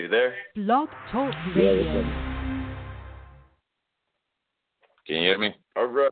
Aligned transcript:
you 0.00 0.08
there? 0.08 0.34
Blog 0.56 0.88
Talk 1.12 1.34
Radio. 1.54 2.02
Can 5.06 5.16
you 5.16 5.22
hear 5.22 5.38
me? 5.38 5.54
All 5.76 5.86
right. 5.86 6.10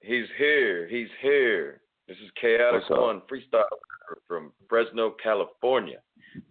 He's 0.00 0.26
here. 0.38 0.86
He's 0.88 1.08
here. 1.20 1.80
This 2.08 2.16
is 2.18 2.30
Kaotic 2.42 2.72
What's? 2.88 2.90
One 2.90 3.22
Freestyle 3.30 3.64
from 4.28 4.52
Fresno, 4.68 5.14
California. 5.22 5.98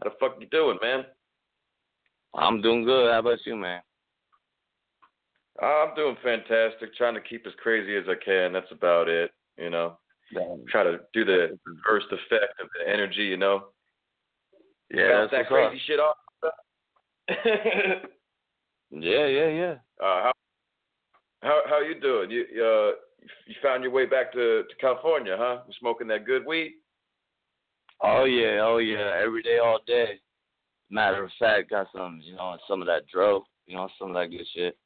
How 0.04 0.10
the 0.10 0.16
fuck 0.20 0.38
you 0.40 0.48
doing, 0.48 0.78
man? 0.82 1.06
I'm 2.36 2.62
doing 2.62 2.84
good. 2.84 3.12
How 3.12 3.20
about 3.20 3.40
you, 3.46 3.56
man? 3.56 3.82
I'm 5.62 5.94
doing 5.96 6.16
fantastic. 6.24 6.96
Trying 6.96 7.14
to 7.16 7.22
keep 7.22 7.46
as 7.46 7.54
crazy 7.62 7.96
as 7.96 8.06
I 8.08 8.16
can. 8.24 8.54
That's 8.54 8.72
about 8.72 9.10
it. 9.10 9.32
You 9.58 9.70
know, 9.70 9.98
try 10.70 10.84
to 10.84 11.00
do 11.14 11.26
the 11.26 11.60
first 11.86 12.08
effect 12.08 12.60
of 12.62 12.68
the 12.80 12.92
energy. 12.92 13.24
You 13.24 13.38
know, 13.38 13.66
Yeah, 14.92 15.10
Bounce 15.10 15.32
that 15.32 15.48
crazy 15.48 15.76
up. 15.76 15.82
shit 15.86 16.00
off. 16.00 16.16
Yeah, 18.94 19.26
yeah, 19.26 19.48
yeah. 19.48 19.74
uh, 20.02 20.22
how 20.24 20.32
how 21.42 21.62
how 21.70 21.80
you 21.82 22.00
doing? 22.00 22.30
You 22.30 22.42
uh 22.42 22.92
you 23.48 23.56
found 23.64 23.84
your 23.84 23.92
way 23.92 24.06
back 24.06 24.34
to 24.34 24.64
to 24.64 24.76
California, 24.80 25.36
huh? 25.40 25.62
You 25.68 25.74
smoking 25.80 26.08
that 26.10 26.26
good 26.26 26.46
weed? 26.46 26.74
Oh 28.02 28.26
yeah, 28.26 28.60
oh 28.62 28.78
yeah. 28.80 29.14
Every 29.24 29.42
day, 29.42 29.60
all 29.60 29.80
day. 29.88 30.20
Matter 30.90 31.24
of 31.24 31.32
fact, 31.40 31.70
got 31.70 31.88
some, 31.96 32.20
you 32.22 32.36
know, 32.36 32.58
some 32.68 32.82
of 32.82 32.88
that 32.88 33.08
dro, 33.08 33.46
you 33.66 33.76
know, 33.78 33.88
some 33.98 34.10
of 34.10 34.16
that 34.16 34.30
good 34.30 34.46
shit. 34.54 34.78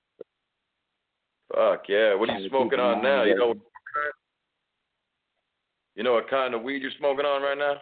Fuck 1.54 1.86
yeah! 1.90 2.14
What 2.14 2.30
are 2.30 2.38
you 2.38 2.48
smoking 2.50 2.80
on 2.80 3.02
now? 3.02 3.24
You 3.24 3.36
know, 3.36 3.48
what 3.48 3.58
kind- 3.58 4.14
you 5.96 6.04
know 6.04 6.14
what 6.14 6.30
kind 6.30 6.54
of 6.54 6.62
weed 6.62 6.82
you're 6.82 6.92
smoking 7.00 7.26
on 7.26 7.42
right 7.42 7.58
now? 7.58 7.82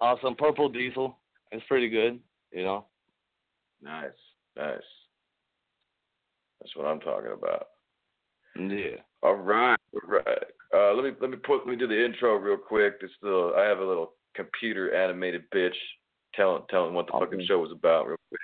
Uh, 0.00 0.14
some 0.22 0.36
purple 0.36 0.68
diesel. 0.68 1.18
It's 1.50 1.64
pretty 1.66 1.88
good, 1.88 2.20
you 2.52 2.62
know. 2.62 2.86
Nice, 3.82 4.10
nice. 4.56 4.80
That's 6.60 6.74
what 6.76 6.86
I'm 6.86 7.00
talking 7.00 7.32
about. 7.32 7.66
Yeah. 8.56 9.00
All 9.22 9.34
right, 9.34 9.78
all 9.94 10.08
right. 10.08 10.44
Uh, 10.74 10.92
let 10.94 11.04
me 11.04 11.12
let 11.20 11.30
me 11.30 11.36
put 11.36 11.58
let 11.58 11.68
me 11.68 11.76
do 11.76 11.86
the 11.86 12.04
intro 12.04 12.36
real 12.36 12.56
quick. 12.56 13.00
This 13.00 13.10
little 13.22 13.54
I 13.56 13.64
have 13.64 13.78
a 13.78 13.84
little 13.84 14.14
computer 14.34 14.94
animated 14.94 15.42
bitch 15.54 15.74
telling 16.34 16.62
telling 16.70 16.94
what 16.94 17.06
the 17.06 17.14
Okay. 17.14 17.24
fucking 17.24 17.46
show 17.46 17.58
was 17.58 17.72
about 17.72 18.06
real 18.06 18.16
quick. 18.28 18.40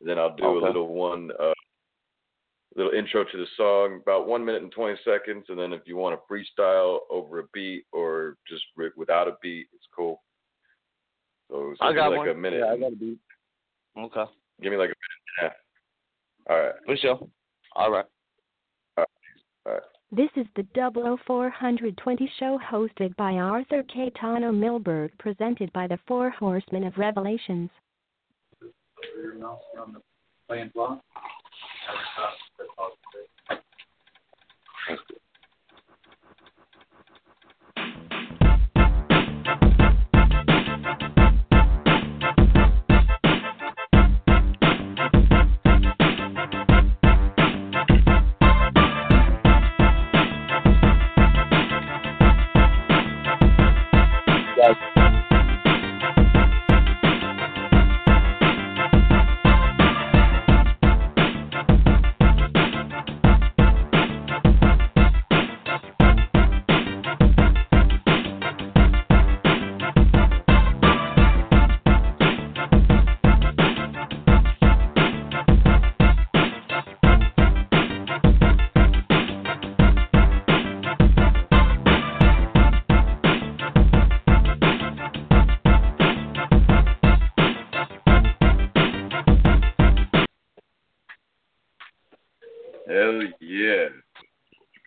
And 0.00 0.08
then 0.08 0.18
I'll 0.18 0.34
do 0.36 0.44
Okay. 0.44 0.64
a 0.64 0.66
little 0.66 0.88
one 0.88 1.30
uh 1.38 1.52
little 2.74 2.92
intro 2.92 3.24
to 3.24 3.36
the 3.38 3.46
song, 3.56 4.00
about 4.02 4.26
one 4.26 4.44
minute 4.44 4.62
and 4.62 4.72
twenty 4.72 4.98
seconds, 5.04 5.46
and 5.48 5.58
then 5.58 5.72
if 5.72 5.82
you 5.86 5.96
want 5.96 6.18
to 6.18 6.34
freestyle 6.34 7.00
over 7.10 7.40
a 7.40 7.44
beat 7.52 7.84
or 7.92 8.36
just 8.48 8.64
without 8.96 9.28
a 9.28 9.36
beat, 9.42 9.68
it's 9.72 9.86
cool. 9.94 10.22
So, 11.50 11.74
so 11.78 11.84
I 11.86 11.92
got 11.92 12.10
like 12.10 12.18
one. 12.18 12.28
a 12.28 12.34
minute. 12.34 12.60
Yeah, 12.60 12.72
I 12.72 12.76
got 12.76 12.92
a 12.92 12.96
beat. 12.96 13.18
Okay. 13.96 14.24
Give 14.62 14.72
me 14.72 14.78
like 14.78 14.90
a 14.90 14.96
minute 14.96 15.22
and 15.38 15.46
a 15.46 15.48
half. 15.48 15.52
All 16.48 16.58
right, 16.58 16.74
For 16.86 16.96
sure. 16.96 17.28
All 17.74 17.90
right. 17.90 18.04
all 18.96 19.04
right. 19.66 19.82
This 20.12 20.30
is 20.36 20.46
the 20.54 20.64
00420 20.74 22.32
show 22.38 22.58
hosted 22.70 23.14
by 23.16 23.32
Arthur 23.32 23.82
Cayetano 23.92 24.52
Milburg, 24.52 25.10
presented 25.18 25.72
by 25.72 25.88
the 25.88 25.98
Four 26.06 26.30
Horsemen 26.30 26.84
of 26.84 26.96
Revelations. 26.96 27.70
Hell 28.60 29.60
yeah. 30.48 30.66
You 34.88 35.15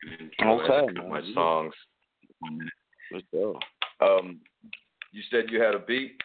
can 0.02 0.30
enjoy 0.40 0.64
Okay, 0.64 1.00
my 1.08 1.22
songs. 1.34 1.74
For 3.10 3.20
sure. 3.32 3.60
Um, 4.02 4.40
you 5.12 5.22
said 5.30 5.46
you 5.50 5.62
had 5.62 5.76
a 5.76 5.80
beat. 5.80 6.16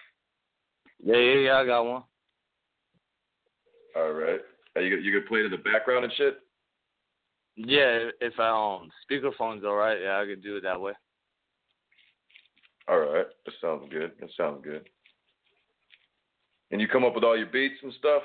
Yeah, 1.02 1.16
yeah, 1.16 1.38
yeah. 1.40 1.56
I 1.56 1.66
got 1.66 1.82
one. 1.84 2.02
All 3.96 4.12
right. 4.12 4.40
Are 4.76 4.82
you 4.82 4.96
you 4.98 5.12
could 5.12 5.28
play 5.28 5.40
it 5.40 5.46
in 5.46 5.50
the 5.50 5.58
background 5.58 6.04
and 6.04 6.12
shit. 6.14 6.38
Yeah, 7.56 8.10
if 8.20 8.38
I 8.38 8.48
um 8.48 8.90
speakerphone's 9.08 9.64
all 9.64 9.74
right, 9.76 9.98
yeah, 10.00 10.20
I 10.20 10.26
could 10.26 10.42
do 10.42 10.56
it 10.56 10.62
that 10.62 10.80
way. 10.80 10.92
All 12.88 12.98
right. 12.98 13.26
That 13.46 13.54
sounds 13.60 13.88
good. 13.90 14.12
That 14.20 14.30
sounds 14.36 14.60
good. 14.62 14.88
And 16.70 16.80
you 16.80 16.88
come 16.88 17.04
up 17.04 17.14
with 17.14 17.24
all 17.24 17.36
your 17.36 17.46
beats 17.46 17.76
and 17.82 17.92
stuff, 17.98 18.22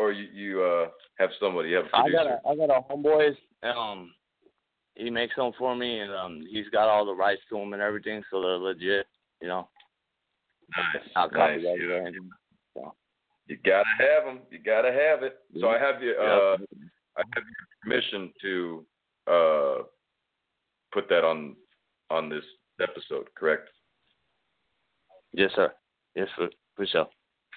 or 0.00 0.12
you 0.12 0.28
you 0.32 0.62
uh 0.62 0.88
have 1.18 1.30
somebody 1.38 1.70
you 1.70 1.76
have 1.76 1.86
a 1.92 1.96
I 1.96 2.10
got 2.10 2.26
a 2.26 2.40
I 2.48 2.56
got 2.56 2.70
a 2.70 2.80
homeboy. 2.90 3.36
Um, 3.62 4.12
he 4.94 5.10
makes 5.10 5.36
them 5.36 5.52
for 5.58 5.76
me, 5.76 6.00
and 6.00 6.12
um, 6.12 6.42
he's 6.50 6.68
got 6.72 6.88
all 6.88 7.04
the 7.04 7.14
rights 7.14 7.42
to 7.50 7.58
them 7.58 7.74
and 7.74 7.82
everything, 7.82 8.22
so 8.30 8.40
they're 8.40 8.56
legit. 8.56 9.06
You 9.42 9.48
know, 9.48 9.68
nice. 10.76 11.02
not 11.14 11.32
nice. 11.32 11.60
Yeah. 11.62 11.96
anything. 11.96 12.30
You 13.46 13.56
gotta 13.64 13.84
have 13.98 14.24
them. 14.24 14.40
You 14.50 14.58
gotta 14.58 14.92
have 14.92 15.22
it. 15.22 15.38
So 15.60 15.68
I 15.68 15.78
have 15.78 16.02
you. 16.02 16.14
Uh. 16.18 16.56
I 17.16 17.22
have 17.34 17.44
your 17.44 17.66
permission 17.82 18.32
to 18.40 18.86
uh 19.26 19.82
put 20.92 21.08
that 21.08 21.24
on 21.24 21.56
on 22.10 22.28
this 22.28 22.44
episode. 22.80 23.28
Correct. 23.34 23.68
Yes, 25.32 25.50
sir. 25.54 25.72
Yes, 26.14 26.28
for 26.36 26.48
for 26.76 26.86
sure. 26.86 27.08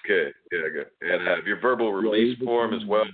Okay. 0.04 0.32
Yeah. 0.52 0.68
Good. 0.72 0.86
And 1.00 1.28
uh, 1.28 1.36
your 1.46 1.60
verbal 1.60 1.92
release 1.92 2.38
form 2.38 2.74
as 2.74 2.84
well. 2.86 3.04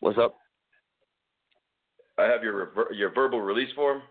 What's 0.00 0.18
up? 0.18 0.36
I 2.18 2.24
have 2.24 2.42
your 2.42 2.56
rever- 2.56 2.92
your 2.92 3.12
verbal 3.12 3.40
release 3.40 3.72
form. 3.74 4.02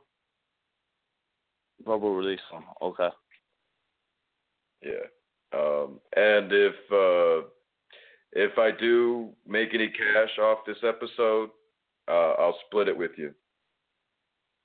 Verbal 1.85 2.15
release 2.15 2.39
form. 2.49 2.65
Okay. 2.81 3.09
Yeah. 4.83 5.07
Um, 5.53 5.99
and 6.15 6.51
if 6.51 6.75
uh, 6.91 7.47
if 8.33 8.57
I 8.57 8.71
do 8.77 9.29
make 9.47 9.73
any 9.73 9.87
cash 9.89 10.37
off 10.39 10.59
this 10.67 10.77
episode, 10.83 11.49
uh, 12.07 12.33
I'll 12.37 12.57
split 12.67 12.87
it 12.87 12.97
with 12.97 13.11
you. 13.17 13.33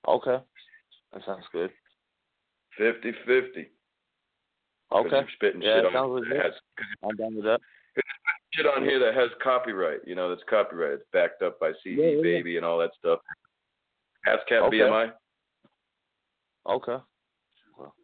Okay. 0.06 0.38
That 1.12 1.22
sounds 1.24 1.44
good. 1.52 1.70
50 2.78 3.12
50. 3.26 3.70
Okay. 4.92 5.08
You're 5.16 5.26
spitting 5.34 5.62
Yeah, 5.62 5.80
shit, 5.82 5.92
that 5.92 5.98
on, 5.98 6.10
legit. 6.10 6.36
has, 6.36 6.52
I'm 7.02 7.16
done 7.16 7.34
with 7.36 7.44
that. 7.44 7.60
shit 8.52 8.66
on 8.66 8.84
here 8.84 8.98
that 8.98 9.14
has 9.14 9.30
copyright. 9.42 10.00
You 10.06 10.14
know, 10.14 10.28
that's 10.28 10.42
copyright. 10.48 10.94
It's 10.94 11.04
backed 11.12 11.42
up 11.42 11.58
by 11.60 11.72
CD 11.82 12.00
Yeah, 12.02 12.08
yeah, 12.08 12.16
yeah. 12.16 12.22
Baby 12.22 12.56
and 12.56 12.66
all 12.66 12.78
that 12.78 12.90
stuff. 12.98 13.20
ASCAP 14.28 14.62
Okay. 14.68 14.78
BMI. 14.78 15.12
Okay. 16.68 16.96
Well, 17.76 17.94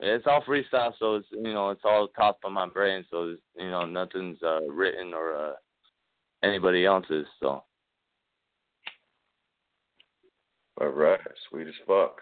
it's 0.00 0.26
all 0.26 0.42
freestyle, 0.42 0.92
so 0.98 1.14
it's 1.16 1.28
you 1.30 1.52
know 1.54 1.70
it's 1.70 1.80
all 1.84 2.08
top 2.08 2.38
of 2.44 2.52
my 2.52 2.68
brain, 2.68 3.04
so 3.10 3.30
it's, 3.30 3.42
you 3.56 3.70
know 3.70 3.86
nothing's 3.86 4.42
uh, 4.42 4.60
written 4.68 5.14
or 5.14 5.34
uh, 5.36 5.52
anybody 6.42 6.84
else's. 6.84 7.26
So 7.40 7.64
All 10.80 10.88
right. 10.88 11.20
Sweet 11.48 11.68
as 11.68 11.74
fuck. 11.86 12.20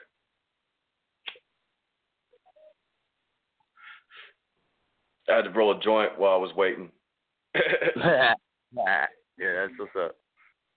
I 5.30 5.36
had 5.36 5.44
to 5.44 5.50
roll 5.50 5.76
a 5.76 5.80
joint 5.80 6.18
while 6.18 6.34
I 6.34 6.36
was 6.36 6.54
waiting. 6.56 6.90
yeah, 7.54 8.34
that's 8.76 9.72
what's 9.78 9.96
up. 9.98 10.16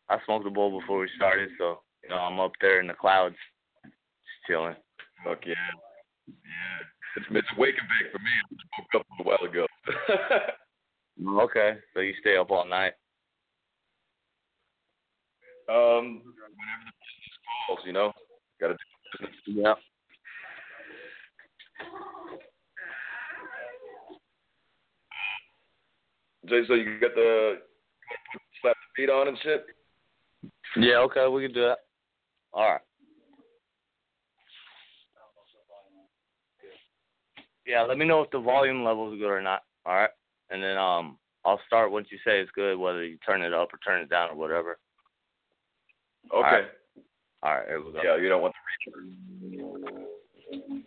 I 0.09 0.17
smoked 0.25 0.47
a 0.47 0.49
bowl 0.49 0.79
before 0.79 0.99
we 0.99 1.09
started, 1.15 1.49
so 1.57 1.79
you 2.03 2.09
know 2.09 2.17
I'm 2.17 2.39
up 2.39 2.51
there 2.61 2.79
in 2.79 2.87
the 2.87 2.93
clouds, 2.93 3.35
just 3.83 4.47
chilling. 4.47 4.75
Fuck 5.23 5.39
yeah. 5.45 5.53
Yeah. 6.27 6.79
It's, 7.15 7.25
it's 7.29 7.57
wake 7.57 7.75
and 7.79 7.87
bake 7.87 8.11
for 8.11 8.19
me. 8.19 8.29
I 8.29 8.55
just 8.55 8.65
woke 8.79 9.01
up 9.01 9.07
a 9.19 9.23
while 9.23 9.49
ago. 9.49 9.67
okay, 11.43 11.77
so 11.93 11.99
you 11.99 12.13
stay 12.21 12.37
up 12.37 12.51
all 12.51 12.67
night. 12.67 12.93
um, 15.69 16.21
whenever 16.25 16.83
the 16.85 16.93
business 16.99 17.37
calls, 17.67 17.79
you 17.85 17.93
know, 17.93 18.11
got 18.59 18.67
to 18.69 18.73
do 18.73 19.27
business. 19.27 19.35
Yeah. 19.45 19.92
Jay, 26.47 26.61
so 26.67 26.73
you 26.73 26.99
got 26.99 27.15
the 27.15 27.59
slap 28.61 28.75
the 28.75 29.01
beat 29.01 29.09
on 29.09 29.27
and 29.27 29.37
shit. 29.43 29.65
Yeah. 30.77 30.97
Okay, 30.97 31.27
we 31.27 31.43
can 31.43 31.53
do 31.53 31.61
that. 31.61 31.79
All 32.53 32.71
right. 32.71 32.81
Yeah, 37.65 37.83
let 37.83 37.97
me 37.97 38.05
know 38.05 38.21
if 38.21 38.31
the 38.31 38.39
volume 38.39 38.83
level 38.83 39.11
is 39.13 39.19
good 39.19 39.29
or 39.29 39.41
not. 39.41 39.63
All 39.85 39.95
right, 39.95 40.09
and 40.49 40.61
then 40.61 40.77
um, 40.77 41.17
I'll 41.45 41.61
start 41.65 41.91
once 41.91 42.07
you 42.11 42.17
say 42.25 42.39
it's 42.39 42.51
good, 42.51 42.77
whether 42.77 43.05
you 43.05 43.17
turn 43.25 43.41
it 43.41 43.53
up 43.53 43.73
or 43.73 43.79
turn 43.85 44.01
it 44.01 44.09
down 44.09 44.31
or 44.31 44.35
whatever. 44.35 44.77
Okay. 46.33 46.41
right. 46.41 46.65
All 47.41 47.55
right, 47.55 47.67
here 47.67 47.83
we 47.83 47.91
go. 47.93 48.01
Yeah, 48.03 48.17
you 48.17 48.29
don't 48.29 48.41
want 48.41 48.53
the 48.85 48.91
reverb. 48.91 50.83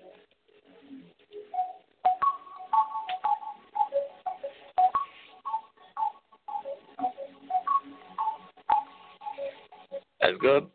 That's 10.26 10.38
good. 10.40 10.66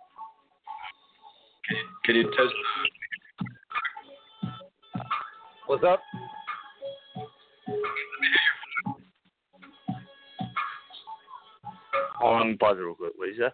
Can 1.68 1.75
you, 1.75 1.83
can 2.06 2.15
you 2.15 2.24
test? 2.31 2.53
What's 5.68 5.83
up? 5.83 6.00
Hold 12.19 12.42
on, 12.42 12.57
pause 12.59 12.77
it 12.77 12.81
real 12.81 12.95
quick. 12.95 13.12
What 13.18 13.25
did 13.25 13.36
you 13.36 13.44
say? 13.44 13.51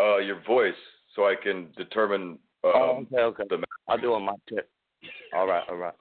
Uh, 0.00 0.18
your 0.18 0.40
voice, 0.46 0.74
so 1.16 1.22
I 1.24 1.34
can 1.42 1.72
determine. 1.76 2.38
Um, 2.62 2.72
oh, 2.74 3.06
okay, 3.12 3.16
okay. 3.16 3.44
the- 3.50 3.64
I'll 3.88 3.98
do 3.98 4.12
it 4.12 4.16
on 4.16 4.22
my 4.26 4.34
tip. 4.48 4.70
All 5.34 5.48
right, 5.48 5.64
all 5.68 5.76
right. 5.76 5.94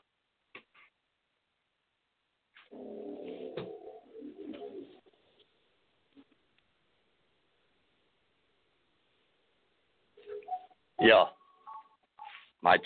Yeah. 11.02 11.26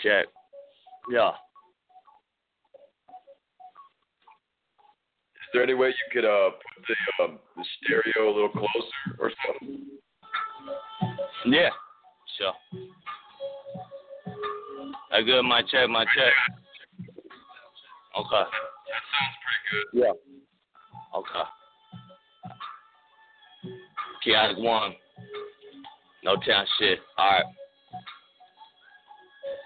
Check. 0.00 0.26
Yeah. 1.10 1.30
Is 5.48 5.52
there 5.54 5.62
any 5.62 5.74
way 5.74 5.88
you 5.88 5.94
could 6.12 6.24
uh 6.24 6.50
put 6.50 6.84
the 6.86 7.24
um, 7.24 7.38
the 7.56 7.64
stereo 7.82 8.30
a 8.30 8.34
little 8.34 8.50
closer 8.50 9.16
or 9.18 9.32
something? 9.46 9.86
Yeah. 11.46 11.70
Sure. 12.36 12.52
I 15.10 15.22
good. 15.22 15.42
My 15.42 15.62
check. 15.62 15.88
My 15.88 16.04
check. 16.04 16.32
Okay. 18.18 18.44
That 18.44 19.02
sounds 19.10 19.36
pretty 19.42 19.62
good. 19.72 20.04
Yeah. 20.04 20.12
Okay. 21.18 21.44
Kaotic 24.26 24.58
One. 24.62 24.92
No 26.24 26.36
town 26.36 26.66
shit. 26.78 26.98
All 27.16 27.30
right. 27.30 27.44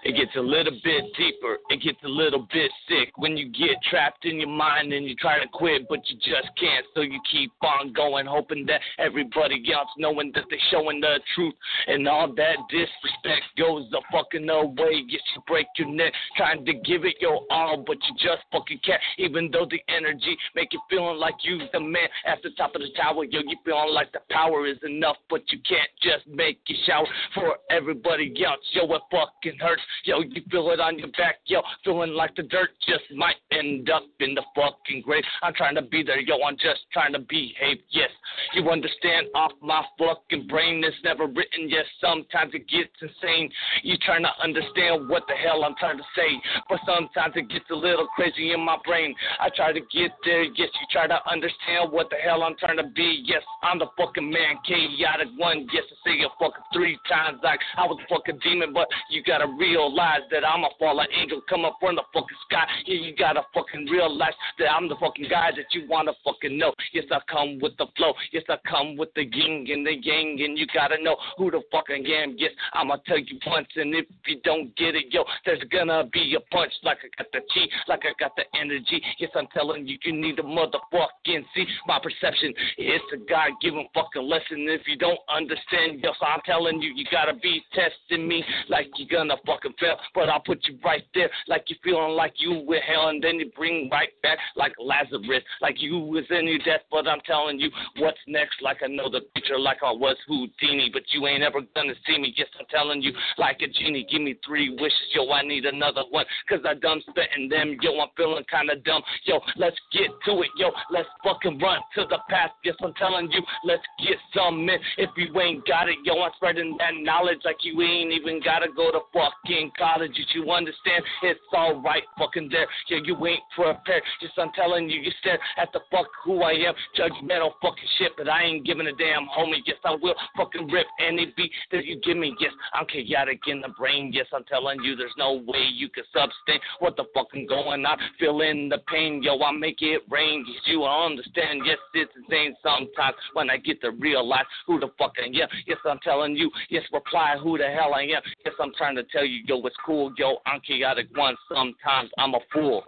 It 0.05 0.17
gets 0.17 0.35
a 0.35 0.41
little 0.41 0.77
bit 0.83 1.03
deeper. 1.17 1.57
It 1.69 1.81
gets 1.81 1.99
a 2.03 2.09
little 2.09 2.45
bit 2.51 2.69
sick 2.89 3.17
when 3.17 3.37
you 3.37 3.47
get 3.47 3.81
trapped 3.89 4.25
in 4.25 4.39
your 4.39 4.49
mind 4.49 4.91
and 4.91 5.07
you 5.07 5.15
try 5.15 5.39
to 5.39 5.47
quit, 5.47 5.87
but 5.87 5.99
you 6.09 6.17
just 6.17 6.51
can't. 6.59 6.85
So 6.93 7.01
you 7.01 7.19
keep 7.31 7.51
on 7.63 7.93
going, 7.93 8.25
hoping 8.25 8.65
that 8.65 8.81
everybody 8.99 9.63
else 9.73 9.87
knowing 9.97 10.31
that 10.35 10.43
they're 10.49 10.59
showing 10.71 10.99
the 10.99 11.19
truth 11.35 11.53
and 11.87 12.07
all 12.07 12.27
that 12.35 12.57
disrespect 12.69 13.47
goes 13.57 13.89
the 13.91 14.01
fucking 14.11 14.49
away. 14.49 15.03
Yes, 15.07 15.21
you 15.35 15.41
break 15.47 15.67
your 15.77 15.89
neck 15.89 16.11
trying 16.35 16.65
to 16.65 16.73
give 16.73 17.05
it 17.05 17.15
your 17.21 17.41
all, 17.49 17.83
but 17.85 17.97
you 18.03 18.15
just 18.15 18.43
fucking 18.51 18.79
can't. 18.85 19.01
Even 19.17 19.49
though 19.51 19.67
the 19.69 19.79
energy 19.87 20.37
make 20.53 20.73
you 20.73 20.81
feeling 20.89 21.17
like 21.17 21.35
you 21.43 21.59
the 21.71 21.79
man 21.79 22.09
at 22.25 22.39
the 22.43 22.49
top 22.57 22.75
of 22.75 22.81
the 22.81 22.89
tower, 22.97 23.23
yo, 23.23 23.39
you 23.39 23.57
feeling 23.63 23.93
like 23.93 24.11
the 24.11 24.19
power 24.29 24.67
is 24.67 24.77
enough, 24.83 25.17
but 25.29 25.41
you 25.51 25.59
can't 25.67 25.89
just 26.01 26.27
make 26.27 26.59
you 26.67 26.75
shower 26.85 27.07
for 27.33 27.55
everybody 27.69 28.33
else. 28.45 28.59
Yo, 28.73 28.83
it 28.93 29.01
fucking 29.09 29.57
hurts. 29.59 29.81
Yo, 30.05 30.21
you 30.21 30.41
feel 30.51 30.69
it 30.71 30.79
on 30.79 30.99
your 30.99 31.09
back, 31.09 31.37
yo, 31.45 31.61
feeling 31.83 32.13
like 32.13 32.35
the 32.35 32.43
dirt 32.43 32.69
just 32.85 33.03
might 33.15 33.35
end 33.51 33.89
up 33.89 34.03
in 34.19 34.33
the 34.35 34.43
fucking 34.55 35.01
grave. 35.01 35.23
I'm 35.41 35.53
trying 35.53 35.75
to 35.75 35.81
be 35.81 36.03
there, 36.03 36.19
yo, 36.19 36.35
I'm 36.45 36.57
just 36.57 36.81
trying 36.91 37.13
to 37.13 37.19
behave. 37.19 37.79
Yes, 37.89 38.09
you 38.53 38.69
understand 38.69 39.27
off 39.35 39.51
my 39.61 39.83
fucking 39.97 40.47
brain. 40.47 40.83
It's 40.83 40.95
never 41.03 41.25
written. 41.25 41.69
Yes, 41.69 41.85
sometimes 42.01 42.53
it 42.53 42.67
gets 42.67 42.91
insane. 43.01 43.51
You 43.83 43.95
trying 43.97 44.23
to 44.23 44.31
understand 44.41 45.07
what 45.09 45.23
the 45.27 45.35
hell 45.35 45.63
I'm 45.63 45.75
trying 45.79 45.97
to 45.97 46.03
say, 46.15 46.29
but 46.69 46.79
sometimes 46.85 47.33
it 47.35 47.49
gets 47.49 47.65
a 47.71 47.75
little 47.75 48.07
crazy 48.15 48.51
in 48.51 48.59
my 48.59 48.77
brain. 48.85 49.15
I 49.39 49.49
try 49.55 49.71
to 49.71 49.79
get 49.79 50.11
there. 50.25 50.43
Yes, 50.43 50.69
you 50.73 50.87
try 50.91 51.07
to 51.07 51.19
understand 51.29 51.91
what 51.91 52.09
the 52.09 52.17
hell 52.17 52.43
I'm 52.43 52.57
trying 52.57 52.77
to 52.77 52.89
be. 52.95 53.23
Yes, 53.25 53.43
I'm 53.61 53.79
the 53.79 53.87
fucking 53.97 54.29
man, 54.29 54.57
Kaotic 54.67 55.37
One. 55.37 55.67
Yes, 55.71 55.83
I 55.87 55.95
say 56.09 56.15
it 56.17 56.31
fucking 56.39 56.63
three 56.73 56.97
times 57.07 57.39
like 57.43 57.59
I 57.77 57.85
was 57.85 57.99
a 58.03 58.07
fucking 58.13 58.39
demon, 58.43 58.73
but 58.73 58.87
you 59.09 59.23
gotta 59.23 59.47
realize 59.83 60.21
that 60.31 60.47
I'm 60.47 60.63
a 60.63 60.69
fallen 60.79 61.07
angel 61.19 61.41
coming 61.49 61.71
from 61.79 61.95
the 61.95 62.03
fucking 62.13 62.37
sky. 62.47 62.65
Yeah, 62.85 63.01
you 63.01 63.15
gotta 63.15 63.41
fucking 63.53 63.85
realize 63.91 64.33
that 64.59 64.71
I'm 64.71 64.87
the 64.87 64.95
fucking 64.95 65.27
guy 65.29 65.51
that 65.55 65.65
you 65.71 65.87
wanna 65.89 66.13
fucking 66.23 66.57
know. 66.57 66.73
Yes, 66.93 67.05
I 67.11 67.19
come 67.29 67.59
with 67.61 67.75
the 67.77 67.87
flow. 67.97 68.13
Yes, 68.31 68.43
I 68.49 68.57
come 68.67 68.95
with 68.97 69.13
the 69.15 69.25
yin 69.25 69.67
and 69.69 69.85
the 69.85 69.95
yang, 70.01 70.39
and 70.41 70.57
you 70.57 70.65
gotta 70.73 71.01
know 71.03 71.17
who 71.37 71.51
the 71.51 71.61
fucking 71.71 72.05
am. 72.05 72.35
Yes, 72.37 72.51
I'ma 72.73 72.97
tell 73.05 73.17
you 73.17 73.39
once, 73.45 73.67
and 73.75 73.93
if 73.93 74.05
you 74.25 74.39
don't 74.43 74.75
get 74.75 74.95
it, 74.95 75.05
yo, 75.11 75.25
there's 75.45 75.63
gonna 75.71 76.05
be 76.11 76.35
a 76.35 76.39
punch 76.53 76.71
like 76.83 76.99
I 77.03 77.23
got 77.23 77.31
the 77.33 77.39
chi, 77.53 77.67
like 77.87 78.03
I 78.03 78.13
got 78.19 78.35
the 78.35 78.43
energy. 78.59 79.01
Yes, 79.19 79.31
I'm 79.35 79.47
telling 79.53 79.87
you, 79.87 79.97
you 80.03 80.13
need 80.13 80.39
a 80.39 80.43
motherfucking 80.43 81.43
see. 81.55 81.65
My 81.87 81.99
perception 81.99 82.53
is 82.77 83.01
a 83.13 83.17
God 83.29 83.51
given 83.61 83.85
fucking 83.93 84.23
lesson. 84.23 84.65
If 84.69 84.87
you 84.87 84.97
don't 84.97 85.19
understand, 85.33 85.99
yes, 86.01 86.15
I'm 86.21 86.41
telling 86.45 86.81
you, 86.81 86.93
you 86.95 87.05
gotta 87.11 87.33
be 87.33 87.61
testing 87.73 88.27
me 88.27 88.43
like 88.69 88.87
you're 88.97 89.09
gonna 89.09 89.35
fucking 89.45 89.72
fail. 89.79 89.97
But 90.13 90.29
I'll 90.29 90.39
put 90.39 90.59
you 90.67 90.77
right 90.83 91.03
there, 91.13 91.29
like 91.47 91.65
you 91.67 91.75
feeling 91.83 92.15
like 92.15 92.33
you 92.37 92.63
were 92.67 92.79
hell, 92.79 93.09
and 93.09 93.23
then 93.23 93.35
you 93.39 93.51
bring 93.55 93.89
right 93.91 94.09
back 94.21 94.37
like 94.55 94.73
Lazarus, 94.79 95.43
like 95.61 95.81
you 95.81 95.97
was 95.97 96.25
in 96.29 96.47
your 96.47 96.59
death. 96.59 96.81
But 96.91 97.07
I'm 97.07 97.21
telling 97.25 97.59
you, 97.59 97.69
what's 97.97 98.17
next? 98.27 98.61
Like 98.61 98.77
I 98.83 98.87
know 98.87 99.09
the 99.09 99.21
future, 99.33 99.59
like 99.59 99.77
I 99.83 99.91
was 99.91 100.17
Houdini, 100.27 100.89
but 100.91 101.03
you 101.11 101.27
ain't 101.27 101.43
ever 101.43 101.61
gonna 101.75 101.93
see 102.07 102.17
me. 102.17 102.33
Yes, 102.37 102.47
I'm 102.59 102.65
telling 102.69 103.01
you, 103.01 103.13
like 103.37 103.61
a 103.61 103.67
genie, 103.67 104.07
give 104.09 104.21
me 104.21 104.35
three 104.45 104.69
wishes, 104.69 105.09
yo. 105.13 105.29
I 105.31 105.43
need 105.43 105.65
another 105.65 106.03
one, 106.09 106.25
cause 106.47 106.59
I 106.67 106.73
done 106.75 107.01
spitting 107.09 107.49
them, 107.49 107.77
yo. 107.81 107.99
I'm 107.99 108.09
feeling 108.15 108.43
kinda 108.49 108.75
dumb, 108.77 109.03
yo. 109.25 109.39
Let's 109.55 109.77
get 109.91 110.09
to 110.25 110.41
it, 110.41 110.49
yo. 110.57 110.71
Let's 110.91 111.09
fucking 111.23 111.59
run 111.59 111.79
to 111.95 112.05
the 112.09 112.19
past. 112.29 112.53
Yes, 112.63 112.75
I'm 112.83 112.93
telling 112.95 113.31
you, 113.31 113.41
let's 113.63 113.83
get 113.99 114.17
some 114.35 114.67
in. 114.69 114.79
If 114.97 115.09
you 115.17 115.39
ain't 115.39 115.65
got 115.65 115.89
it, 115.89 115.97
yo, 116.03 116.21
I'm 116.21 116.31
spreading 116.35 116.75
that 116.79 116.93
knowledge 117.01 117.39
like 117.45 117.57
you 117.63 117.81
ain't 117.81 118.11
even 118.11 118.41
gotta 118.43 118.67
go 118.75 118.91
to 118.91 118.99
fucking 119.13 119.62
college. 119.77 120.13
Did 120.15 120.27
you 120.33 120.51
understand? 120.51 121.03
It's 121.23 121.39
all 121.53 121.81
right, 121.81 122.03
fucking 122.17 122.49
there. 122.51 122.67
Yeah, 122.89 122.99
you 123.03 123.15
ain't 123.25 123.43
prepared. 123.55 124.03
Yes, 124.21 124.31
I'm 124.37 124.51
telling 124.53 124.89
you, 124.89 125.01
you 125.01 125.11
stare 125.19 125.39
at 125.57 125.71
the 125.73 125.81
fuck 125.91 126.07
who 126.23 126.41
I 126.41 126.51
am. 126.51 126.73
Judgmental 126.97 127.51
fucking 127.61 127.89
shit, 127.97 128.11
but 128.17 128.29
I 128.29 128.43
ain't 128.43 128.65
giving 128.65 128.87
a 128.87 128.93
damn, 128.93 129.27
homie. 129.27 129.61
Yes, 129.65 129.77
I 129.85 129.95
will 130.01 130.15
fucking 130.37 130.67
rip 130.67 130.87
any 130.99 131.33
beat 131.37 131.51
that 131.71 131.85
you 131.85 131.99
give 132.01 132.17
me. 132.17 132.35
Yes, 132.39 132.51
I'm 132.73 132.85
chaotic 132.85 133.41
in 133.47 133.61
the 133.61 133.69
brain. 133.69 134.11
Yes, 134.13 134.27
I'm 134.33 134.43
telling 134.45 134.81
you, 134.83 134.95
there's 134.95 135.13
no 135.17 135.43
way 135.45 135.67
you 135.73 135.89
can 135.89 136.03
sustain 136.05 136.59
what 136.79 136.95
the 136.97 137.05
fucking 137.13 137.47
going 137.47 137.85
on. 137.85 137.97
Feeling 138.19 138.69
the 138.69 138.79
pain, 138.87 139.21
yo, 139.23 139.39
I 139.41 139.51
make 139.51 139.81
it 139.81 140.01
rain. 140.09 140.45
Yes, 140.47 140.61
you 140.65 140.83
understand. 140.83 141.61
Yes, 141.65 141.77
it's 141.93 142.11
insane 142.15 142.55
sometimes 142.63 143.15
when 143.33 143.49
I 143.49 143.57
get 143.57 143.81
to 143.81 143.91
realize 143.91 144.45
who 144.67 144.79
the 144.79 144.87
fuck 144.97 145.13
I 145.21 145.27
am. 145.27 145.33
Yes, 145.33 145.77
I'm 145.85 145.99
telling 146.03 146.35
you. 146.35 146.49
Yes, 146.69 146.83
reply 146.91 147.35
who 147.41 147.57
the 147.57 147.67
hell 147.67 147.93
I 147.93 148.01
am. 148.01 148.21
Yes, 148.45 148.55
I'm 148.59 148.73
trying 148.77 148.95
to 148.95 149.03
tell 149.03 149.25
you, 149.25 149.42
yo, 149.45 149.61
it's 149.65 149.75
cool, 149.85 150.13
yo. 150.17 150.37
I'm 150.45 150.59
Kaotic 150.61 151.15
One. 151.15 151.35
Sometimes 151.49 152.09
I'm 152.17 152.33
a 152.33 152.39
fool. 152.51 152.83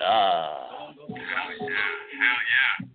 Ah. 0.00 0.92
Hell 0.96 1.16
yeah, 1.18 1.66
hell 2.20 2.40
yeah. 2.50 2.86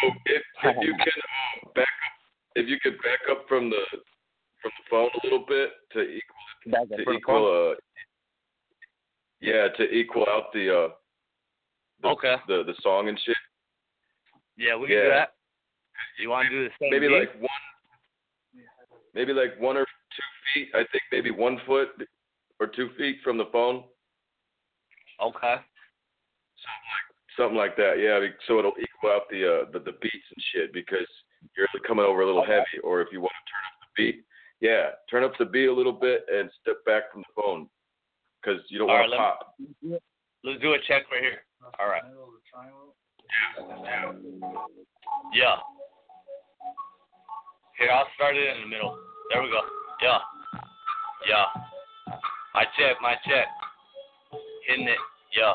So 0.00 0.10
if 0.26 0.42
if 0.64 0.76
you 0.84 0.94
can 0.94 1.06
uh, 1.06 1.68
back 1.74 1.82
up, 1.82 2.14
if 2.56 2.68
you 2.68 2.78
could 2.82 2.96
back 2.98 3.20
up 3.30 3.44
from 3.48 3.70
the 3.70 3.82
from 4.62 4.72
the 4.76 4.84
phone 4.90 5.08
a 5.22 5.26
little 5.26 5.44
bit 5.46 5.70
to 5.92 6.00
equal 6.00 6.36
Back 6.66 6.88
to 6.88 7.12
equal 7.12 7.72
uh 7.72 7.74
yeah 9.40 9.68
to 9.76 9.84
equal 9.92 10.26
out 10.28 10.52
the 10.52 10.68
uh 10.68 10.88
the, 12.02 12.08
Okay. 12.08 12.36
the 12.48 12.64
the 12.66 12.74
song 12.82 13.08
and 13.08 13.18
shit. 13.24 13.36
Yeah, 14.56 14.76
we 14.76 14.88
can 14.88 14.96
do 14.96 15.08
that. 15.10 15.34
You 16.18 16.30
want 16.30 16.48
to 16.48 16.50
do 16.50 16.64
the 16.64 16.70
same 16.80 16.90
Maybe 16.90 17.08
beat? 17.08 17.18
like 17.20 17.34
one, 17.40 18.64
maybe 19.14 19.32
like 19.32 19.60
one 19.60 19.76
or 19.76 19.84
two 19.84 19.95
feet. 20.56 20.68
I 20.74 20.84
think 20.92 21.02
maybe 21.12 21.30
one 21.30 21.58
foot 21.66 21.88
or 22.60 22.66
two 22.66 22.90
feet 22.96 23.16
from 23.22 23.38
the 23.38 23.46
phone. 23.52 23.84
Okay. 25.22 25.56
Something 27.36 27.56
like 27.56 27.76
that, 27.76 27.96
yeah. 27.98 28.18
So 28.48 28.58
it'll 28.58 28.72
equal 28.80 29.10
out 29.10 29.22
the 29.30 29.44
uh, 29.44 29.70
the, 29.72 29.78
the 29.80 29.92
beats 30.00 30.28
and 30.34 30.44
shit 30.52 30.72
because 30.72 31.06
you're 31.56 31.68
coming 31.86 32.04
over 32.04 32.22
a 32.22 32.26
little 32.26 32.42
Okay. 32.42 32.52
heavy. 32.52 32.80
Or 32.82 33.02
if 33.02 33.08
you 33.12 33.20
want 33.20 33.32
to 33.32 33.52
turn 33.52 33.64
up 33.68 33.76
the 33.82 33.92
beat, 33.96 34.24
yeah, 34.60 34.90
turn 35.10 35.22
up 35.22 35.32
the 35.38 35.44
beat 35.44 35.66
a 35.66 35.72
little 35.72 35.92
bit 35.92 36.24
and 36.32 36.50
step 36.62 36.84
back 36.86 37.12
from 37.12 37.22
the 37.22 37.42
phone 37.42 37.68
because 38.40 38.60
you 38.68 38.78
don't 38.78 38.88
want 38.88 39.10
right, 39.10 39.10
to 39.10 39.16
pop. 39.16 39.54
Let's 40.44 40.62
do 40.62 40.72
a 40.72 40.78
check 40.88 41.04
right 41.12 41.20
here. 41.20 41.44
All 41.78 41.88
right. 41.88 42.02
Yeah. 45.34 45.56
Here, 47.78 47.90
I'll 47.92 48.08
start 48.14 48.36
it 48.36 48.56
in 48.56 48.62
the 48.62 48.68
middle. 48.68 48.96
There 49.30 49.42
we 49.42 49.50
go. 49.50 49.60
Yeah. 50.00 50.18
Yeah. 51.28 51.46
My 52.54 52.64
check, 52.78 52.96
my 53.00 53.14
check. 53.26 53.46
Hitting 54.66 54.88
it. 54.88 54.98
Yeah. 55.36 55.54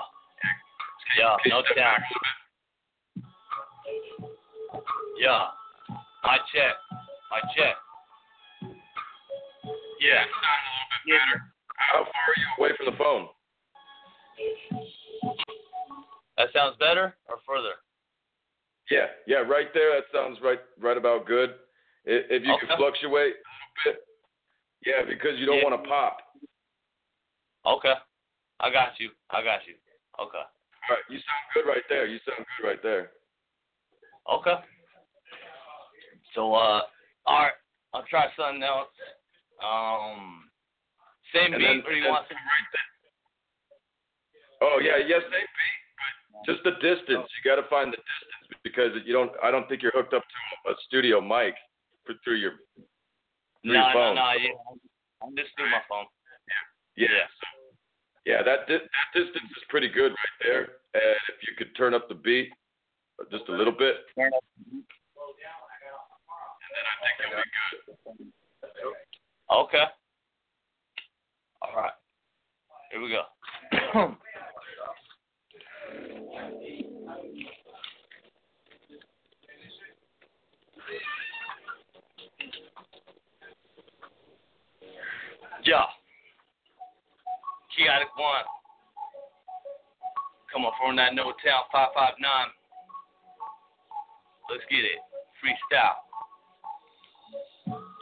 Yeah. 1.17 1.35
No 1.47 1.61
sound. 1.75 2.03
Yeah. 5.19 5.47
My 6.23 6.37
check. 6.53 6.75
My 7.29 7.41
check. 7.55 7.75
Yeah. 9.99 10.23
Yeah. 11.07 11.17
How 11.77 11.99
oh. 11.99 12.03
far 12.03 12.25
are 12.27 12.37
you 12.37 12.47
away 12.59 12.71
from 12.77 12.85
the 12.87 12.97
phone? 12.97 13.27
That 16.37 16.47
sounds 16.53 16.75
better 16.79 17.15
or 17.29 17.37
further? 17.45 17.75
Yeah, 18.89 19.05
yeah, 19.27 19.37
right 19.37 19.67
there. 19.73 19.95
That 19.95 20.05
sounds 20.13 20.39
right, 20.43 20.59
right 20.79 20.97
about 20.97 21.25
good. 21.25 21.51
If 22.05 22.43
you 22.43 22.53
Okay. 22.53 22.67
can 22.67 22.77
fluctuate 22.77 23.35
a 23.35 23.89
little 23.89 23.93
bit, 23.93 24.01
yeah, 24.85 25.03
because 25.07 25.37
you 25.39 25.45
don't 25.45 25.57
Yeah. 25.57 25.63
want 25.69 25.83
to 25.83 25.87
pop. 25.89 26.17
Okay. 27.65 27.93
I 28.59 28.69
got 28.71 28.99
you. 28.99 29.09
I 29.29 29.43
got 29.43 29.65
you. 29.67 29.75
Okay. 30.19 30.37
All 30.37 30.89
right, 30.95 31.03
you 31.09 31.17
sound 31.17 31.43
good 31.53 31.65
right 31.69 31.83
there. 31.89 32.05
You 32.05 32.19
sound 32.25 32.45
good 32.57 32.67
right 32.67 32.81
there. 32.83 33.11
Okay. 34.31 34.55
So 36.35 36.53
uh 36.53 36.81
all 37.25 37.39
right, 37.43 37.53
I'll 37.93 38.05
try 38.09 38.27
something 38.35 38.63
else. 38.63 38.89
Um 39.63 40.49
same 41.33 41.53
And 41.53 41.59
beat 41.61 41.67
then- 41.67 41.83
or 41.85 41.93
you 41.93 42.03
and- 42.05 42.11
want 42.11 42.27
some 42.27 42.37
Oh 44.61 44.79
yeah, 44.81 44.97
yes, 44.97 45.21
same 45.23 45.31
beat, 45.31 45.81
but 45.97 46.45
just 46.53 46.63
the 46.63 46.71
distance. 46.81 47.25
You 47.33 47.41
got 47.43 47.55
to 47.59 47.67
find 47.67 47.91
the 47.91 47.97
distance 47.97 48.61
because 48.63 48.91
you 49.05 49.13
don't. 49.13 49.31
I 49.41 49.49
don't 49.49 49.67
think 49.67 49.81
you're 49.81 49.91
hooked 49.91 50.13
up 50.13 50.21
to 50.21 50.71
a 50.71 50.75
studio 50.85 51.19
mic 51.19 51.55
for, 52.05 52.13
through 52.23 52.35
your 52.37 52.53
through 53.63 53.73
No, 53.73 53.79
your 53.79 53.87
no, 53.87 53.93
phone. 53.93 54.15
no, 54.15 54.31
yeah. 54.37 54.51
I'm 55.23 55.35
just 55.35 55.49
through 55.57 55.69
my 55.71 55.81
phone. 55.89 56.05
Yeah. 56.97 57.07
Yeah. 57.09 57.27
so- 57.39 57.57
yeah, 58.25 58.43
that 58.43 58.67
di- 58.67 58.77
that 58.77 59.07
distance 59.15 59.49
is 59.57 59.63
pretty 59.69 59.87
good 59.89 60.11
right 60.11 60.37
there. 60.43 60.61
And 60.93 61.15
if 61.29 61.41
you 61.47 61.55
could 61.57 61.75
turn 61.75 61.93
up 61.95 62.07
the 62.07 62.13
beat 62.13 62.51
uh, 63.19 63.23
just 63.31 63.49
a 63.49 63.51
little 63.51 63.73
bit, 63.73 63.95
Turn 64.15 64.31
up. 64.33 64.43
and 64.69 64.83
then 66.69 66.85
I 66.85 66.93
think 67.01 67.15
you'll 67.31 67.41
be 67.41 68.25
good. 68.25 68.93
Okay. 69.51 69.85
All 71.63 71.73
right. 71.75 71.93
Here 72.91 73.01
we 73.01 73.09
go. 73.09 73.23
yeah. 85.63 85.85
Kaotic 87.71 88.11
One. 88.17 88.45
Coming 90.51 90.75
from 90.75 90.95
that 90.97 91.15
No 91.15 91.31
Town 91.39 91.63
559. 91.71 92.19
Let's 94.51 94.67
get 94.67 94.83
it. 94.83 94.99
Freestyle. 95.39 96.01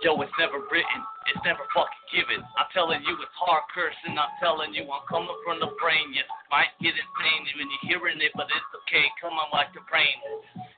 Yo, 0.01 0.15
it's 0.23 0.31
never 0.39 0.63
written, 0.71 1.01
it's 1.27 1.43
never 1.43 1.59
fucking 1.75 2.07
given. 2.07 2.39
I'm 2.55 2.71
telling 2.71 3.03
you, 3.03 3.13
it's 3.19 3.35
hard 3.35 3.67
cursing. 3.75 4.15
I'm 4.15 4.31
telling 4.39 4.71
you, 4.71 4.87
I'm 4.87 5.03
coming 5.11 5.35
from 5.43 5.59
the 5.59 5.75
brain. 5.75 6.15
It 6.15 6.23
might 6.47 6.71
get 6.79 6.95
insane 6.95 7.43
when 7.59 7.67
you're 7.67 7.99
hearing 7.99 8.23
it, 8.23 8.31
but 8.31 8.47
it's 8.47 8.71
okay. 8.87 9.11
Come 9.19 9.35
on, 9.35 9.51
like 9.51 9.75
the 9.75 9.83
brain. 9.91 10.15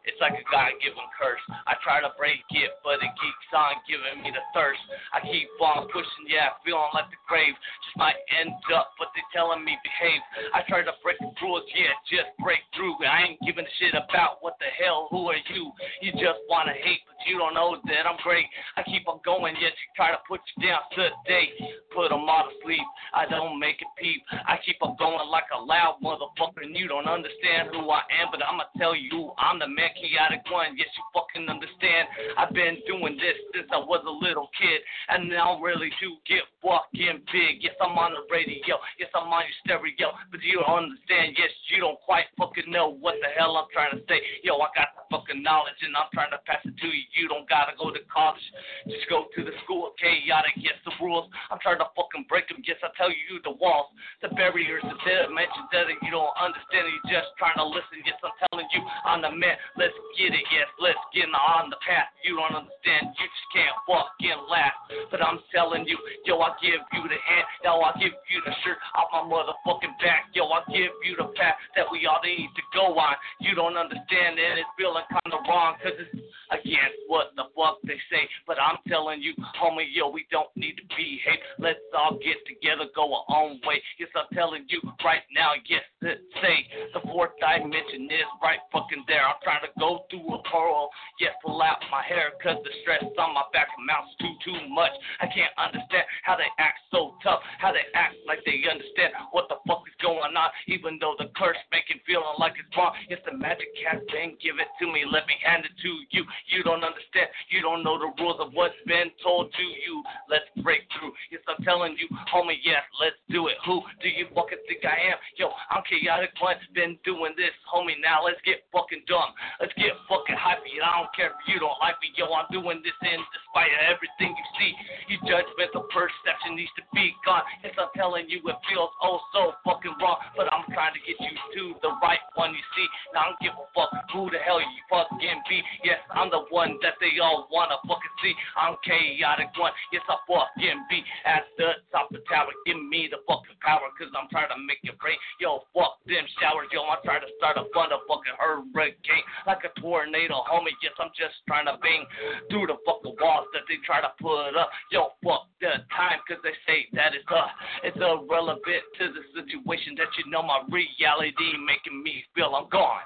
It's 0.06 0.18
like 0.20 0.34
a 0.34 0.46
God 0.50 0.74
given 0.82 1.06
curse. 1.14 1.42
I 1.70 1.78
try 1.86 2.02
to 2.02 2.10
break 2.18 2.42
it, 2.50 2.72
but 2.82 2.98
it 3.04 3.14
keeps 3.22 3.50
on 3.54 3.78
giving 3.86 4.26
me 4.26 4.34
the 4.34 4.42
thirst. 4.56 4.82
I 5.14 5.22
keep 5.22 5.50
on 5.62 5.86
pushing, 5.94 6.26
yeah, 6.26 6.58
feeling 6.66 6.90
like 6.94 7.10
the 7.14 7.22
grave 7.30 7.54
just 7.86 7.98
might 7.98 8.18
end 8.34 8.56
up, 8.74 8.98
but 8.98 9.14
they 9.14 9.22
telling 9.30 9.62
me 9.62 9.78
behave. 9.86 10.22
I 10.58 10.66
try 10.66 10.82
to 10.82 10.96
break 11.06 11.22
the 11.22 11.30
rules, 11.42 11.68
yeah, 11.78 11.94
just 12.10 12.34
break 12.42 12.66
through. 12.74 12.98
I 13.06 13.30
ain't 13.30 13.42
giving 13.46 13.66
a 13.66 13.74
shit 13.78 13.94
about 13.94 14.42
what 14.42 14.58
the 14.58 14.70
hell, 14.82 15.06
who 15.14 15.30
are 15.30 15.44
you? 15.54 15.70
You 16.02 16.12
just 16.18 16.42
wanna 16.50 16.74
hate, 16.74 17.06
but 17.06 17.22
you 17.30 17.38
don't 17.38 17.54
know 17.54 17.78
that 17.86 18.10
I'm 18.10 18.18
great. 18.26 18.50
I 18.78 18.84
keep 18.84 19.06
on 19.06 19.22
going, 19.22 19.54
yet 19.62 19.78
you 19.78 19.88
try 19.96 20.10
to 20.10 20.22
put 20.26 20.42
you 20.58 20.66
down 20.66 20.82
today. 20.98 21.54
Put 21.94 22.12
'em 22.12 22.26
all 22.26 22.50
to 22.50 22.56
sleep. 22.64 22.88
I 23.14 23.26
don't 23.28 23.60
make 23.60 23.82
it 23.82 23.88
peep. 23.98 24.26
I 24.48 24.58
keep 24.66 24.82
on 24.82 24.96
going 24.96 25.28
like 25.30 25.50
a 25.54 25.60
loud 25.62 26.02
motherfucker, 26.02 26.64
and 26.64 26.76
you 26.76 26.88
don't 26.88 27.08
understand 27.08 27.70
who 27.70 27.92
I 27.92 28.02
am, 28.10 28.32
but 28.32 28.42
I'ma 28.42 28.64
tell 28.78 28.96
you, 28.96 29.34
I'm 29.38 29.60
the 29.60 29.68
man, 29.68 29.91
Kaotic 29.96 30.44
One. 30.52 30.78
Yes, 30.78 30.90
you 30.96 31.04
fucking 31.14 31.48
understand. 31.48 32.08
I've 32.38 32.54
been 32.54 32.80
doing 32.88 33.18
this 33.18 33.38
since 33.54 33.68
I 33.72 33.80
was 33.80 34.04
a 34.08 34.16
little 34.24 34.50
kid, 34.56 34.82
and 35.10 35.30
now 35.30 35.56
I'm 35.56 35.62
really 35.64 35.92
do 36.00 36.18
get 36.28 36.44
fucking 36.62 37.24
big. 37.32 37.64
Yes, 37.64 37.76
I'm 37.82 37.98
on 37.98 38.14
the 38.16 38.24
radio. 38.32 38.78
Yes, 39.00 39.12
I'm 39.16 39.32
on 39.32 39.44
your 39.46 39.58
stereo, 39.64 40.14
but 40.32 40.42
you 40.42 40.62
don't 40.62 40.90
understand. 40.90 41.36
Yes, 41.38 41.52
you 41.70 41.82
don't 41.82 42.00
quite 42.04 42.28
fucking 42.38 42.70
know 42.70 42.94
what 42.94 43.16
the 43.22 43.30
hell 43.36 43.58
I'm 43.58 43.70
trying 43.72 43.96
to 43.96 44.02
say. 44.08 44.20
Yo, 44.44 44.58
I 44.60 44.70
got 44.76 44.96
the 44.96 45.04
fucking 45.12 45.44
knowledge, 45.44 45.80
and 45.84 45.96
I'm 45.96 46.10
trying 46.14 46.32
to 46.32 46.42
pass 46.48 46.64
it 46.64 46.76
to 46.76 46.88
you. 46.88 47.04
You 47.16 47.28
don't 47.28 47.48
gotta 47.48 47.76
go 47.78 47.92
to 47.92 48.02
college. 48.08 48.44
Just 48.88 49.08
go 49.10 49.28
to 49.34 49.42
the 49.44 49.54
school 49.64 49.92
of 49.92 49.94
chaotic. 50.00 50.56
Yes, 50.58 50.80
the 50.86 50.96
rules. 51.00 51.28
I'm 51.50 51.60
trying 51.60 51.80
to 51.80 51.90
fucking 51.96 52.26
break 52.30 52.48
them. 52.48 52.64
Yes, 52.64 52.80
I 52.84 52.90
tell 52.96 53.12
you 53.12 53.42
the 53.44 53.56
walls, 53.58 53.92
the 54.22 54.30
barriers, 54.34 54.84
the 54.84 54.98
dimensions 54.98 55.70
that 55.74 55.88
you 55.90 56.12
don't 56.12 56.34
understand. 56.38 56.88
You're 56.88 57.22
just 57.22 57.36
trying 57.38 57.58
to 57.58 57.66
listen. 57.66 58.04
Yes, 58.06 58.18
I'm 58.24 58.36
telling 58.50 58.68
you, 58.72 58.82
I'm 59.06 59.22
the 59.22 59.32
man. 59.32 59.58
Let's 59.82 59.98
get 60.14 60.30
it. 60.30 60.46
Yes, 60.54 60.70
let's 60.78 61.02
get 61.10 61.26
on 61.26 61.74
the 61.74 61.82
path. 61.82 62.14
You 62.22 62.38
don't 62.38 62.54
understand. 62.54 63.18
You 63.18 63.26
just 63.26 63.50
can't 63.50 63.74
fucking 63.90 64.46
laugh. 64.46 64.78
But 65.10 65.26
I'm 65.26 65.42
telling 65.50 65.90
you, 65.90 65.98
yo, 66.22 66.38
I 66.38 66.54
give 66.62 66.86
you 66.94 67.02
the 67.10 67.18
hand. 67.18 67.46
Yo, 67.66 67.82
I 67.82 67.90
give 67.98 68.14
you 68.30 68.40
the 68.46 68.54
shirt 68.62 68.78
off 68.94 69.10
my 69.10 69.26
motherfucking 69.26 69.98
back. 69.98 70.30
Yo, 70.38 70.46
I 70.54 70.62
give 70.70 70.94
you 71.02 71.18
the 71.18 71.34
path 71.34 71.58
that 71.74 71.90
we 71.90 72.06
all 72.06 72.22
need 72.22 72.54
to 72.54 72.64
go 72.78 72.94
on. 72.94 73.18
You 73.42 73.58
don't 73.58 73.74
understand 73.74 74.38
and 74.38 74.62
it's 74.62 74.70
feeling 74.78 75.02
kind 75.10 75.34
of 75.34 75.42
wrong 75.50 75.82
because 75.82 75.98
it's 75.98 76.14
against 76.54 77.02
what 77.08 77.34
the 77.34 77.50
fuck 77.58 77.82
they 77.82 77.98
say. 78.12 78.30
But 78.46 78.62
I'm 78.62 78.78
telling 78.86 79.18
you, 79.24 79.34
homie, 79.58 79.90
yo, 79.90 80.14
we 80.14 80.30
don't 80.30 80.52
need 80.54 80.78
to 80.78 80.86
behave. 80.94 81.42
Let's 81.58 81.82
all 81.98 82.20
get 82.22 82.38
together, 82.46 82.86
go 82.94 83.10
our 83.10 83.26
own 83.34 83.58
way. 83.66 83.82
Yes, 83.98 84.14
I'm 84.14 84.30
telling 84.36 84.70
you 84.70 84.78
right 85.02 85.26
now, 85.34 85.58
yes, 85.66 85.82
say 86.04 86.58
the 86.94 87.02
fourth 87.08 87.34
dimension 87.40 88.06
is 88.12 88.30
right 88.44 88.62
fucking 88.70 89.08
there. 89.08 89.26
I'm 89.26 89.40
trying 89.42 89.64
to 89.66 89.71
go 89.80 90.06
through 90.10 90.26
a 90.34 90.40
portal, 90.50 90.90
yes, 91.20 91.32
pull 91.44 91.62
out 91.62 91.80
my 91.92 92.04
hair 92.04 92.32
because 92.38 92.58
the 92.64 92.72
stress 92.82 93.04
on 93.18 93.34
my 93.34 93.46
back 93.54 93.68
amounts 93.78 94.16
to 94.20 94.28
too 94.44 94.58
much. 94.70 94.92
I 95.20 95.28
can't 95.28 95.54
understand 95.58 96.06
how 96.24 96.36
they 96.36 96.50
act 96.60 96.80
so 96.92 97.16
tough, 97.24 97.42
how 97.60 97.72
they 97.72 97.86
act 97.94 98.16
like 98.28 98.40
they 98.46 98.64
understand 98.70 99.14
what 99.32 99.48
the 99.50 99.58
fuck 99.68 99.84
is 99.88 99.96
going 100.02 100.34
on, 100.36 100.50
even 100.68 100.98
though 101.00 101.16
the 101.18 101.30
curse 101.38 101.60
make 101.72 101.88
it 101.90 102.02
feeling 102.06 102.38
like 102.40 102.58
it's 102.58 102.72
wrong. 102.76 102.94
It's 103.10 103.22
the 103.26 103.36
magic 103.38 103.70
cat 103.80 104.02
thing, 104.12 104.38
give 104.42 104.58
it 104.60 104.70
to 104.82 104.86
me, 104.90 105.06
let 105.06 105.28
me 105.28 105.36
hand 105.44 105.66
it 105.66 105.76
to 105.76 105.92
you. 106.12 106.24
You 106.50 106.64
don't 106.64 106.84
understand, 106.84 107.30
you 107.50 107.62
don't 107.62 107.84
know 107.84 107.98
the 107.98 108.12
rules 108.20 108.40
of 108.40 108.54
what's 108.54 108.78
been 108.86 109.12
told 109.24 109.54
to 109.54 109.66
you. 109.66 110.04
Let's 110.30 110.48
break 110.64 110.88
through. 110.98 111.14
Yes, 111.32 111.42
I'm 111.48 111.64
telling 111.64 111.96
you, 111.98 112.08
homie, 112.32 112.60
yes, 112.64 112.84
let's 113.00 113.18
do 113.30 113.48
it. 113.48 113.58
Who 113.66 113.82
do 114.02 114.10
you 114.10 114.28
fucking 114.34 114.62
think 114.68 114.86
I 114.86 115.14
am? 115.14 115.18
Yo, 115.38 115.50
I'm 115.70 115.84
Kaotic 115.86 116.34
One, 116.40 116.58
been 116.74 116.98
doing 117.06 117.34
this, 117.38 117.54
homie. 117.70 118.00
Now 118.02 118.26
let's 118.26 118.42
get 118.44 118.66
fucking 118.72 119.04
dumb. 119.08 119.32
Let's 119.62 119.78
get 119.78 119.94
fucking 120.10 120.42
hypey. 120.42 120.82
I 120.82 120.90
don't 120.98 121.14
care 121.14 121.38
if 121.38 121.46
you 121.46 121.62
don't 121.62 121.78
like 121.78 121.94
me, 122.02 122.10
yo, 122.18 122.26
I'm 122.34 122.50
doing 122.50 122.82
this 122.82 122.98
in 123.06 123.22
despite 123.30 123.70
of 123.70 123.94
everything 123.94 124.34
you 124.34 124.48
see. 124.58 124.74
Your 125.06 125.22
judgmental 125.38 125.86
perception 125.94 126.58
needs 126.58 126.74
to 126.82 126.84
be 126.98 127.14
gone. 127.22 127.46
Yes, 127.62 127.78
I'm 127.78 127.94
telling 127.94 128.26
you, 128.26 128.42
it 128.42 128.58
feels 128.66 128.90
oh 129.06 129.22
so 129.30 129.54
fucking 129.62 129.94
wrong, 130.02 130.18
but 130.34 130.50
I'm 130.50 130.66
trying 130.74 130.98
to 130.98 131.02
get 131.06 131.14
you 131.22 131.30
to 131.38 131.64
the 131.86 131.94
right 132.02 132.26
one. 132.34 132.58
You 132.58 132.66
see, 132.74 132.88
now 133.14 133.22
I 133.22 133.26
don't 133.30 133.38
give 133.38 133.54
a 133.54 133.66
fuck 133.78 133.94
who 134.10 134.34
the 134.34 134.42
hell 134.42 134.58
you 134.58 134.82
fucking 134.90 135.46
be. 135.46 135.62
Yes, 135.86 136.02
I'm 136.10 136.34
the 136.34 136.50
one 136.50 136.82
that 136.82 136.98
they 136.98 137.22
all 137.22 137.46
wanna 137.54 137.78
fucking 137.86 138.16
see. 138.26 138.34
I'm 138.58 138.82
Kaotic 138.82 139.54
One. 139.62 139.78
Yes, 139.94 140.02
I 140.10 140.18
fucking 140.26 140.80
be 140.90 141.06
at 141.30 141.46
the 141.62 141.86
top 141.94 142.10
of 142.10 142.18
the 142.18 142.26
tower. 142.26 142.50
Give 142.66 142.82
me 142.82 143.14
the 143.14 143.22
fucking 143.30 143.62
power, 143.62 143.94
cause 143.94 144.10
I'm 144.18 144.26
trying 144.34 144.50
to 144.50 144.58
make 144.58 144.82
it 144.82 144.98
rain. 145.06 145.22
Yo, 145.38 145.70
fuck 145.70 146.02
them 146.10 146.26
showers. 146.42 146.66
Yo, 146.74 146.82
I'm 146.82 147.06
trying 147.06 147.22
to 147.22 147.30
start 147.38 147.62
a 147.62 147.70
fun 147.78 147.94
fucking 147.94 148.38
hurricane 148.42 149.22
like 149.52 149.68
a 149.68 149.80
tornado, 149.80 150.48
homie. 150.48 150.72
Yes, 150.80 150.96
I'm 150.96 151.12
just 151.12 151.36
trying 151.48 151.68
to 151.68 151.76
bang 151.84 152.08
through 152.50 152.72
the 152.72 152.80
fucking 152.88 153.20
walls 153.20 153.52
that 153.52 153.68
they 153.68 153.76
try 153.84 154.00
to 154.00 154.08
put 154.16 154.56
up. 154.56 154.72
Yo, 154.92 155.12
fuck 155.24 155.52
the 155.60 155.84
time, 155.92 156.24
cause 156.24 156.40
they 156.44 156.56
say 156.64 156.88
that 156.96 157.12
it's 157.12 157.28
uh, 157.28 157.52
it's 157.84 158.00
irrelevant 158.00 158.84
to 159.00 159.12
the 159.12 159.24
situation 159.36 160.00
that 160.00 160.08
you 160.16 160.32
know 160.32 160.42
my 160.42 160.64
reality 160.72 161.52
making 161.60 162.00
me 162.00 162.24
feel 162.32 162.56
I'm 162.56 162.72
gone. 162.72 163.04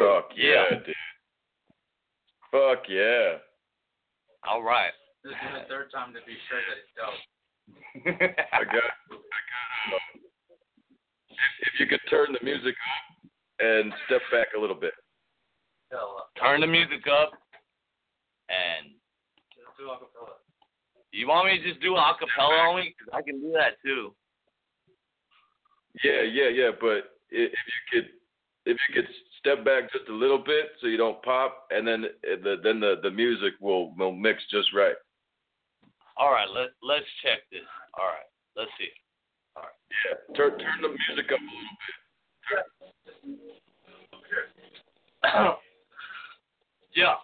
Fuck 0.00 0.32
yeah, 0.34 0.64
yeah. 0.72 0.78
dude. 0.80 0.96
Fuck 2.50 2.88
yeah. 2.88 3.44
All 4.48 4.62
right. 4.62 4.96
This 5.22 5.36
is 5.36 5.52
the 5.52 5.68
third 5.68 5.92
time 5.92 6.16
to 6.16 6.20
be 6.24 6.34
sure 6.48 6.62
that 6.64 6.80
it's 6.80 6.92
dope. 6.96 7.20
I 8.56 8.64
got, 8.64 8.88
I 9.12 9.40
got. 9.52 9.68
Uh, 9.92 10.18
if, 11.28 11.52
if 11.68 11.72
you 11.80 11.86
could 11.86 12.00
turn 12.08 12.32
the 12.32 12.42
music 12.42 12.72
up 12.72 13.07
and 13.60 13.92
step 14.06 14.22
back 14.30 14.48
a 14.56 14.60
little 14.60 14.76
bit. 14.76 14.92
Turn 16.40 16.60
the 16.60 16.66
music 16.66 17.06
up 17.10 17.32
and. 18.48 18.92
Do. 19.78 19.86
You 21.12 21.28
want 21.28 21.46
me 21.46 21.58
to 21.58 21.68
just 21.68 21.80
do 21.80 21.92
acapella 21.92 22.68
only? 22.68 22.94
Cause 22.98 23.08
I 23.12 23.22
can 23.22 23.40
do 23.40 23.52
that 23.52 23.80
too. 23.84 24.12
Yeah, 26.04 26.22
yeah, 26.22 26.48
yeah. 26.48 26.70
But 26.80 27.14
if 27.30 27.52
you 27.52 27.82
could, 27.92 28.10
if 28.66 28.76
you 28.88 28.94
could 28.94 29.08
step 29.38 29.64
back 29.64 29.92
just 29.92 30.08
a 30.08 30.12
little 30.12 30.38
bit 30.38 30.70
so 30.80 30.86
you 30.86 30.96
don't 30.96 31.22
pop, 31.22 31.66
and 31.70 31.86
then 31.86 32.04
the 32.22 32.56
then 32.62 32.80
the 32.80 32.96
the 33.02 33.10
music 33.10 33.54
will 33.60 33.94
will 33.96 34.12
mix 34.12 34.42
just 34.50 34.72
right. 34.74 34.96
All 36.16 36.30
right, 36.30 36.48
let 36.52 36.70
let's 36.82 37.06
check 37.22 37.38
this. 37.50 37.62
All 37.98 38.06
right, 38.06 38.28
let's 38.56 38.70
see. 38.78 38.90
All 39.56 39.62
right. 39.62 39.78
Yeah, 40.04 40.36
turn 40.36 40.58
turn 40.58 40.82
the 40.82 40.88
music 40.88 41.32
up 41.32 41.38
a 41.38 41.42
little 41.42 41.76
bit. 41.86 42.94
yeah. 46.94 47.14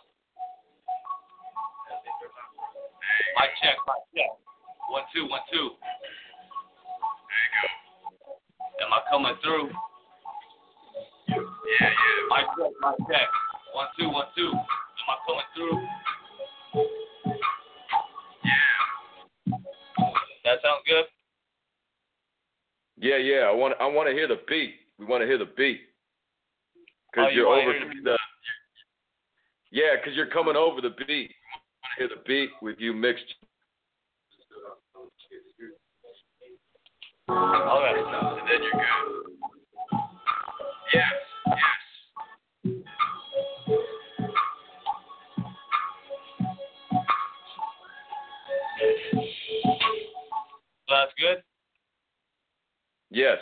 My 3.36 3.46
check, 3.62 3.76
my 3.86 3.94
check. 4.14 4.30
One, 4.90 5.02
two, 5.14 5.28
one, 5.28 5.40
two. 5.52 5.70
There 7.30 7.42
you 7.44 7.50
go. 7.60 8.86
Am 8.86 8.92
I 8.92 9.00
coming 9.10 9.36
through? 9.42 9.70
Yeah, 11.28 11.36
yeah. 11.80 12.28
My 12.28 12.42
check, 12.42 12.72
my 12.80 12.92
check. 13.10 13.28
One, 13.72 13.86
two, 13.98 14.08
one, 14.10 14.26
two. 14.36 14.50
Am 14.50 15.08
I 15.08 15.16
coming 15.26 15.48
through? 15.54 15.76
Yeah. 18.44 18.52
That 20.44 20.58
sounds 20.62 20.82
good? 20.86 21.04
Yeah, 22.98 23.16
yeah. 23.16 23.46
I 23.48 23.52
want 23.52 23.74
I 23.80 23.86
want 23.86 24.08
to 24.08 24.14
hear 24.14 24.28
the 24.28 24.40
beat. 24.48 24.83
We 24.98 25.06
want 25.06 25.22
to 25.22 25.26
hear 25.26 25.38
the 25.38 25.50
beat. 25.56 25.80
Oh, 27.16 27.22
cause 27.22 27.26
oh, 27.28 27.30
you 27.30 27.40
you're 27.42 27.48
over 27.48 27.72
the, 27.72 28.10
the 28.10 28.18
Yeah, 29.70 29.96
cause 30.04 30.14
you're 30.14 30.26
coming 30.26 30.56
over 30.56 30.80
the 30.80 30.94
beat 31.06 31.30
hear 31.98 32.08
the 32.08 32.22
beat 32.26 32.50
with 32.62 32.76
you 32.78 32.92
mixed. 32.92 33.34
Okay. 37.28 37.36
And 37.36 38.48
then 38.48 38.62
you're 38.62 38.72
good. 38.72 39.34
Yes, 40.92 41.12
yes. 41.46 41.56
That's 50.88 51.12
good? 51.18 51.42
Yes. 53.10 53.38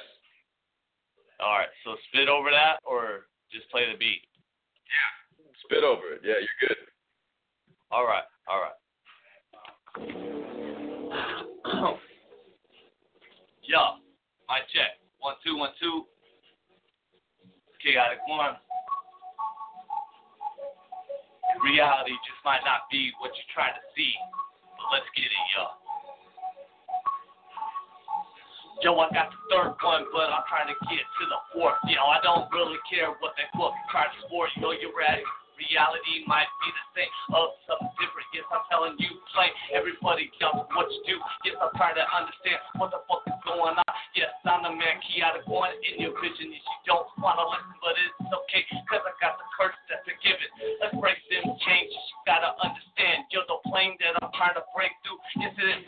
All 1.43 1.59
right. 1.59 1.67
So 1.85 1.97
spit 2.09 2.29
over 2.29 2.51
that 2.51 2.79
or 2.85 3.27
just 3.51 3.69
play 3.71 3.91
the 3.91 3.97
beat? 3.99 4.23
Yeah. 4.87 5.11
Spit 5.67 5.83
over 5.83 6.13
it. 6.15 6.21
Yeah, 6.23 6.39
you're 6.39 6.69
good. 6.69 6.77
All 7.91 8.07
right. 8.07 8.23
All 8.47 8.61
right. 8.63 8.79
Yo, 13.63 13.79
my 14.49 14.59
check. 14.73 14.97
One, 15.19 15.35
two, 15.45 15.57
one, 15.59 15.71
two. 15.81 16.07
Kaotic 17.83 18.23
One. 18.29 18.57
Reality 21.63 22.13
just 22.27 22.43
might 22.45 22.65
not 22.65 22.89
be 22.91 23.13
what 23.19 23.35
you're 23.35 23.55
trying 23.55 23.75
to 23.75 23.81
see, 23.95 24.15
but 24.79 24.87
let's 24.91 25.07
get 25.15 25.27
it, 25.27 25.47
yo. 25.55 25.82
Yo, 28.81 28.97
I 28.97 29.13
got 29.13 29.29
the 29.29 29.41
third 29.53 29.77
one, 29.85 30.09
but 30.09 30.33
I'm 30.33 30.49
trying 30.49 30.73
to 30.73 30.79
get 30.89 31.05
to 31.05 31.25
the 31.29 31.41
fourth. 31.53 31.77
Yo, 31.85 32.01
I 32.01 32.19
don't 32.25 32.49
really 32.49 32.81
care 32.89 33.13
what 33.21 33.37
they 33.37 33.45
try 33.93 34.09
to 34.09 34.19
score. 34.25 34.49
Yo, 34.57 34.73
you're 34.73 34.97
ready 34.97 35.23
reality 35.71 36.27
might 36.27 36.51
be 36.63 36.69
the 36.75 36.85
same 36.97 37.15
of 37.35 37.55
something 37.69 37.93
different. 38.01 38.27
Yes, 38.35 38.47
I'm 38.51 38.65
telling 38.71 38.95
you 38.99 39.11
plain. 39.31 39.53
Everybody 39.71 40.31
jump 40.41 40.67
what 40.75 40.91
you 40.91 41.03
do. 41.07 41.17
Yes, 41.47 41.57
I'm 41.61 41.71
trying 41.77 41.97
to 41.97 42.07
understand 42.11 42.59
what 42.79 42.91
the 42.91 43.01
fuck 43.07 43.23
is 43.27 43.39
going 43.47 43.79
on. 43.79 43.82
Yes, 44.13 44.29
I'm 44.45 44.61
the 44.61 44.69
man 44.77 45.01
Kaotic 45.09 45.49
One 45.49 45.73
in 45.89 45.97
your 45.97 46.13
vision. 46.21 46.53
Yes, 46.53 46.61
you 46.61 46.93
don't 46.93 47.09
wanna 47.17 47.49
listen, 47.49 47.77
but 47.81 47.97
it's 47.97 48.29
okay, 48.29 48.61
cause 48.85 49.01
I 49.01 49.13
got 49.25 49.41
the 49.41 49.47
curse 49.57 49.73
that's 49.89 50.05
forgiven. 50.05 50.49
Let's 50.85 50.93
break 51.01 51.17
them 51.33 51.49
changes. 51.65 51.97
You 51.97 52.17
gotta 52.29 52.53
understand. 52.61 53.25
You're 53.33 53.49
the 53.49 53.57
plane 53.73 53.97
that 54.05 54.21
I'm 54.21 54.29
trying 54.37 54.53
to 54.61 54.65
break 54.77 54.93
through. 55.01 55.17
Yes, 55.41 55.57
it 55.57 55.65
is 55.65 55.83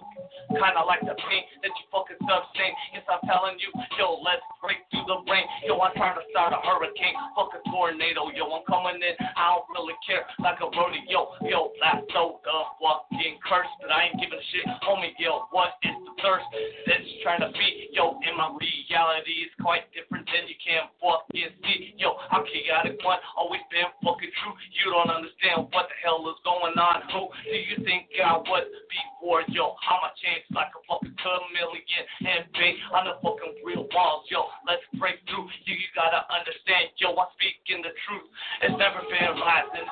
kinda 0.48 0.82
like 0.88 1.04
the 1.04 1.12
pain 1.20 1.44
that 1.60 1.72
you 1.76 1.84
fucking 1.92 2.16
sustain. 2.24 2.72
Yes, 2.96 3.04
I'm 3.12 3.20
telling 3.28 3.60
you, 3.60 3.68
yo, 4.00 4.16
let's 4.24 4.44
break 4.56 4.80
through 4.88 5.04
the 5.04 5.20
rain. 5.28 5.44
Yo, 5.68 5.76
I'm 5.84 5.92
trying 5.92 6.16
to 6.16 6.24
start 6.32 6.56
a 6.56 6.60
hurricane. 6.64 7.16
Fuck 7.37 7.52
a 7.52 7.60
tornado. 7.68 8.32
Yo, 8.32 8.48
I'm 8.48 8.64
coming 8.64 9.04
in. 9.04 9.14
I 9.37 9.52
don't 9.52 9.68
really 9.76 9.96
care 10.00 10.24
like 10.40 10.64
a 10.64 10.68
rodeo. 10.72 11.37
Yo, 11.44 11.76
that's 11.76 12.08
so 12.16 12.40
the 12.40 12.56
fucking 12.80 13.37
curse 13.44 13.68
but 13.84 13.92
I 13.92 14.08
ain't 14.08 14.16
giving 14.16 14.40
a 14.40 14.46
shit. 14.48 14.64
Homie, 14.80 15.12
yo, 15.20 15.44
what 15.52 15.76
is 15.84 15.92
the 15.92 16.14
thirst 16.22 16.48
that's 16.87 17.04
trying 17.22 17.44
to 17.44 17.52
be? 17.52 17.90
Yo, 17.92 18.13
in 18.22 18.35
my 18.38 18.53
reality, 18.55 19.48
is 19.48 19.53
quite 19.59 19.90
different 19.90 20.29
than 20.31 20.46
you 20.46 20.59
can 20.61 20.87
fucking 21.03 21.53
see. 21.64 21.94
Yo, 21.98 22.14
I'm 22.31 22.46
Kaotic 22.46 23.03
One, 23.03 23.18
always 23.37 23.64
been 23.70 23.88
fucking 24.03 24.33
true. 24.42 24.55
You 24.79 24.94
don't 24.94 25.11
understand 25.11 25.70
what 25.74 25.90
the 25.90 25.96
hell 26.03 26.22
is 26.31 26.38
going 26.46 26.79
on. 26.79 27.09
Who 27.11 27.33
do 27.42 27.59
you 27.59 27.83
think 27.83 28.12
I 28.20 28.38
was 28.38 28.66
before? 28.90 29.42
Yo, 29.50 29.74
how 29.83 29.98
my 30.05 30.12
chance 30.20 30.44
like 30.55 30.70
a 30.74 30.81
fucking 30.87 31.16
chameleon 31.18 32.05
and 32.29 32.44
bang 32.55 32.77
on 32.92 33.09
the 33.09 33.16
fucking 33.24 33.64
real 33.64 33.88
walls. 33.90 34.29
Yo, 34.31 34.46
let's 34.68 34.85
break 35.00 35.18
through. 35.27 35.48
You, 35.64 35.74
you 35.74 35.88
gotta 35.96 36.22
understand. 36.31 36.92
Yo, 37.00 37.16
I'm 37.16 37.31
speaking 37.35 37.83
the 37.83 37.94
truth. 38.07 38.29
It's 38.62 38.77
never 38.77 39.03
been 39.09 39.33
lies 39.40 39.70
and 39.74 39.88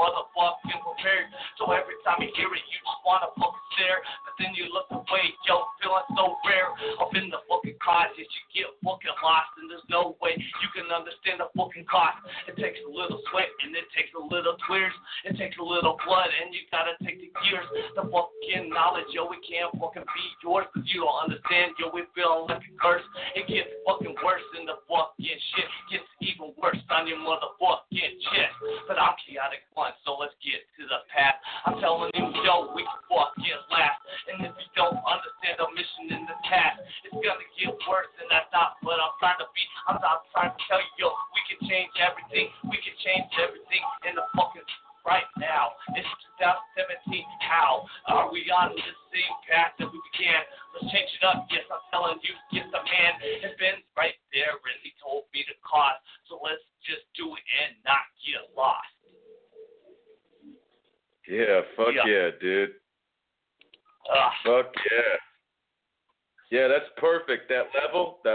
motherfucking 0.00 0.80
prepared. 0.80 1.28
So 1.60 1.68
every 1.76 2.00
time 2.00 2.24
you 2.24 2.32
hear 2.32 2.48
it, 2.48 2.64
you 2.72 2.78
just 2.80 3.04
wanna 3.04 3.28
fucking 3.36 3.66
stare. 3.76 4.00
But 4.24 4.34
then 4.40 4.56
you 4.56 4.72
look 4.72 4.88
away, 4.88 5.36
yo, 5.44 5.68
feeling 5.84 6.08
so 6.16 6.40
rare. 6.48 6.72
Up 6.96 7.12
in 7.12 7.28
the 7.28 7.44
fucking 7.44 7.76
crisis, 7.76 8.24
you 8.24 8.42
get 8.64 8.72
fucking 8.80 9.18
lost. 9.20 9.52
And 9.60 9.68
there's 9.68 9.84
no 9.92 10.16
way 10.24 10.40
you 10.40 10.68
can 10.72 10.88
understand 10.88 11.44
the 11.44 11.52
fucking 11.52 11.84
cost. 11.84 12.16
It 12.48 12.56
takes 12.56 12.80
a 12.80 12.88
little 12.88 13.20
sweat 13.28 13.52
and 13.60 13.76
it 13.76 13.84
takes 13.92 14.10
a 14.16 14.22
little 14.24 14.56
tears. 14.64 14.96
It 15.28 15.36
takes 15.36 15.60
a 15.60 15.66
little 15.66 16.00
blood 16.08 16.32
and 16.32 16.56
you 16.56 16.64
gotta 16.72 16.96
take 17.04 17.20
the 17.20 17.28
years. 17.44 17.68
The 18.00 18.08
fucking 18.08 18.72
knowledge, 18.72 19.12
yo, 19.12 19.28
it 19.36 19.44
can't 19.44 19.68
fucking 19.76 20.08
be 20.08 20.24
yours. 20.40 20.64
Cause 20.72 20.88
you 20.88 21.04
don't 21.04 21.20
understand, 21.28 21.76
yo, 21.76 21.92
we 21.92 22.08
feeling 22.16 22.48
like 22.48 22.64
a 22.64 22.72
curse. 22.80 23.04
It 23.36 23.44
gets 23.44 23.68
fucking 23.84 24.16
worse 24.24 24.46
and 24.56 24.64
the 24.64 24.80
fucking 24.88 25.40
shit 25.52 25.68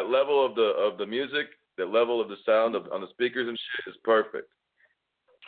that 0.06 0.12
level 0.12 0.46
of 0.46 0.56
the 0.56 0.74
of 0.78 0.98
the 0.98 1.06
music, 1.06 1.48
that 1.78 1.88
level 1.88 2.22
of 2.22 2.30
the 2.30 2.38
sound 2.46 2.76
of, 2.76 2.88
on 2.92 3.02
the 3.02 3.10
speakers 3.12 3.48
and 3.48 3.58
shit 3.58 3.94
is 3.94 4.00
perfect. 4.04 4.50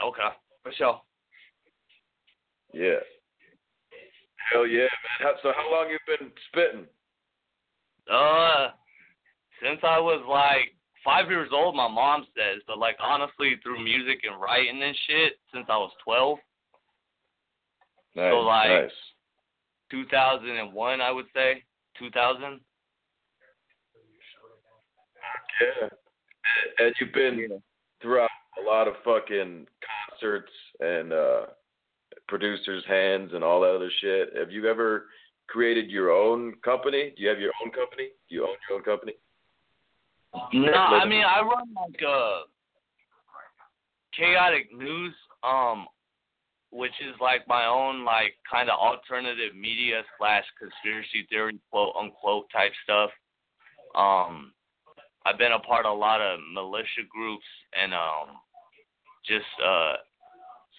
Okay, 0.03 0.29
for 0.63 0.71
sure. 0.73 1.01
Yeah. 2.73 2.99
Hell 4.51 4.67
yeah, 4.67 4.81
man. 4.81 5.19
How, 5.19 5.33
so 5.41 5.51
how 5.55 5.71
long 5.71 5.89
you 5.89 5.97
been 6.07 6.31
spitting? 6.49 6.85
Uh, 8.11 8.69
since 9.61 9.79
I 9.83 9.99
was 9.99 10.23
like 10.29 10.75
five 11.03 11.29
years 11.29 11.49
old, 11.51 11.75
my 11.75 11.87
mom 11.87 12.25
says, 12.35 12.61
but 12.67 12.77
like 12.77 12.97
honestly, 13.01 13.55
through 13.63 13.83
music 13.83 14.21
and 14.29 14.39
writing 14.39 14.81
and 14.81 14.95
shit, 15.07 15.33
since 15.53 15.65
I 15.69 15.77
was 15.77 15.91
twelve, 16.03 16.39
Nice, 18.15 18.31
So, 18.31 18.39
like, 18.39 18.69
nice. 18.69 18.91
2001, 19.91 21.01
I 21.01 21.11
would 21.11 21.27
say, 21.35 21.63
2000. 21.99 22.59
Yeah. 25.61 25.89
And 26.79 26.95
you've 26.99 27.13
been 27.13 27.61
throughout 28.01 28.29
a 28.61 28.65
lot 28.65 28.87
of 28.87 28.95
fucking 29.03 29.67
concerts 30.11 30.51
and 30.79 31.13
uh 31.13 31.41
producers' 32.27 32.83
hands 32.87 33.31
and 33.33 33.43
all 33.43 33.61
that 33.61 33.75
other 33.75 33.91
shit. 34.01 34.35
Have 34.37 34.51
you 34.51 34.67
ever 34.67 35.05
created 35.47 35.89
your 35.89 36.11
own 36.11 36.53
company? 36.63 37.13
Do 37.15 37.23
you 37.23 37.29
have 37.29 37.39
your 37.39 37.53
own 37.63 37.71
company? 37.71 38.09
Do 38.29 38.35
you 38.35 38.43
own 38.43 38.55
your 38.69 38.77
own 38.77 38.83
company? 38.83 39.13
No, 40.53 40.73
I 40.73 41.05
mean 41.05 41.23
I 41.23 41.41
run 41.41 41.73
like 41.75 42.01
a 42.01 42.41
chaotic 44.17 44.75
news, 44.75 45.13
um, 45.43 45.87
which 46.71 46.91
is 47.01 47.15
like 47.21 47.47
my 47.47 47.65
own 47.65 48.03
like 48.03 48.35
kind 48.49 48.69
of 48.69 48.77
alternative 48.79 49.55
media 49.55 50.01
slash 50.17 50.43
conspiracy 50.59 51.25
theory 51.29 51.59
quote 51.71 51.93
unquote 51.99 52.49
type 52.51 52.73
stuff. 52.83 53.09
Um, 53.95 54.51
I've 55.27 55.37
been 55.37 55.51
a 55.51 55.59
part 55.59 55.85
of 55.85 55.91
a 55.91 55.99
lot 55.99 56.21
of 56.21 56.39
militia 56.53 57.03
groups 57.09 57.45
and 57.75 57.93
um, 57.93 58.39
just 59.27 59.45
uh 59.63 59.95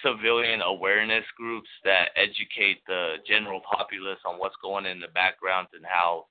civilian 0.02 0.62
awareness 0.62 1.24
groups 1.36 1.68
that 1.84 2.08
educate 2.16 2.78
the 2.86 3.16
general 3.26 3.60
populace 3.60 4.18
on 4.24 4.38
what's 4.38 4.54
going 4.62 4.86
in 4.86 5.00
the 5.00 5.08
background 5.12 5.66
and 5.74 5.84
how 5.84 6.26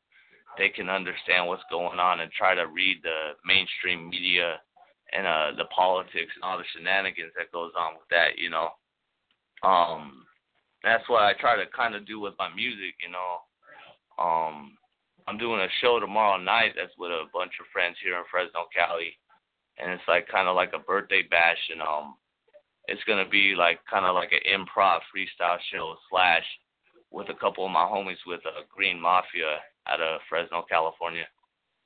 they 0.58 0.70
can 0.70 0.90
understand 0.90 1.46
what's 1.46 1.64
going 1.70 2.00
on 2.00 2.22
and 2.22 2.32
try 2.32 2.56
to 2.56 2.68
read 2.68 2.98
the 3.04 3.36
mainstream 3.46 4.10
media 4.10 4.56
and 5.14 5.28
uh 5.28 5.52
the 5.58 5.66
politics 5.66 6.32
and 6.36 6.44
all 6.44 6.58
the 6.58 6.64
shenanigans 6.74 7.34
that 7.38 7.52
goes 7.52 7.72
on 7.78 7.94
with 7.94 8.08
that, 8.10 8.38
you 8.38 8.50
know. 8.50 8.70
Um 9.64 10.26
that's 10.84 11.08
what 11.10 11.24
I 11.24 11.34
try 11.34 11.56
to 11.56 11.70
kind 11.76 11.94
of 11.94 12.08
do 12.08 12.20
with 12.20 12.34
my 12.40 12.50
music, 12.56 12.96
you 13.04 13.12
know. 13.12 13.32
Um 14.18 14.78
I'm 15.28 15.38
doing 15.38 15.60
a 15.60 15.68
show 15.82 16.00
tomorrow 16.00 16.38
night 16.38 16.74
that's 16.76 16.96
with 16.98 17.12
a 17.12 17.26
bunch 17.34 17.52
of 17.60 17.68
friends 17.74 17.98
here 18.02 18.18
in 18.18 18.24
Fresno, 18.32 18.66
Cali. 18.74 19.18
And 19.78 19.92
it's 19.92 20.08
like 20.08 20.28
kind 20.28 20.48
of 20.48 20.56
like 20.56 20.72
a 20.74 20.80
birthday 20.80 21.22
bash 21.30 21.60
and 21.72 21.82
um 21.82 22.16
it's 22.88 23.04
to 23.04 23.30
be 23.30 23.54
like 23.54 23.80
kind 23.90 24.06
of 24.06 24.16
like 24.16 24.32
an 24.32 24.48
improv 24.48 25.00
freestyle 25.12 25.60
show 25.72 25.96
slash 26.10 26.44
with 27.12 27.30
a 27.30 27.34
couple 27.36 27.66
of 27.66 27.72
my 27.72 27.84
homies 27.84 28.24
with 28.26 28.40
uh, 28.46 28.64
Green 28.74 29.00
Mafia 29.00 29.60
out 29.88 30.02
of 30.02 30.22
Fresno, 30.30 30.64
California. 30.70 31.26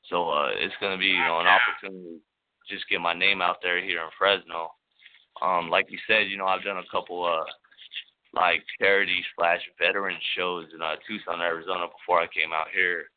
So 0.10 0.30
uh, 0.30 0.50
it's 0.54 0.74
gonna 0.80 0.98
be 0.98 1.08
you 1.08 1.26
know 1.26 1.40
an 1.40 1.48
opportunity 1.48 2.22
to 2.22 2.74
just 2.74 2.88
get 2.90 3.02
my 3.02 3.14
name 3.14 3.42
out 3.42 3.58
there 3.62 3.84
here 3.84 4.02
in 4.02 4.10
Fresno. 4.18 4.72
Um, 5.42 5.70
like 5.70 5.90
you 5.90 5.98
said, 6.06 6.30
you 6.30 6.38
know 6.38 6.46
I've 6.46 6.64
done 6.64 6.78
a 6.78 6.92
couple 6.92 7.26
uh 7.26 7.46
like 8.34 8.64
charity 8.80 9.24
slash 9.36 9.60
veteran 9.78 10.18
shows 10.36 10.68
in 10.74 10.82
uh, 10.82 10.96
Tucson, 11.08 11.42
Arizona 11.42 11.88
before 11.88 12.22
I 12.22 12.28
came 12.28 12.54
out 12.54 12.68
here, 12.74 13.11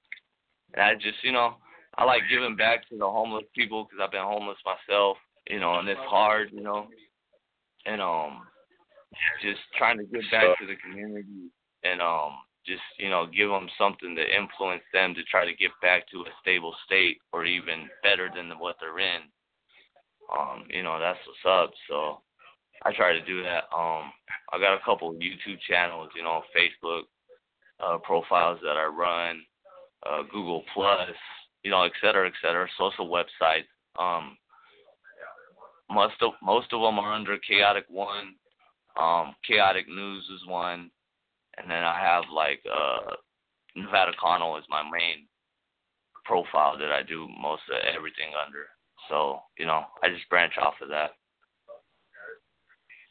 and 0.74 0.82
I 0.82 0.94
just 0.94 1.22
you 1.22 1.32
know 1.32 1.56
I 1.96 2.04
like 2.04 2.22
giving 2.30 2.56
back 2.56 2.88
to 2.88 2.98
the 2.98 3.06
homeless 3.06 3.44
people 3.54 3.84
because 3.84 4.02
I've 4.02 4.10
been 4.10 4.22
homeless 4.22 4.58
myself, 4.64 5.16
you 5.48 5.60
know, 5.60 5.78
and 5.78 5.88
it's 5.88 6.00
hard, 6.00 6.50
you 6.52 6.62
know, 6.62 6.88
and 7.86 8.00
um 8.02 8.42
just 9.42 9.60
trying 9.78 9.98
to 9.98 10.04
give 10.04 10.22
back 10.30 10.58
to 10.58 10.66
the 10.66 10.74
community 10.76 11.50
and 11.84 12.02
um 12.02 12.32
just 12.66 12.82
you 12.98 13.10
know 13.10 13.26
give 13.26 13.48
them 13.48 13.68
something 13.78 14.16
to 14.16 14.36
influence 14.36 14.82
them 14.92 15.14
to 15.14 15.22
try 15.24 15.44
to 15.44 15.54
get 15.54 15.70
back 15.82 16.08
to 16.10 16.20
a 16.22 16.34
stable 16.42 16.74
state 16.86 17.18
or 17.32 17.44
even 17.44 17.88
better 18.02 18.30
than 18.34 18.50
what 18.58 18.76
they're 18.80 18.98
in. 18.98 19.22
Um 20.36 20.64
you 20.70 20.82
know 20.82 20.98
that's 20.98 21.18
what's 21.26 21.46
up. 21.46 21.72
So 21.88 22.20
i 22.82 22.92
try 22.92 23.12
to 23.12 23.24
do 23.24 23.42
that. 23.42 23.64
Um 23.74 24.10
i 24.52 24.58
got 24.58 24.74
a 24.74 24.84
couple 24.84 25.10
of 25.10 25.16
youtube 25.16 25.60
channels 25.68 26.10
you 26.16 26.22
know 26.22 26.42
facebook 26.56 27.02
uh 27.80 27.98
profiles 27.98 28.58
that 28.62 28.76
i 28.76 28.84
run 28.84 29.42
uh 30.08 30.22
google 30.32 30.62
plus 30.72 31.10
you 31.62 31.70
know 31.70 31.82
et 31.82 31.92
cetera 32.00 32.26
et 32.26 32.34
cetera 32.42 32.66
social 32.78 33.08
websites 33.08 33.68
um 33.98 34.36
most 35.90 36.14
of 36.22 36.32
most 36.42 36.72
of 36.72 36.80
them 36.80 36.98
are 36.98 37.12
under 37.12 37.36
Kaotic 37.38 37.84
One 37.88 38.34
um 38.96 39.34
chaotic 39.46 39.88
news 39.88 40.24
is 40.34 40.46
one 40.48 40.90
and 41.58 41.70
then 41.70 41.84
I 41.84 41.98
have 42.00 42.24
like 42.32 42.60
uh 42.66 43.14
Nevada 43.76 44.12
Connell 44.20 44.56
is 44.56 44.64
my 44.68 44.82
main 44.82 45.26
profile 46.24 46.78
that 46.78 46.90
I 46.90 47.02
do 47.02 47.28
most 47.40 47.62
of 47.70 47.76
everything 47.84 48.32
under. 48.46 48.66
So, 49.08 49.40
you 49.58 49.66
know, 49.66 49.84
I 50.02 50.08
just 50.08 50.28
branch 50.30 50.54
off 50.60 50.74
of 50.80 50.88
that. 50.88 51.10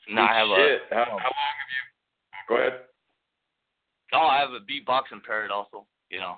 Now 0.10 0.28
I 0.28 0.38
have 0.38 0.48
Shit. 0.48 0.82
a 0.92 0.96
How, 0.96 1.06
how 1.06 1.12
long 1.12 1.54
have 1.60 1.72
you? 1.72 1.84
Go 2.50 2.56
ahead. 2.56 2.80
no, 4.12 4.20
I 4.20 4.40
have 4.40 4.52
a 4.52 4.60
beatboxing 4.60 5.24
parrot 5.26 5.52
also. 5.52 5.86
You 6.10 6.20
know, 6.20 6.36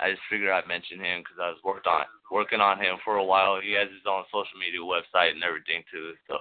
I 0.00 0.10
just 0.10 0.22
figured 0.30 0.50
I'd 0.50 0.66
mention 0.66 0.98
him 0.98 1.20
because 1.20 1.38
I 1.40 1.48
was 1.48 1.62
worked 1.64 1.86
on 1.86 2.04
working 2.30 2.60
on 2.60 2.78
him 2.78 2.96
for 3.04 3.16
a 3.16 3.24
while. 3.24 3.60
He 3.60 3.72
has 3.72 3.88
his 3.88 4.06
own 4.08 4.24
social 4.32 4.58
media 4.58 4.80
website 4.80 5.32
and 5.32 5.44
everything 5.44 5.84
too. 5.92 6.14
So, 6.28 6.38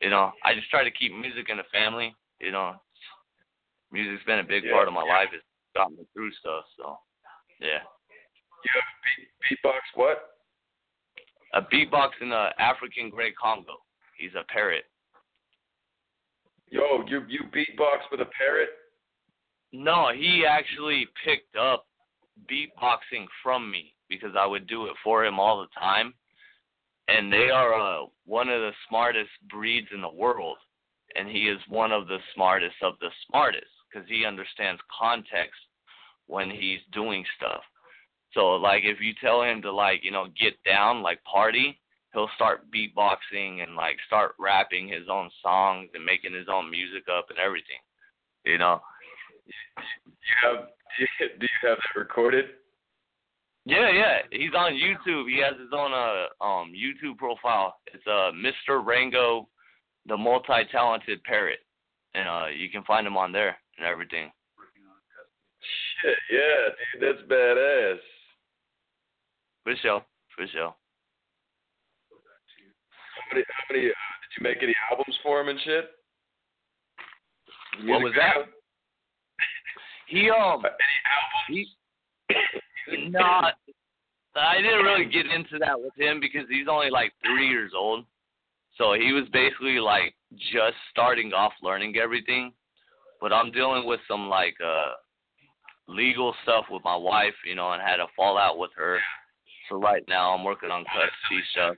you 0.00 0.10
know, 0.10 0.32
I 0.44 0.54
just 0.54 0.70
try 0.70 0.84
to 0.84 0.90
keep 0.90 1.12
music 1.12 1.48
in 1.48 1.56
the 1.56 1.68
family. 1.72 2.14
You 2.40 2.52
know, 2.52 2.76
music's 3.90 4.24
been 4.24 4.40
a 4.40 4.44
big 4.44 4.64
Yeah. 4.64 4.72
part 4.72 4.88
of 4.88 4.94
my 4.94 5.02
life. 5.02 5.32
It's 5.32 5.44
gotten 5.74 5.96
me 5.96 6.04
through 6.12 6.32
stuff. 6.32 6.64
So, 6.76 6.98
yeah. 7.60 7.82
You 8.64 8.70
have 8.74 8.84
a 8.84 8.96
beat, 9.04 9.28
beatbox 9.58 9.80
what? 9.94 10.36
A 11.54 11.62
beatbox 11.62 12.10
in 12.20 12.28
the 12.28 12.52
African 12.58 13.10
Grey 13.10 13.32
Congo. 13.32 13.82
He's 14.16 14.34
a 14.34 14.44
parrot. 14.44 14.84
Yo, 16.68 17.02
you 17.08 17.24
you 17.26 17.40
beatbox 17.50 18.08
with 18.12 18.20
a 18.20 18.26
parrot? 18.26 18.70
No, 19.72 20.12
he 20.14 20.44
actually 20.46 21.08
picked 21.24 21.56
up 21.56 21.86
beatboxing 22.48 23.26
from 23.42 23.70
me 23.70 23.94
because 24.08 24.34
I 24.38 24.46
would 24.46 24.66
do 24.66 24.86
it 24.86 24.94
for 25.02 25.24
him 25.24 25.38
all 25.38 25.60
the 25.60 25.80
time. 25.80 26.14
And 27.08 27.32
they 27.32 27.50
are 27.50 27.74
uh, 27.74 28.06
one 28.24 28.48
of 28.48 28.60
the 28.60 28.72
smartest 28.88 29.30
breeds 29.50 29.88
in 29.92 30.00
the 30.00 30.08
world. 30.08 30.58
And 31.16 31.28
he 31.28 31.48
is 31.48 31.58
one 31.68 31.90
of 31.90 32.06
the 32.06 32.18
smartest 32.34 32.76
of 32.82 32.94
the 33.00 33.10
smartest. 33.28 33.66
because 33.90 34.08
he 34.08 34.24
understands 34.24 34.80
context 34.96 35.58
when 36.26 36.50
he's 36.50 36.78
doing 36.92 37.24
stuff. 37.36 37.62
So 38.32 38.50
like 38.50 38.82
if 38.84 39.00
you 39.00 39.12
tell 39.20 39.42
him 39.42 39.60
to 39.62 39.72
like 39.72 40.04
you 40.04 40.12
know 40.12 40.26
get 40.40 40.54
down 40.64 41.02
like 41.02 41.22
party, 41.24 41.80
he'll 42.12 42.30
start 42.36 42.70
beatboxing 42.70 43.62
and 43.62 43.74
like 43.74 43.96
start 44.06 44.34
rapping 44.38 44.86
his 44.88 45.08
own 45.10 45.30
songs 45.42 45.90
and 45.94 46.04
making 46.04 46.34
his 46.34 46.46
own 46.48 46.70
music 46.70 47.04
up 47.12 47.26
and 47.30 47.38
everything. 47.38 47.82
You 48.44 48.58
know. 48.58 48.80
You 49.46 50.48
have 50.48 50.68
do 51.18 51.46
you 51.46 51.68
have 51.68 51.78
that 51.78 51.98
recorded? 51.98 52.46
Yeah, 53.66 53.90
yeah. 53.90 54.18
He's 54.30 54.54
on 54.56 54.72
YouTube. 54.72 55.28
He 55.28 55.40
has 55.42 55.58
his 55.58 55.70
own 55.72 55.92
uh 55.92 56.44
um 56.44 56.72
YouTube 56.72 57.18
profile. 57.18 57.76
It's 57.92 58.06
uh 58.06 58.32
Mr. 58.32 58.84
Rango, 58.84 59.48
the 60.06 60.16
multi-talented 60.16 61.22
parrot, 61.24 61.60
and 62.14 62.28
uh 62.28 62.46
you 62.46 62.70
can 62.70 62.82
find 62.84 63.06
him 63.06 63.16
on 63.16 63.32
there 63.32 63.56
and 63.78 63.86
everything. 63.86 64.30
Shit, 66.02 66.16
yeah, 66.32 67.00
dude, 67.00 67.02
that's 67.16 67.30
badass. 67.30 67.98
For 69.64 69.74
sure, 69.82 70.02
for 70.34 70.46
sure. 70.46 70.74
How 73.14 73.34
many? 73.34 73.44
How 73.46 73.74
many? 73.74 73.86
Uh, 73.86 73.92
did 73.92 74.38
you 74.38 74.42
make 74.42 74.62
any 74.62 74.74
albums 74.90 75.18
for 75.22 75.40
him 75.40 75.48
and 75.48 75.60
shit? 75.60 75.90
What 77.84 78.02
was 78.02 78.12
that? 78.16 78.48
He 80.10 80.28
um 80.28 80.62
Any 81.48 81.66
he 82.88 83.08
not. 83.10 83.54
I 84.36 84.56
didn't 84.60 84.84
really 84.84 85.06
get 85.06 85.26
into 85.26 85.58
that 85.58 85.80
with 85.80 85.94
him 85.96 86.20
because 86.20 86.46
he's 86.48 86.68
only 86.68 86.90
like 86.90 87.12
three 87.24 87.48
years 87.48 87.72
old. 87.76 88.04
So 88.76 88.94
he 88.94 89.12
was 89.12 89.24
basically 89.32 89.78
like 89.78 90.14
just 90.52 90.76
starting 90.90 91.32
off 91.32 91.52
learning 91.62 91.96
everything. 91.96 92.52
But 93.20 93.32
I'm 93.32 93.50
dealing 93.52 93.86
with 93.86 94.00
some 94.08 94.28
like 94.28 94.56
uh 94.64 94.92
legal 95.88 96.34
stuff 96.42 96.66
with 96.70 96.82
my 96.84 96.96
wife, 96.96 97.34
you 97.44 97.54
know, 97.54 97.72
and 97.72 97.82
had 97.82 98.00
a 98.00 98.06
fallout 98.16 98.58
with 98.58 98.70
her. 98.76 98.98
So 99.68 99.80
right 99.80 100.02
now 100.08 100.32
I'm 100.34 100.44
working 100.44 100.70
on 100.70 100.84
custody 100.84 101.42
stuff. 101.52 101.76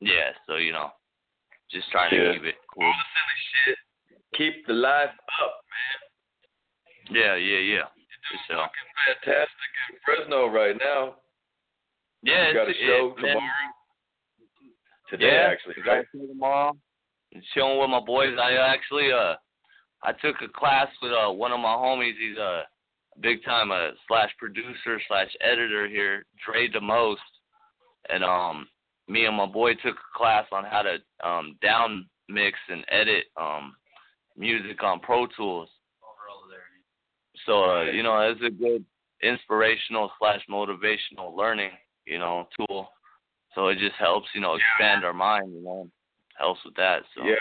Yeah, 0.00 0.30
so 0.46 0.56
you 0.56 0.72
know, 0.72 0.90
just 1.70 1.90
trying 1.90 2.10
to 2.10 2.34
keep 2.34 2.44
it 2.44 2.54
All 2.76 2.84
cool. 2.84 2.92
the 2.92 3.04
silly 3.14 3.40
shit. 3.74 3.78
Keep 4.36 4.66
the 4.66 4.74
life 4.74 5.10
up, 5.42 5.64
man. 5.70 6.03
Yeah, 7.10 7.36
yeah, 7.36 7.58
yeah. 7.58 7.86
Sure. 8.48 8.56
Fucking 8.56 9.22
fantastic 9.24 9.70
in 9.90 9.96
Fresno 10.04 10.46
right 10.48 10.76
now. 10.78 11.16
Yeah, 12.22 12.48
You 12.48 12.54
got 12.54 12.68
a 12.68 12.72
show 12.72 13.14
it, 13.18 13.22
man, 13.22 13.36
tomorrow. 13.36 13.72
Today, 15.10 15.26
yeah, 15.26 15.48
actually. 15.50 15.74
I 15.82 15.84
got 15.84 15.98
a 15.98 16.04
show 16.12 16.26
tomorrow. 16.26 16.72
And 17.32 17.42
chilling 17.52 17.78
with 17.78 17.90
my 17.90 18.00
boys. 18.00 18.36
I 18.40 18.52
actually 18.54 19.12
uh 19.12 19.34
I 20.02 20.12
took 20.12 20.36
a 20.42 20.48
class 20.48 20.88
with 21.02 21.12
uh 21.12 21.32
one 21.32 21.52
of 21.52 21.60
my 21.60 21.74
homies. 21.74 22.14
He's 22.18 22.38
a 22.38 22.62
big 23.20 23.44
time 23.44 23.70
uh 23.70 23.90
slash 24.08 24.30
producer 24.38 25.00
slash 25.06 25.28
editor 25.40 25.86
here, 25.86 26.24
Dre 26.46 26.68
the 26.72 26.80
most. 26.80 27.20
And 28.08 28.24
um 28.24 28.66
me 29.06 29.26
and 29.26 29.36
my 29.36 29.46
boy 29.46 29.74
took 29.74 29.96
a 29.96 30.18
class 30.18 30.46
on 30.50 30.64
how 30.64 30.82
to 30.82 30.96
um 31.28 31.56
down 31.60 32.06
mix 32.28 32.56
and 32.70 32.84
edit 32.88 33.24
um 33.38 33.74
music 34.36 34.82
on 34.82 35.00
Pro 35.00 35.26
Tools. 35.36 35.68
So 37.46 37.64
uh, 37.64 37.82
you 37.84 38.02
know, 38.02 38.18
it's 38.20 38.40
a 38.42 38.50
good 38.50 38.84
inspirational 39.22 40.10
slash 40.18 40.40
motivational 40.50 41.34
learning, 41.36 41.70
you 42.06 42.18
know, 42.18 42.48
tool. 42.56 42.88
So 43.54 43.68
it 43.68 43.78
just 43.78 43.94
helps, 43.98 44.28
you 44.34 44.40
know, 44.40 44.56
expand 44.56 45.04
our 45.04 45.12
mind, 45.14 45.52
you 45.54 45.62
know, 45.62 45.88
helps 46.38 46.60
with 46.64 46.74
that. 46.74 47.02
So 47.14 47.24
Yeah, 47.24 47.36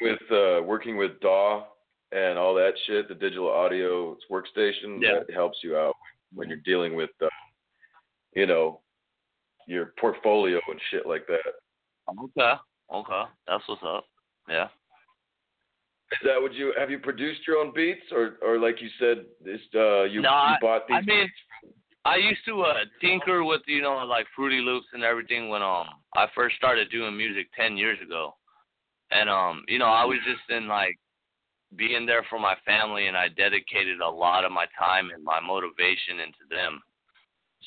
working 0.00 0.28
with 0.28 0.32
uh 0.32 0.62
working 0.62 0.96
with 0.96 1.20
DAW 1.20 1.64
and 2.12 2.38
all 2.38 2.54
that 2.54 2.72
shit, 2.86 3.08
the 3.08 3.14
digital 3.14 3.50
audio 3.50 4.16
workstation 4.30 5.00
Yeah. 5.02 5.20
that 5.26 5.34
helps 5.34 5.58
you 5.62 5.76
out 5.76 5.94
when 6.32 6.48
you're 6.48 6.58
dealing 6.64 6.94
with 6.94 7.10
uh, 7.20 7.28
you 8.34 8.46
know, 8.46 8.80
your 9.66 9.92
portfolio 9.98 10.60
and 10.68 10.80
shit 10.90 11.06
like 11.06 11.26
that. 11.26 11.54
okay, 12.08 12.54
okay, 12.94 13.22
that's 13.46 13.64
what's 13.66 13.82
up. 13.82 14.04
Yeah. 14.48 14.68
Is 16.12 16.18
that 16.24 16.40
what 16.40 16.54
you 16.54 16.72
have 16.78 16.90
you 16.90 16.98
produced 16.98 17.46
your 17.46 17.58
own 17.58 17.72
beats 17.74 18.06
or 18.12 18.38
or 18.42 18.58
like 18.58 18.80
you 18.80 18.88
said 18.98 19.26
this 19.44 19.60
uh 19.74 20.04
you, 20.04 20.22
No, 20.22 20.30
you 20.48 20.56
bought 20.60 20.88
these 20.88 20.96
I 20.96 21.00
mean, 21.02 21.28
I 22.04 22.16
used 22.16 22.40
to 22.46 22.62
uh, 22.62 22.74
tinker 23.00 23.44
with 23.44 23.60
you 23.66 23.82
know 23.82 23.98
like 24.06 24.26
Fruity 24.34 24.60
Loops 24.60 24.86
and 24.94 25.04
everything 25.04 25.50
when 25.50 25.62
um 25.62 25.86
I 26.16 26.26
first 26.34 26.56
started 26.56 26.90
doing 26.90 27.16
music 27.16 27.48
ten 27.54 27.76
years 27.76 27.98
ago, 28.02 28.34
and 29.10 29.28
um 29.28 29.64
you 29.68 29.78
know 29.78 29.86
I 29.86 30.04
was 30.06 30.18
just 30.24 30.48
in 30.48 30.66
like 30.66 30.98
being 31.76 32.06
there 32.06 32.24
for 32.30 32.38
my 32.38 32.54
family 32.64 33.08
and 33.08 33.16
I 33.16 33.28
dedicated 33.28 34.00
a 34.00 34.08
lot 34.08 34.46
of 34.46 34.52
my 34.52 34.64
time 34.78 35.10
and 35.14 35.22
my 35.22 35.40
motivation 35.40 36.20
into 36.20 36.48
them. 36.48 36.80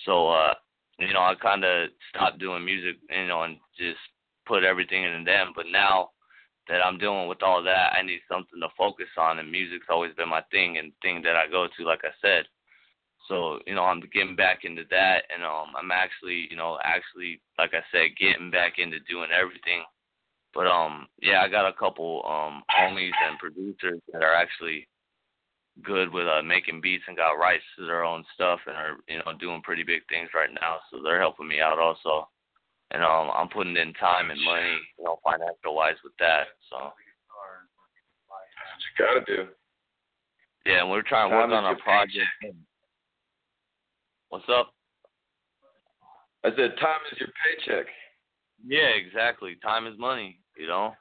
So 0.06 0.30
uh 0.32 0.54
you 0.98 1.14
know 1.14 1.22
I 1.22 1.36
kind 1.40 1.64
of 1.64 1.90
stopped 2.10 2.40
doing 2.40 2.66
music 2.66 2.96
you 3.12 3.28
know 3.28 3.44
and 3.44 3.58
just 3.78 4.00
put 4.48 4.64
everything 4.64 5.04
in 5.04 5.24
them. 5.24 5.52
But 5.56 5.66
now 5.72 6.10
that 6.72 6.80
I'm 6.84 6.98
dealing 6.98 7.28
with 7.28 7.44
all 7.44 7.62
that, 7.64 7.94
I 8.00 8.02
need 8.02 8.22
something 8.32 8.60
to 8.62 8.70
focus 8.78 9.12
on, 9.18 9.40
and 9.40 9.52
music's 9.52 9.88
always 9.90 10.16
been 10.16 10.30
my 10.30 10.42
thing 10.52 10.78
and 10.78 10.94
thing 11.02 11.22
that 11.24 11.36
I 11.36 11.52
go 11.52 11.68
to, 11.68 11.84
like 11.84 12.00
I 12.04 12.16
said. 12.22 12.46
So 13.28 13.60
you 13.68 13.76
know, 13.76 13.84
I'm 13.84 14.02
getting 14.14 14.38
back 14.38 14.60
into 14.64 14.84
that, 14.90 15.24
and 15.34 15.44
um, 15.44 15.76
I'm 15.78 15.92
actually, 15.92 16.48
you 16.50 16.56
know, 16.56 16.80
actually, 16.84 17.42
like 17.60 17.72
I 17.74 17.84
said, 17.92 18.16
getting 18.18 18.50
back 18.50 18.80
into 18.80 19.00
doing 19.02 19.30
everything. 19.38 19.84
But 20.54 20.68
um, 20.68 21.08
yeah, 21.22 21.42
I 21.42 21.50
got 21.50 21.68
a 21.68 21.74
couple 21.74 22.24
um 22.26 22.64
homies 22.72 23.20
and 23.28 23.38
producers 23.38 24.00
that 24.14 24.24
are 24.24 24.34
actually 24.34 24.88
good 25.84 26.12
with 26.12 26.28
uh 26.28 26.42
making 26.42 26.80
beats 26.80 27.04
and 27.08 27.18
got 27.18 27.34
rights 27.34 27.64
to 27.78 27.86
their 27.86 28.04
own 28.04 28.24
stuff 28.34 28.60
and 28.68 28.76
are 28.76 28.98
you 29.08 29.18
know 29.20 29.34
doing 29.40 29.62
pretty 29.62 29.84
big 29.84 30.02
things 30.08 30.30
right 30.34 30.52
now. 30.62 30.78
So 30.90 31.04
they're 31.04 31.20
helping 31.20 31.50
me 31.50 31.60
out 31.60 31.80
also 31.80 32.30
and 32.92 33.04
um 33.04 33.32
I'm 33.36 33.50
putting 33.50 33.76
in 33.76 33.94
time 33.94 34.32
and 34.32 34.40
money, 34.44 34.78
you 34.98 35.06
know, 35.06 35.20
financial 35.24 35.76
wise 35.76 35.96
with 36.04 36.14
that. 36.20 36.48
So 36.70 36.78
what 36.78 36.94
you 38.84 39.06
gotta 39.06 39.26
do. 39.26 39.50
yeah, 40.66 40.82
and 40.82 40.90
we're 40.90 41.02
trying 41.02 41.30
to 41.30 41.36
work 41.36 41.52
on 41.52 41.66
a 41.66 41.70
your 41.70 41.78
project. 41.78 42.28
What's 44.30 44.46
up? 44.50 44.74
I 46.44 46.50
said 46.50 46.78
time 46.80 47.02
is 47.12 47.20
your 47.20 47.30
paycheck. 47.44 47.88
Yeah, 48.66 48.96
exactly. 48.96 49.58
Time 49.62 49.88
is 49.88 49.98
money, 49.98 50.40
you 50.58 50.68
know. 50.68 50.94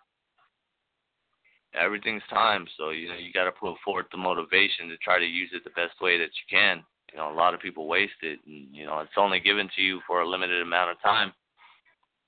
Everything's 1.74 2.22
time, 2.28 2.66
so 2.76 2.90
you 2.90 3.08
know 3.08 3.14
you 3.14 3.32
got 3.32 3.44
to 3.44 3.52
put 3.52 3.76
forth 3.84 4.06
the 4.10 4.18
motivation 4.18 4.88
to 4.88 4.96
try 4.96 5.18
to 5.18 5.24
use 5.24 5.50
it 5.52 5.62
the 5.62 5.70
best 5.70 6.00
way 6.00 6.18
that 6.18 6.24
you 6.24 6.46
can. 6.50 6.82
You 7.12 7.18
know, 7.18 7.32
a 7.32 7.34
lot 7.34 7.54
of 7.54 7.60
people 7.60 7.86
waste 7.86 8.22
it, 8.22 8.40
and 8.46 8.74
you 8.74 8.86
know 8.86 8.98
it's 9.00 9.12
only 9.16 9.40
given 9.40 9.68
to 9.76 9.82
you 9.82 10.00
for 10.06 10.20
a 10.20 10.28
limited 10.28 10.62
amount 10.62 10.90
of 10.90 11.00
time. 11.00 11.32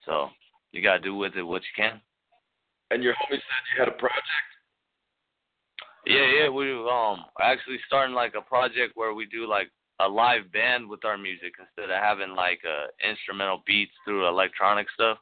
So 0.07 0.29
you 0.73 0.83
got 0.83 0.95
to 0.95 1.01
do 1.01 1.15
with 1.15 1.37
it 1.37 1.43
what 1.43 1.63
you 1.63 1.85
can. 1.85 2.01
And 2.91 3.03
your 3.03 3.15
homie 3.15 3.31
said 3.31 3.65
you 3.75 3.79
had 3.79 3.89
a 3.89 3.93
project. 3.93 4.51
Yeah, 6.05 6.27
yeah, 6.41 6.49
we 6.49 6.73
um 6.73 7.25
actually 7.41 7.79
starting 7.87 8.15
like 8.15 8.35
a 8.37 8.43
project 8.43 8.93
where 8.97 9.15
we 9.15 9.27
do 9.27 9.47
like 9.47 9.71
a 10.01 10.09
live 10.09 10.51
band 10.53 10.89
with 10.89 11.05
our 11.05 11.17
music 11.17 11.53
instead 11.61 11.95
of 11.95 12.03
having 12.03 12.35
like 12.35 12.61
uh 12.67 12.87
instrumental 13.09 13.63
beats 13.67 13.93
through 14.05 14.27
electronic 14.27 14.89
stuff. 14.95 15.19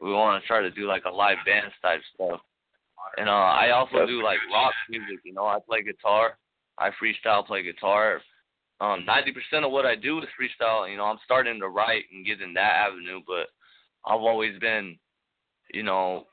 We 0.00 0.12
want 0.12 0.40
to 0.40 0.46
try 0.46 0.60
to 0.60 0.70
do 0.70 0.86
like 0.86 1.04
a 1.04 1.10
live 1.10 1.38
band 1.44 1.72
type 1.82 2.00
stuff. 2.14 2.40
And 3.18 3.28
uh 3.28 3.32
I 3.32 3.70
also 3.70 4.06
do 4.06 4.22
like 4.22 4.38
rock 4.52 4.72
music, 4.88 5.18
you 5.24 5.34
know, 5.34 5.46
I 5.46 5.58
play 5.66 5.82
guitar. 5.82 6.38
I 6.78 6.90
freestyle 6.90 7.44
play 7.44 7.64
guitar. 7.64 8.20
Um 8.80 9.04
ninety 9.04 9.32
percent 9.32 9.64
of 9.64 9.72
what 9.72 9.84
I 9.84 9.96
do 9.96 10.18
is 10.20 10.28
freestyle, 10.40 10.88
you 10.88 10.96
know, 10.96 11.04
I'm 11.04 11.18
starting 11.24 11.58
to 11.58 11.68
write 11.68 12.04
and 12.12 12.24
get 12.24 12.40
in 12.40 12.54
that 12.54 12.86
avenue, 12.86 13.20
but 13.26 13.48
I've 14.06 14.20
always 14.20 14.58
been, 14.58 14.98
you 15.72 15.82
know, 15.82 16.24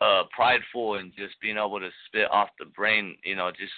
uh 0.00 0.22
prideful 0.34 0.94
and 0.94 1.12
just 1.16 1.34
being 1.42 1.56
able 1.56 1.80
to 1.80 1.90
spit 2.06 2.30
off 2.30 2.48
the 2.58 2.66
brain, 2.66 3.16
you 3.24 3.34
know, 3.36 3.50
just 3.50 3.72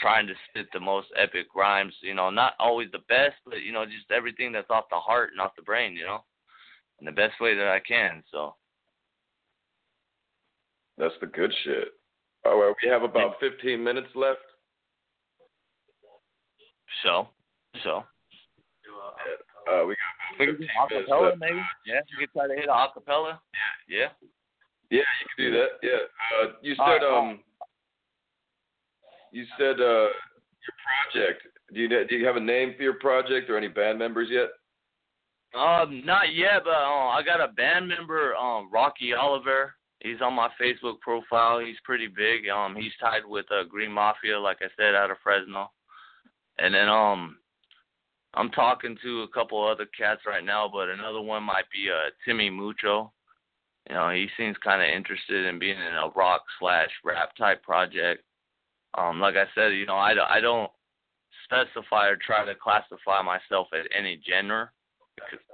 trying 0.00 0.26
to 0.26 0.34
spit 0.48 0.66
the 0.72 0.80
most 0.80 1.08
epic 1.16 1.46
rhymes, 1.54 1.94
you 2.02 2.14
know, 2.14 2.30
not 2.30 2.54
always 2.58 2.90
the 2.92 3.04
best, 3.08 3.36
but 3.44 3.62
you 3.62 3.72
know, 3.72 3.84
just 3.84 4.10
everything 4.10 4.52
that's 4.52 4.70
off 4.70 4.84
the 4.90 4.96
heart 4.96 5.30
and 5.32 5.40
off 5.40 5.56
the 5.56 5.62
brain, 5.62 5.94
you 5.94 6.04
know. 6.04 6.24
In 7.00 7.06
the 7.06 7.12
best 7.12 7.40
way 7.40 7.54
that 7.54 7.66
I 7.68 7.80
can. 7.80 8.22
So 8.30 8.54
That's 10.98 11.14
the 11.20 11.26
good 11.26 11.52
shit. 11.64 11.88
All 12.44 12.58
right, 12.60 12.74
we 12.82 12.90
have 12.90 13.02
about 13.02 13.34
15 13.40 13.82
minutes 13.82 14.08
left. 14.14 14.40
so 17.02 17.28
so 17.84 18.04
Uh, 19.70 19.82
we 19.84 19.88
we 19.88 19.94
got 19.94 20.19
can 20.36 20.46
do 20.46 20.52
15 20.52 20.68
minutes 20.90 21.10
acapella 21.10 21.38
maybe. 21.38 21.60
Yeah, 21.86 22.00
you 22.10 22.18
could 22.18 22.32
try 22.32 22.48
to 22.48 22.54
hit 22.54 22.68
a 22.68 22.72
acapella. 22.72 23.38
Yeah. 23.88 24.08
Yeah, 24.90 25.06
you 25.20 25.26
can 25.36 25.52
do 25.52 25.58
that. 25.58 25.68
Yeah. 25.82 26.02
Uh, 26.42 26.52
you 26.62 26.74
said 26.74 26.82
right, 26.82 27.02
um, 27.02 27.40
you 29.32 29.44
said 29.56 29.80
uh, 29.80 30.10
your 30.10 30.76
project. 31.12 31.42
Do 31.72 31.80
you 31.80 31.88
do 31.88 32.16
you 32.16 32.26
have 32.26 32.36
a 32.36 32.40
name 32.40 32.74
for 32.76 32.82
your 32.82 32.94
project 32.94 33.48
or 33.48 33.56
any 33.56 33.68
band 33.68 33.98
members 33.98 34.28
yet? 34.30 34.48
Um, 35.58 36.02
not 36.04 36.34
yet, 36.34 36.62
but 36.64 36.70
uh, 36.70 37.08
I 37.08 37.22
got 37.24 37.40
a 37.40 37.52
band 37.52 37.88
member, 37.88 38.34
um, 38.36 38.68
Rocky 38.72 39.14
Oliver. 39.14 39.74
He's 40.00 40.20
on 40.22 40.34
my 40.34 40.48
Facebook 40.60 41.00
profile. 41.00 41.58
He's 41.58 41.76
pretty 41.84 42.06
big. 42.06 42.48
Um, 42.48 42.74
he's 42.76 42.92
tied 43.00 43.22
with 43.26 43.46
uh, 43.50 43.64
Green 43.68 43.90
Mafia, 43.92 44.38
like 44.38 44.58
I 44.60 44.68
said, 44.76 44.94
out 44.94 45.10
of 45.10 45.18
Fresno. 45.22 45.70
And 46.58 46.74
then 46.74 46.88
um, 46.88 47.36
I'm 48.34 48.50
talking 48.50 48.96
to 49.02 49.22
a 49.22 49.28
couple 49.28 49.66
other 49.66 49.86
cats 49.96 50.22
right 50.26 50.44
now, 50.44 50.70
but 50.72 50.88
another 50.88 51.20
one 51.20 51.42
might 51.42 51.70
be 51.72 51.88
uh 51.90 52.10
Timmy 52.24 52.50
Mucho. 52.50 53.12
You 53.88 53.94
know, 53.94 54.10
he 54.10 54.28
seems 54.36 54.56
kind 54.62 54.82
of 54.82 54.88
interested 54.88 55.46
in 55.46 55.58
being 55.58 55.78
in 55.78 55.94
a 55.94 56.10
rock 56.14 56.42
slash 56.60 56.90
rap 57.04 57.34
type 57.36 57.62
project. 57.62 58.22
Um, 58.96 59.20
like 59.20 59.34
I 59.36 59.46
said, 59.54 59.68
you 59.68 59.86
know, 59.86 59.96
I, 59.96 60.14
I 60.28 60.40
don't 60.40 60.70
specify 61.44 62.08
or 62.08 62.16
try 62.16 62.44
to 62.44 62.54
classify 62.54 63.22
myself 63.22 63.68
as 63.72 63.86
any 63.96 64.20
genre 64.28 64.70
because, 65.16 65.44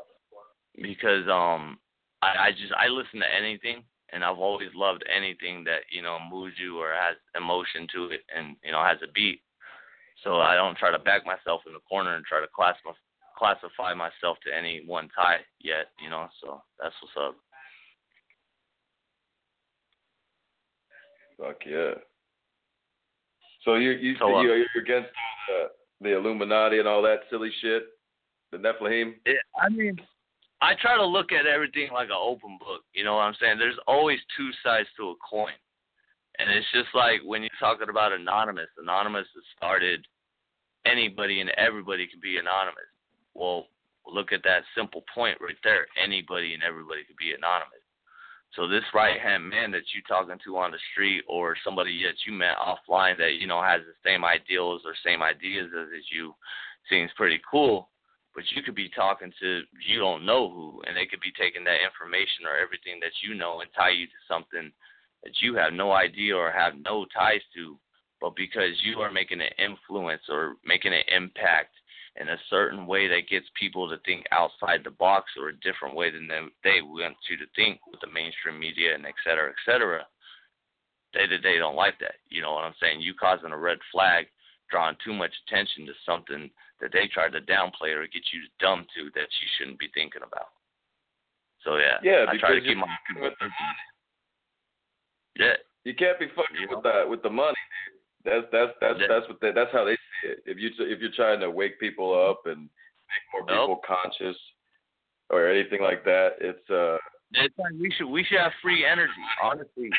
because 0.75 1.29
um 1.29 1.79
I, 2.23 2.49
I 2.49 2.51
just 2.51 2.73
I 2.79 2.89
listen 2.89 3.21
to 3.21 3.35
anything 3.35 3.83
and 4.13 4.25
I've 4.25 4.39
always 4.39 4.69
loved 4.75 5.05
anything 5.15 5.65
that 5.65 5.81
you 5.91 6.03
know 6.03 6.19
moves 6.31 6.55
you 6.59 6.79
or 6.79 6.93
has 6.93 7.17
emotion 7.37 7.87
to 7.95 8.07
it 8.07 8.21
and 8.35 8.57
you 8.65 8.73
know 8.73 8.83
has 8.83 8.99
a 9.03 9.13
beat. 9.13 9.41
So 10.27 10.41
I 10.41 10.57
don't 10.57 10.77
try 10.77 10.91
to 10.91 10.99
back 10.99 11.25
myself 11.25 11.61
in 11.69 11.73
the 11.73 11.79
corner 11.89 12.17
and 12.17 12.25
try 12.25 12.41
to 12.41 12.49
class 12.55 12.75
classify 13.39 13.95
myself 13.95 14.39
to 14.45 14.51
any 14.53 14.83
one 14.85 15.09
tie 15.15 15.39
yet, 15.61 15.87
you 16.03 16.11
know. 16.11 16.27
So 16.43 16.61
that's 16.83 16.95
what's 17.01 17.29
up. 17.29 17.37
Fuck 21.39 21.63
yeah. 21.65 21.93
So 23.65 23.77
you 23.77 23.93
you 23.93 24.17
So, 24.19 24.35
uh, 24.35 24.43
you 24.43 24.49
you're 24.49 24.83
against 24.83 25.11
the 25.47 25.69
the 26.01 26.17
Illuminati 26.17 26.81
and 26.81 26.89
all 26.89 27.03
that 27.03 27.21
silly 27.31 27.53
shit, 27.63 27.85
the 28.51 28.59
Nephilim. 28.59 29.15
It, 29.27 29.37
I 29.63 29.69
mean, 29.69 29.97
I 30.61 30.75
try 30.83 30.97
to 30.97 31.07
look 31.07 31.31
at 31.31 31.47
everything 31.47 31.91
like 31.93 32.09
an 32.09 32.19
open 32.21 32.59
book. 32.59 32.83
You 32.95 33.05
know 33.05 33.15
what 33.15 33.23
I'm 33.23 33.37
saying? 33.41 33.59
There's 33.59 33.79
always 33.87 34.19
two 34.37 34.51
sides 34.65 34.89
to 34.97 35.11
a 35.11 35.15
coin. 35.31 35.55
And 36.41 36.51
it's 36.51 36.67
just 36.73 36.89
like 36.95 37.21
when 37.25 37.43
you're 37.43 37.51
talking 37.61 37.89
about 37.89 38.13
anonymous. 38.13 38.69
Anonymous 38.77 39.27
has 39.35 39.45
started 39.57 40.05
anybody 40.91 41.41
and 41.41 41.51
everybody 41.51 42.07
can 42.07 42.21
be 42.21 42.39
anonymous. 42.39 42.91
Well, 43.35 43.67
look 44.07 44.33
at 44.33 44.43
that 44.45 44.63
simple 44.77 45.05
point 45.15 45.39
right 45.41 45.59
there. 45.65 45.87
Anybody 46.03 46.55
and 46.55 46.63
everybody 46.63 47.05
can 47.05 47.17
be 47.19 47.35
anonymous. 47.37 47.83
So 48.55 48.69
this 48.69 48.85
right 48.95 49.21
hand 49.21 49.49
man 49.49 49.71
that 49.73 49.91
you 49.93 50.01
talking 50.09 50.39
to 50.45 50.57
on 50.57 50.71
the 50.71 50.79
street 50.93 51.25
or 51.29 51.57
somebody 51.63 52.03
that 52.05 52.17
you 52.27 52.33
met 52.33 52.57
offline 52.57 53.19
that, 53.19 53.37
you 53.39 53.47
know, 53.47 53.61
has 53.61 53.83
the 53.83 54.09
same 54.09 54.25
ideals 54.25 54.83
or 54.87 54.95
same 55.05 55.23
ideas 55.23 55.69
as, 55.77 55.89
as 55.93 56.05
you 56.11 56.35
seems 56.89 57.11
pretty 57.17 57.41
cool 57.51 57.91
but 58.37 58.45
you 58.55 58.63
could 58.63 58.75
be 58.75 58.91
talking 58.91 59.33
to 59.41 59.63
you 59.89 59.99
don't 59.99 60.27
know 60.27 60.53
who, 60.53 60.83
and 60.87 60.95
they 60.95 61.07
could 61.07 61.25
be 61.25 61.33
taking 61.41 61.65
that 61.65 61.81
information 61.81 62.45
or 62.45 62.55
everything 62.55 63.01
that 63.01 63.17
you 63.25 63.35
know 63.35 63.65
and 63.65 63.71
tie 63.75 63.91
you 63.91 64.07
to 64.07 64.29
something 64.29 64.71
that 65.25 65.33
you 65.41 65.57
have 65.57 65.73
no 65.73 65.91
idea 65.91 66.37
or 66.37 66.53
have 66.53 66.75
no 66.85 67.07
ties 67.17 67.41
to, 67.57 67.81
but 68.21 68.35
because 68.37 68.73
you 68.83 69.01
are 69.01 69.11
making 69.13 69.41
an 69.41 69.53
influence 69.59 70.23
or 70.29 70.55
making 70.65 70.93
an 70.93 71.03
impact 71.15 71.75
in 72.19 72.29
a 72.31 72.39
certain 72.49 72.87
way 72.87 73.07
that 73.09 73.29
gets 73.29 73.45
people 73.61 73.89
to 73.91 73.99
think 74.07 74.25
outside 74.33 74.81
the 74.83 74.91
box 74.91 75.31
or 75.39 75.49
a 75.51 75.61
different 75.61 75.95
way 75.95 76.11
than 76.11 76.27
they, 76.27 76.41
they 76.65 76.81
want 76.81 77.17
you 77.29 77.37
to 77.37 77.45
think 77.55 77.79
with 77.87 78.01
the 78.01 78.09
mainstream 78.13 78.59
media 78.59 78.95
and 78.95 79.05
et 79.05 79.15
cetera, 79.23 79.51
et 79.51 79.61
cetera. 79.71 80.01
They 81.13 81.27
they 81.43 81.59
don't 81.59 81.77
like 81.77 81.99
that. 82.01 82.17
You 82.29 82.41
know 82.43 82.53
what 82.53 82.65
I'm 82.65 82.75
saying? 82.81 83.01
You 83.01 83.13
causing 83.15 83.53
a 83.53 83.57
red 83.59 83.79
flag, 83.93 84.27
drawing 84.71 84.97
too 85.05 85.13
much 85.13 85.33
attention 85.47 85.85
to 85.87 85.93
something 86.05 86.51
that 86.81 86.93
they 86.93 87.07
tried 87.13 87.33
to 87.33 87.41
downplay 87.43 87.93
or 87.95 88.05
get 88.09 88.25
you 88.33 88.41
dumb 88.61 88.87
to 88.97 89.05
that 89.15 89.29
you 89.41 89.47
shouldn't 89.57 89.79
be 89.79 89.89
thinking 89.95 90.23
about. 90.27 90.49
So 91.65 91.77
yeah, 91.77 91.97
Yeah, 92.03 92.25
I 92.29 92.37
try 92.37 92.55
to 92.55 92.61
because 92.61 92.69
keep 92.69 92.77
my 92.79 92.87
with 93.21 93.33
the 93.41 93.47
money. 93.49 93.85
yeah. 95.37 95.57
You 95.85 95.95
can't 95.95 96.19
be 96.19 96.27
fucking 96.35 96.57
You 96.61 96.69
with 96.71 96.83
that 96.85 97.09
with 97.09 97.23
the 97.23 97.31
money. 97.31 97.57
Dude. 97.87 97.96
That's 98.27 98.47
that's 98.51 98.73
that's 98.81 98.99
Yeah. 99.01 99.07
that's 99.09 99.29
what 99.29 99.41
they, 99.41 99.53
that's 99.53 99.73
how 99.73 99.85
they 99.85 99.95
see 99.95 100.29
it. 100.35 100.39
If 100.45 100.59
you 100.59 100.71
if 100.85 101.01
you're 101.01 101.15
trying 101.15 101.41
to 101.41 101.51
wake 101.51 101.79
people 101.81 102.13
up 102.13 102.43
and 102.47 102.63
make 102.63 103.25
more 103.33 103.45
Nope. 103.47 103.79
people 103.79 103.81
conscious 103.87 104.37
or 105.31 105.49
anything 105.49 105.81
like 105.81 106.05
that, 106.05 106.37
it's 106.41 106.69
uh 106.69 106.99
It's 107.33 107.57
like 107.57 107.73
we 107.81 107.91
should 107.97 108.07
we 108.11 108.25
should 108.25 108.39
have 108.39 108.53
free 108.61 108.85
energy. 108.85 109.13
Honestly, 109.43 109.91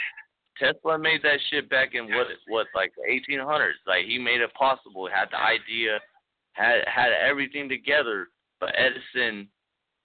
Tesla 0.60 0.98
made 1.00 1.22
that 1.24 1.40
shit 1.50 1.70
back 1.70 1.94
in 1.96 2.06
what 2.14 2.28
what 2.48 2.68
like 2.76 2.92
the 2.98 3.08
1800s. 3.10 3.80
Like 3.88 4.06
he 4.06 4.18
made 4.20 4.42
it 4.42 4.54
possible. 4.54 5.08
Had 5.08 5.30
the 5.32 5.38
idea, 5.40 6.00
had 6.54 6.84
had 6.88 7.12
everything 7.14 7.70
together. 7.70 8.28
But 8.60 8.74
Edison 8.76 9.48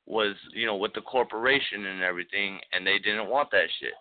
was 0.06 0.34
you 0.52 0.66
know 0.66 0.76
with 0.76 0.92
the 0.94 1.00
corporation 1.00 1.86
and 1.86 2.02
everything, 2.02 2.60
and 2.72 2.86
they 2.86 2.98
didn't 2.98 3.28
want 3.28 3.50
that 3.50 3.66
shit. 3.80 3.94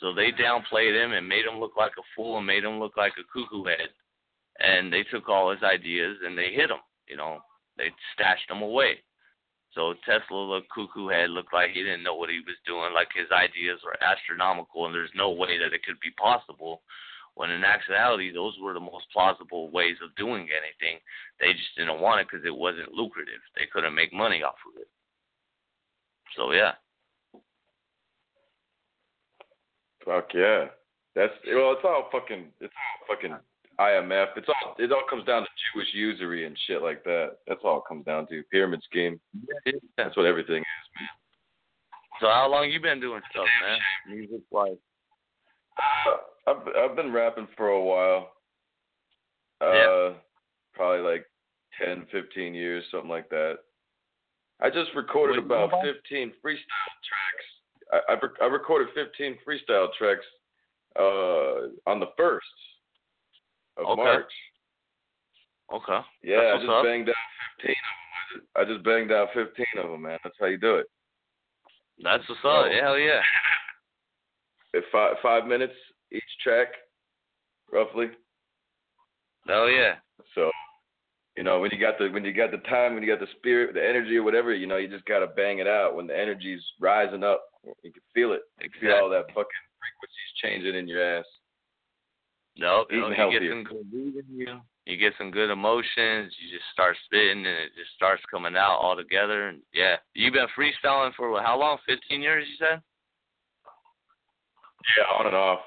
So 0.00 0.12
they 0.12 0.30
downplayed 0.32 0.94
him 0.94 1.12
and 1.12 1.28
made 1.28 1.46
him 1.46 1.58
look 1.58 1.76
like 1.76 1.92
a 1.98 2.04
fool 2.14 2.38
and 2.38 2.46
made 2.46 2.64
him 2.64 2.78
look 2.78 2.96
like 2.96 3.14
a 3.18 3.24
cuckoo 3.32 3.64
head. 3.64 3.88
And 4.58 4.92
they 4.92 5.04
took 5.04 5.28
all 5.28 5.50
his 5.50 5.62
ideas 5.62 6.18
and 6.24 6.36
they 6.36 6.52
hid 6.52 6.70
him. 6.70 6.84
You 7.08 7.16
know, 7.16 7.38
they 7.78 7.88
stashed 8.14 8.50
him 8.50 8.62
away. 8.62 8.98
So 9.72 9.94
Tesla 10.04 10.36
looked 10.36 10.70
cuckoo 10.70 11.08
head, 11.08 11.30
looked 11.30 11.52
like 11.52 11.70
he 11.70 11.82
didn't 11.82 12.02
know 12.02 12.14
what 12.14 12.30
he 12.30 12.40
was 12.40 12.56
doing, 12.66 12.94
like 12.94 13.08
his 13.14 13.30
ideas 13.30 13.80
were 13.84 13.96
astronomical 14.02 14.86
and 14.86 14.94
there's 14.94 15.12
no 15.14 15.30
way 15.30 15.58
that 15.58 15.74
it 15.74 15.84
could 15.84 16.00
be 16.00 16.10
possible. 16.16 16.82
When 17.34 17.50
in 17.50 17.64
actuality, 17.64 18.32
those 18.32 18.56
were 18.60 18.72
the 18.72 18.80
most 18.80 19.04
plausible 19.12 19.70
ways 19.70 19.96
of 20.02 20.16
doing 20.16 20.48
anything. 20.48 20.98
They 21.38 21.52
just 21.52 21.76
didn't 21.76 22.00
want 22.00 22.20
it 22.20 22.28
because 22.30 22.46
it 22.46 22.56
wasn't 22.56 22.92
lucrative. 22.92 23.44
They 23.54 23.68
couldn't 23.70 23.94
make 23.94 24.12
money 24.12 24.42
off 24.42 24.56
of 24.66 24.80
it. 24.80 24.88
So 26.34 26.52
yeah, 26.52 26.72
fuck 30.06 30.28
yeah. 30.32 30.66
That's 31.14 31.32
well, 31.46 31.72
it's 31.72 31.84
all 31.84 32.08
fucking 32.12 32.46
it's 32.60 32.72
all 32.74 33.16
fucking 33.16 33.36
IMF. 33.80 34.26
It's 34.36 34.48
all 34.48 34.74
it 34.78 34.92
all 34.92 35.02
comes 35.08 35.24
down 35.24 35.42
to 35.42 35.48
Jewish 35.74 35.88
usury 35.92 36.46
and 36.46 36.56
shit 36.66 36.82
like 36.82 37.04
that. 37.04 37.38
That's 37.46 37.60
all 37.64 37.78
it 37.78 37.84
comes 37.88 38.04
down 38.06 38.26
to. 38.28 38.42
Pyramid 38.50 38.82
scheme. 38.84 39.20
That's 39.96 40.16
what 40.16 40.26
everything 40.26 40.58
is, 40.58 40.86
man. 40.98 41.08
So 42.20 42.28
how 42.28 42.50
long 42.50 42.70
you 42.70 42.80
been 42.80 43.00
doing 43.00 43.20
stuff, 43.30 43.46
man? 43.62 44.16
Music 44.16 44.40
wise. 44.50 44.76
Uh, 45.78 46.50
I've 46.50 46.90
I've 46.90 46.96
been 46.96 47.12
rapping 47.12 47.48
for 47.56 47.68
a 47.68 47.82
while. 47.82 48.32
Uh 49.60 49.72
Yeah. 49.72 50.10
probably 50.74 51.00
like 51.10 51.26
ten, 51.82 52.06
fifteen 52.12 52.54
years, 52.54 52.84
something 52.90 53.10
like 53.10 53.28
that. 53.30 53.56
I 54.60 54.70
just 54.70 54.90
recorded 54.94 55.36
Wait, 55.36 55.44
about 55.44 55.70
15 55.84 56.28
freestyle 56.42 56.96
tracks. 57.04 57.46
I, 58.08 58.14
I, 58.14 58.16
I 58.42 58.46
recorded 58.46 58.88
15 58.94 59.38
freestyle 59.46 59.88
tracks 59.98 60.24
uh, 60.98 61.90
on 61.90 62.00
the 62.00 62.10
first 62.16 62.46
of 63.76 63.86
Okay. 63.86 64.02
March. 64.02 64.32
Okay. 65.72 65.98
Yeah, 66.22 66.54
I 66.54 66.58
just 66.58 66.70
up. 66.70 66.84
banged 66.84 67.08
out 67.08 67.14
15 67.62 67.70
of 67.70 67.76
them. 67.76 68.06
I 68.12 68.34
just, 68.34 68.46
I 68.56 68.74
just 68.74 68.84
banged 68.84 69.12
out 69.12 69.28
15 69.34 69.66
of 69.84 69.90
them, 69.90 70.02
man. 70.02 70.18
That's 70.22 70.36
how 70.38 70.46
you 70.46 70.58
do 70.58 70.76
it. 70.76 70.86
That's 72.02 72.22
what's 72.28 72.40
up. 72.44 72.66
Oh. 72.66 72.70
Hell 72.80 72.98
yeah. 72.98 73.20
Five, 74.92 75.16
five 75.22 75.46
minutes 75.46 75.72
each 76.12 76.22
track, 76.42 76.68
roughly. 77.72 78.08
Hell 79.48 79.70
yeah. 79.70 79.94
So, 80.34 80.50
you 81.36 81.42
know, 81.42 81.60
when 81.60 81.70
you 81.70 81.78
got 81.78 81.98
the 81.98 82.08
when 82.08 82.24
you 82.24 82.32
got 82.32 82.50
the 82.50 82.58
time, 82.68 82.94
when 82.94 83.02
you 83.02 83.08
got 83.08 83.20
the 83.20 83.30
spirit, 83.38 83.74
the 83.74 83.86
energy, 83.86 84.16
or 84.16 84.22
whatever, 84.22 84.54
you 84.54 84.66
know, 84.66 84.78
you 84.78 84.88
just 84.88 85.04
gotta 85.04 85.26
bang 85.26 85.58
it 85.58 85.66
out. 85.66 85.94
When 85.94 86.06
the 86.06 86.18
energy's 86.18 86.62
rising 86.80 87.22
up, 87.22 87.44
you 87.82 87.92
can 87.92 88.02
feel 88.14 88.32
it. 88.32 88.40
You 88.62 88.70
can 88.70 88.80
feel 88.80 88.92
all 89.02 89.10
that 89.10 89.26
fucking 89.28 89.66
frequencies 89.76 90.32
changing 90.42 90.74
in 90.74 90.88
your 90.88 91.18
ass. 91.18 91.26
Nope. 92.56 92.88
Eating 92.90 93.14
no, 93.18 93.28
you 93.28 93.40
get 93.40 93.50
some 93.50 93.64
good 93.64 94.24
you. 94.34 94.60
You 94.86 94.96
get 94.96 95.12
some 95.18 95.30
good 95.30 95.50
emotions. 95.50 96.32
You 96.40 96.56
just 96.56 96.70
start 96.72 96.96
spitting, 97.04 97.38
and 97.38 97.46
it 97.46 97.72
just 97.76 97.90
starts 97.96 98.22
coming 98.30 98.56
out 98.56 98.78
all 98.80 98.96
together. 98.96 99.48
And 99.48 99.60
yeah, 99.74 99.96
you've 100.14 100.32
been 100.32 100.46
freestyling 100.56 101.12
for 101.14 101.30
what, 101.30 101.44
how 101.44 101.58
long? 101.58 101.78
Fifteen 101.86 102.22
years, 102.22 102.46
you 102.48 102.56
said? 102.58 102.80
Yeah, 104.96 105.18
on 105.18 105.26
and 105.26 105.36
off. 105.36 105.60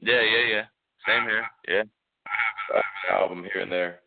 Yeah, 0.00 0.22
yeah, 0.22 0.46
yeah. 0.48 0.62
Same 1.06 1.24
here. 1.24 1.44
Yeah. 1.68 1.82
I 2.26 2.76
have 2.76 2.84
an 3.08 3.22
album 3.22 3.46
here 3.52 3.62
and 3.62 3.70
there. 3.70 4.00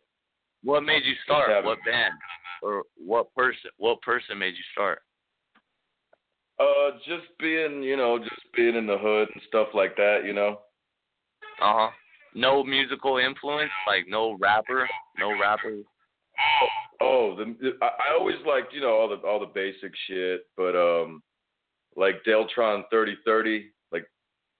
What 0.64 0.82
made 0.82 1.04
you 1.04 1.14
start? 1.24 1.64
What 1.64 1.78
band? 1.84 2.14
Or 2.62 2.82
what 2.96 3.34
person? 3.34 3.70
What 3.76 4.02
person 4.02 4.38
made 4.38 4.54
you 4.54 4.64
start? 4.72 5.00
Uh, 6.58 6.96
just 7.06 7.26
being, 7.38 7.82
you 7.82 7.96
know, 7.96 8.18
just 8.18 8.40
being 8.56 8.74
in 8.74 8.86
the 8.86 8.98
hood 8.98 9.28
and 9.32 9.42
stuff 9.46 9.68
like 9.74 9.94
that, 9.96 10.22
you 10.24 10.32
know. 10.32 10.58
Uh 11.62 11.72
huh. 11.74 11.90
No 12.34 12.64
musical 12.64 13.18
influence, 13.18 13.70
like 13.86 14.06
no 14.08 14.36
rapper, 14.40 14.88
no 15.18 15.38
rapper. 15.40 15.78
Oh, 17.00 17.34
the, 17.36 17.56
the 17.60 17.70
I, 17.80 17.86
I 17.86 18.18
always 18.18 18.36
liked, 18.46 18.72
you 18.72 18.80
know, 18.80 18.90
all 18.90 19.08
the 19.08 19.16
all 19.26 19.38
the 19.40 19.46
basic 19.46 19.92
shit, 20.08 20.42
but 20.56 20.74
um, 20.76 21.22
like 21.96 22.16
Deltron 22.26 22.82
3030, 22.90 23.70
like 23.92 24.04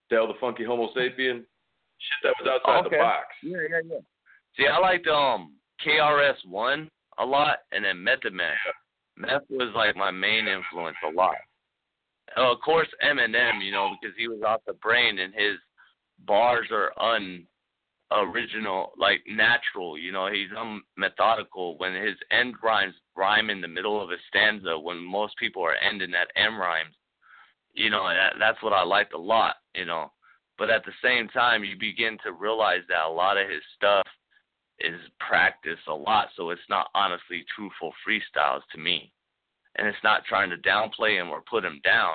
Del 0.08 0.28
the 0.28 0.34
Funky 0.40 0.64
Homo 0.64 0.88
Sapien, 0.96 1.38
shit 1.38 2.20
that 2.22 2.34
was 2.40 2.48
outside 2.48 2.86
Okay. 2.86 2.96
the 2.96 3.02
box. 3.02 3.26
Yeah, 3.42 3.58
yeah, 3.70 3.80
yeah. 3.84 3.98
See, 4.56 4.66
I 4.66 4.78
liked 4.78 5.06
um 5.08 5.54
KRS 5.84 6.46
One 6.46 6.90
a 7.18 7.24
lot, 7.24 7.58
and 7.72 7.84
then 7.84 8.02
Man. 8.02 8.52
Meth 9.16 9.42
was 9.50 9.72
like 9.74 9.96
my 9.96 10.10
main 10.10 10.46
influence 10.46 10.96
a 11.04 11.14
lot. 11.14 11.34
of 12.36 12.58
course 12.64 12.88
Eminem, 13.04 13.64
you 13.64 13.72
know, 13.72 13.96
because 14.00 14.16
he 14.16 14.28
was 14.28 14.40
off 14.46 14.60
the 14.66 14.74
brain 14.74 15.18
and 15.18 15.34
his 15.34 15.56
bars 16.24 16.68
are 16.70 16.92
un 17.00 17.46
original, 18.12 18.92
like 18.96 19.22
natural. 19.28 19.98
You 19.98 20.12
know, 20.12 20.28
he's 20.30 20.48
unmethodical. 20.50 21.78
When 21.78 21.94
his 21.94 22.16
end 22.30 22.54
rhymes 22.62 22.94
rhyme 23.16 23.50
in 23.50 23.60
the 23.60 23.68
middle 23.68 24.02
of 24.02 24.10
a 24.10 24.16
stanza, 24.28 24.78
when 24.78 24.98
most 25.04 25.36
people 25.36 25.62
are 25.62 25.74
ending 25.76 26.14
at 26.14 26.28
M 26.36 26.58
rhymes, 26.58 26.94
you 27.74 27.90
know, 27.90 28.08
that, 28.08 28.34
that's 28.38 28.62
what 28.62 28.72
I 28.72 28.82
liked 28.82 29.14
a 29.14 29.18
lot. 29.18 29.56
You 29.74 29.84
know, 29.84 30.10
but 30.58 30.70
at 30.70 30.84
the 30.84 30.92
same 31.02 31.28
time, 31.28 31.64
you 31.64 31.76
begin 31.78 32.18
to 32.24 32.32
realize 32.32 32.82
that 32.88 33.06
a 33.06 33.12
lot 33.12 33.36
of 33.36 33.48
his 33.48 33.62
stuff 33.76 34.06
is 34.80 35.00
practiced 35.18 35.86
a 35.88 35.94
lot, 35.94 36.28
so 36.36 36.50
it's 36.50 36.60
not 36.68 36.88
honestly 36.94 37.44
truthful 37.54 37.92
freestyles 38.06 38.62
to 38.72 38.78
me. 38.78 39.12
And 39.76 39.86
it's 39.86 40.02
not 40.04 40.24
trying 40.24 40.50
to 40.50 40.56
downplay 40.56 41.20
him 41.20 41.30
or 41.30 41.40
put 41.42 41.64
him 41.64 41.80
down, 41.84 42.14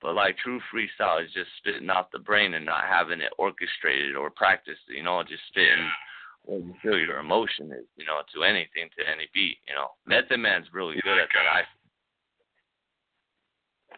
but 0.00 0.14
like 0.14 0.36
true 0.38 0.60
freestyle 0.72 1.24
is 1.24 1.32
just 1.32 1.48
spitting 1.58 1.90
out 1.90 2.10
the 2.12 2.18
brain 2.18 2.54
and 2.54 2.64
not 2.64 2.84
having 2.84 3.20
it 3.20 3.32
orchestrated 3.38 4.14
or 4.16 4.30
practiced, 4.30 4.80
you 4.88 5.02
know, 5.02 5.22
just 5.22 5.42
spitting 5.48 5.90
what 6.44 6.62
you 6.64 6.74
feel 6.82 6.98
your 6.98 7.18
emotion 7.18 7.72
is, 7.72 7.84
you 7.96 8.04
know, 8.06 8.20
to 8.34 8.44
anything, 8.44 8.88
to 8.96 9.08
any 9.08 9.28
beat, 9.34 9.58
you 9.66 9.74
know. 9.74 9.88
Method 10.06 10.38
Man's 10.38 10.66
really 10.72 10.94
good 11.02 11.18
at 11.18 11.28
that. 11.34 11.64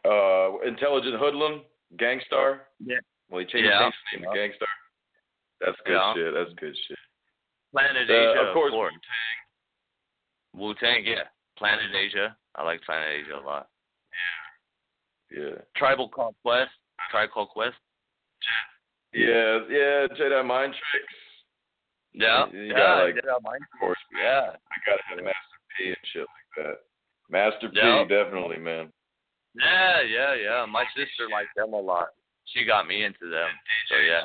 I 0.05 0.09
uh 0.09 0.59
Intelligent 0.67 1.17
Hoodlum, 1.21 1.63
Gangstar. 1.97 2.61
Yeah. 2.85 2.97
Well 3.31 3.41
he 3.41 3.47
changed 3.47 3.69
Yeah. 3.69 3.87
his 3.87 4.21
name 4.21 4.31
to 4.33 4.39
Gangstar. 4.39 4.67
That's 5.61 5.77
good 5.85 5.93
Yeah. 5.95 6.15
shit. 6.15 6.35
That's 6.35 6.53
good 6.55 6.77
shit. 6.87 6.99
Planet 7.73 8.09
Uh, 8.09 8.13
Asia, 8.13 8.41
of 8.49 8.55
course, 8.55 8.73
Wu 10.55 10.75
Tang, 10.75 11.05
yeah. 11.05 11.25
Planet 11.57 11.95
Asia. 11.95 12.37
I 12.55 12.63
like 12.65 12.83
Planet 12.83 13.09
Asia 13.09 13.37
a 13.37 13.45
lot. 13.45 13.69
Yeah. 15.31 15.43
Yeah. 15.43 15.55
Tribal 15.77 16.09
Conquest. 16.09 16.73
Tribe 17.11 17.31
Called 17.33 17.49
Quest. 17.51 17.77
Yeah, 19.13 19.61
yeah, 19.71 20.07
Jedi 20.19 20.45
Mind 20.45 20.75
Tricks. 20.75 21.15
Yeah. 22.13 22.47
You 22.53 22.63
yeah, 22.65 22.75
got, 22.77 23.05
like. 23.05 23.17
Of 23.17 23.81
course, 23.81 23.99
man. 24.13 24.23
yeah. 24.23 24.51
I 24.53 24.77
gotta 24.85 25.03
have 25.09 25.25
Master 25.25 25.59
P 25.77 25.89
and 25.89 25.97
shit 26.13 26.27
like 26.27 26.51
that. 26.67 26.77
Master 27.31 27.71
Yeah. 27.73 28.05
P, 28.05 28.09
definitely, 28.09 28.59
man. 28.59 28.93
Yeah, 29.55 30.03
yeah, 30.03 30.35
yeah. 30.35 30.67
My 30.67 30.85
sister 30.95 31.29
liked 31.33 31.55
them 31.57 31.73
a 31.73 31.81
lot. 31.81 32.09
She 32.53 32.65
got 32.65 32.87
me 32.87 33.05
into 33.05 33.29
them. 33.31 33.49
So 33.89 33.97
yeah. 33.97 34.25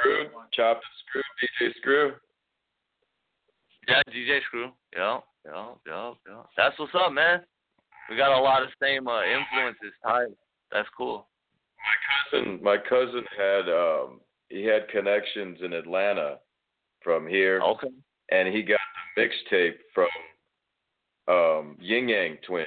Screw, 0.00 0.28
Chopped 0.52 0.84
Screw, 1.06 1.22
DJ 1.42 1.74
Screw. 1.76 2.12
Yeah, 3.90 4.02
DJ 4.12 4.40
Screw. 4.46 4.70
Yeah, 4.96 5.18
yeah, 5.44 5.66
yeah, 5.86 6.12
yeah. 6.28 6.42
That's 6.56 6.78
what's 6.78 6.92
up, 6.94 7.12
man. 7.12 7.40
We 8.08 8.16
got 8.16 8.36
a 8.36 8.40
lot 8.40 8.62
of 8.62 8.68
same 8.82 9.06
uh, 9.08 9.22
influences 9.24 9.92
tied. 10.04 10.28
That's 10.72 10.88
cool. 10.96 11.26
My 12.32 12.38
Cousin, 12.40 12.60
my 12.62 12.76
cousin 12.76 13.24
had 13.36 13.68
um 13.68 14.20
he 14.48 14.64
had 14.64 14.88
connections 14.88 15.58
in 15.64 15.72
Atlanta 15.72 16.38
from 17.02 17.26
here, 17.26 17.60
Okay. 17.62 17.88
and 18.30 18.54
he 18.54 18.62
got 18.62 18.78
the 19.16 19.22
mixtape 19.22 19.76
from 19.94 20.08
um 21.28 21.76
Ying 21.80 22.08
Yang 22.08 22.38
Twins 22.46 22.66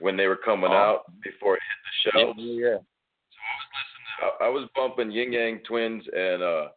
when 0.00 0.16
they 0.16 0.26
were 0.26 0.36
coming 0.36 0.70
Oh. 0.70 0.76
out 0.76 1.02
before 1.22 1.56
it 1.56 1.62
hit 1.62 2.12
the 2.12 2.18
Yeah, 2.18 2.24
shelves. 2.24 2.38
yeah. 2.40 2.68
I, 2.68 3.54
was 3.56 3.68
listening. 3.78 4.36
I 4.42 4.48
was 4.48 4.68
bumping 4.76 5.10
Ying 5.10 5.32
Yang 5.32 5.60
Twins 5.60 6.04
and 6.14 6.42
uh 6.42 6.68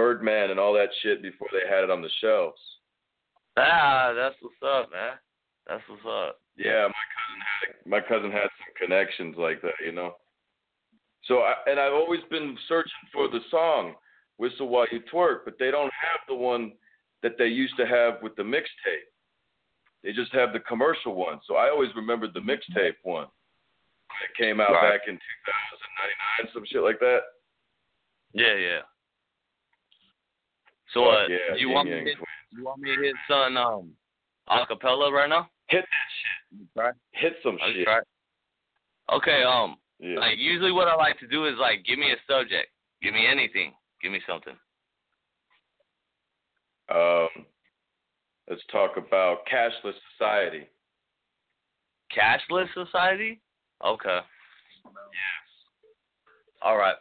Birdman 0.00 0.50
and 0.50 0.58
all 0.58 0.72
that 0.72 0.88
shit 1.02 1.20
before 1.20 1.48
they 1.52 1.68
had 1.68 1.84
it 1.84 1.90
on 1.90 2.00
the 2.00 2.08
shelves. 2.22 2.58
Ah, 3.58 4.12
that's 4.16 4.34
what's 4.40 4.62
up, 4.64 4.90
man. 4.90 5.12
That's 5.66 5.82
what's 5.88 6.00
up. 6.08 6.40
Yeah, 6.56 6.88
my 6.88 7.04
cousin 7.12 7.40
had 7.44 7.90
my 7.90 8.00
cousin 8.00 8.32
had 8.32 8.48
some 8.56 8.72
connections 8.80 9.36
like 9.36 9.60
that, 9.60 9.74
you 9.84 9.92
know. 9.92 10.14
So 11.24 11.40
I, 11.40 11.52
and 11.66 11.78
I've 11.78 11.92
always 11.92 12.20
been 12.30 12.56
searching 12.66 13.04
for 13.12 13.28
the 13.28 13.40
song 13.50 13.94
"Whistle 14.38 14.68
While 14.68 14.86
You 14.90 15.00
Twerk," 15.12 15.40
but 15.44 15.58
they 15.58 15.70
don't 15.70 15.92
have 15.92 16.20
the 16.28 16.34
one 16.34 16.72
that 17.22 17.32
they 17.36 17.48
used 17.48 17.76
to 17.76 17.86
have 17.86 18.22
with 18.22 18.34
the 18.36 18.42
mixtape. 18.42 19.08
They 20.02 20.12
just 20.12 20.32
have 20.32 20.54
the 20.54 20.60
commercial 20.60 21.14
one. 21.14 21.40
So 21.46 21.56
I 21.56 21.68
always 21.68 21.90
remembered 21.94 22.32
the 22.32 22.40
mixtape 22.40 22.96
one. 23.02 23.26
It 24.24 24.42
came 24.42 24.60
out 24.60 24.72
Right. 24.72 24.98
back 24.98 25.08
in 25.08 25.14
2099, 25.14 26.54
some 26.54 26.64
shit 26.64 26.82
like 26.82 26.98
that. 27.00 27.20
Yeah, 28.32 28.54
yeah. 28.54 28.80
So, 30.92 31.04
uh, 31.04 31.26
yeah, 31.28 31.56
you 31.56 31.68
want 31.70 31.88
me 31.88 31.96
to 31.96 32.04
hit, 32.04 32.16
you 32.50 32.64
want 32.64 32.80
me 32.80 32.94
to 32.96 33.02
hit 33.02 33.14
some 33.28 33.56
um 33.56 33.92
acapella 34.48 35.10
right 35.12 35.28
now? 35.28 35.48
Hit 35.68 35.82
that 35.84 36.08
shit. 36.18 36.66
Try. 36.76 36.90
Hit 37.12 37.34
some 37.42 37.58
I'll 37.62 37.72
shit. 37.72 37.84
try. 37.84 38.00
Okay, 39.12 39.42
um, 39.42 39.76
Yeah. 39.98 40.18
like 40.18 40.38
usually 40.38 40.72
what 40.72 40.88
I 40.88 40.94
like 40.94 41.18
to 41.20 41.28
do 41.28 41.46
is 41.46 41.54
like 41.58 41.84
give 41.84 41.98
me 41.98 42.12
a 42.12 42.16
subject, 42.26 42.70
give 43.02 43.14
me 43.14 43.26
anything, 43.26 43.72
give 44.02 44.12
me 44.12 44.20
something. 44.26 44.56
Um, 46.88 47.28
let's 48.48 48.62
talk 48.72 48.96
about 48.96 49.46
cashless 49.46 49.94
society. 50.16 50.66
Cashless 52.16 52.72
society? 52.74 53.40
Okay. 53.84 54.18
Yes. 54.84 55.48
All 56.62 56.76
right. 56.76 56.96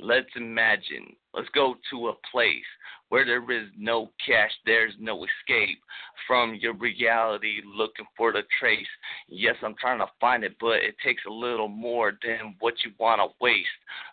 Let's 0.00 0.30
imagine. 0.36 1.14
Let's 1.34 1.48
go 1.54 1.74
to 1.90 2.08
a 2.08 2.14
place 2.30 2.64
where 3.08 3.24
there 3.24 3.50
is 3.50 3.68
no 3.76 4.10
cash, 4.24 4.50
there's 4.66 4.92
no 4.98 5.24
escape 5.24 5.78
from 6.26 6.54
your 6.60 6.74
reality 6.74 7.60
looking 7.64 8.06
for 8.16 8.32
the 8.32 8.42
trace. 8.60 8.86
Yes, 9.28 9.56
I'm 9.62 9.74
trying 9.80 9.98
to 9.98 10.06
find 10.20 10.44
it, 10.44 10.56
but 10.60 10.76
it 10.76 10.96
takes 11.04 11.22
a 11.26 11.32
little 11.32 11.68
more 11.68 12.12
than 12.22 12.54
what 12.60 12.74
you 12.84 12.92
want 12.98 13.20
to 13.20 13.34
waste. 13.40 13.68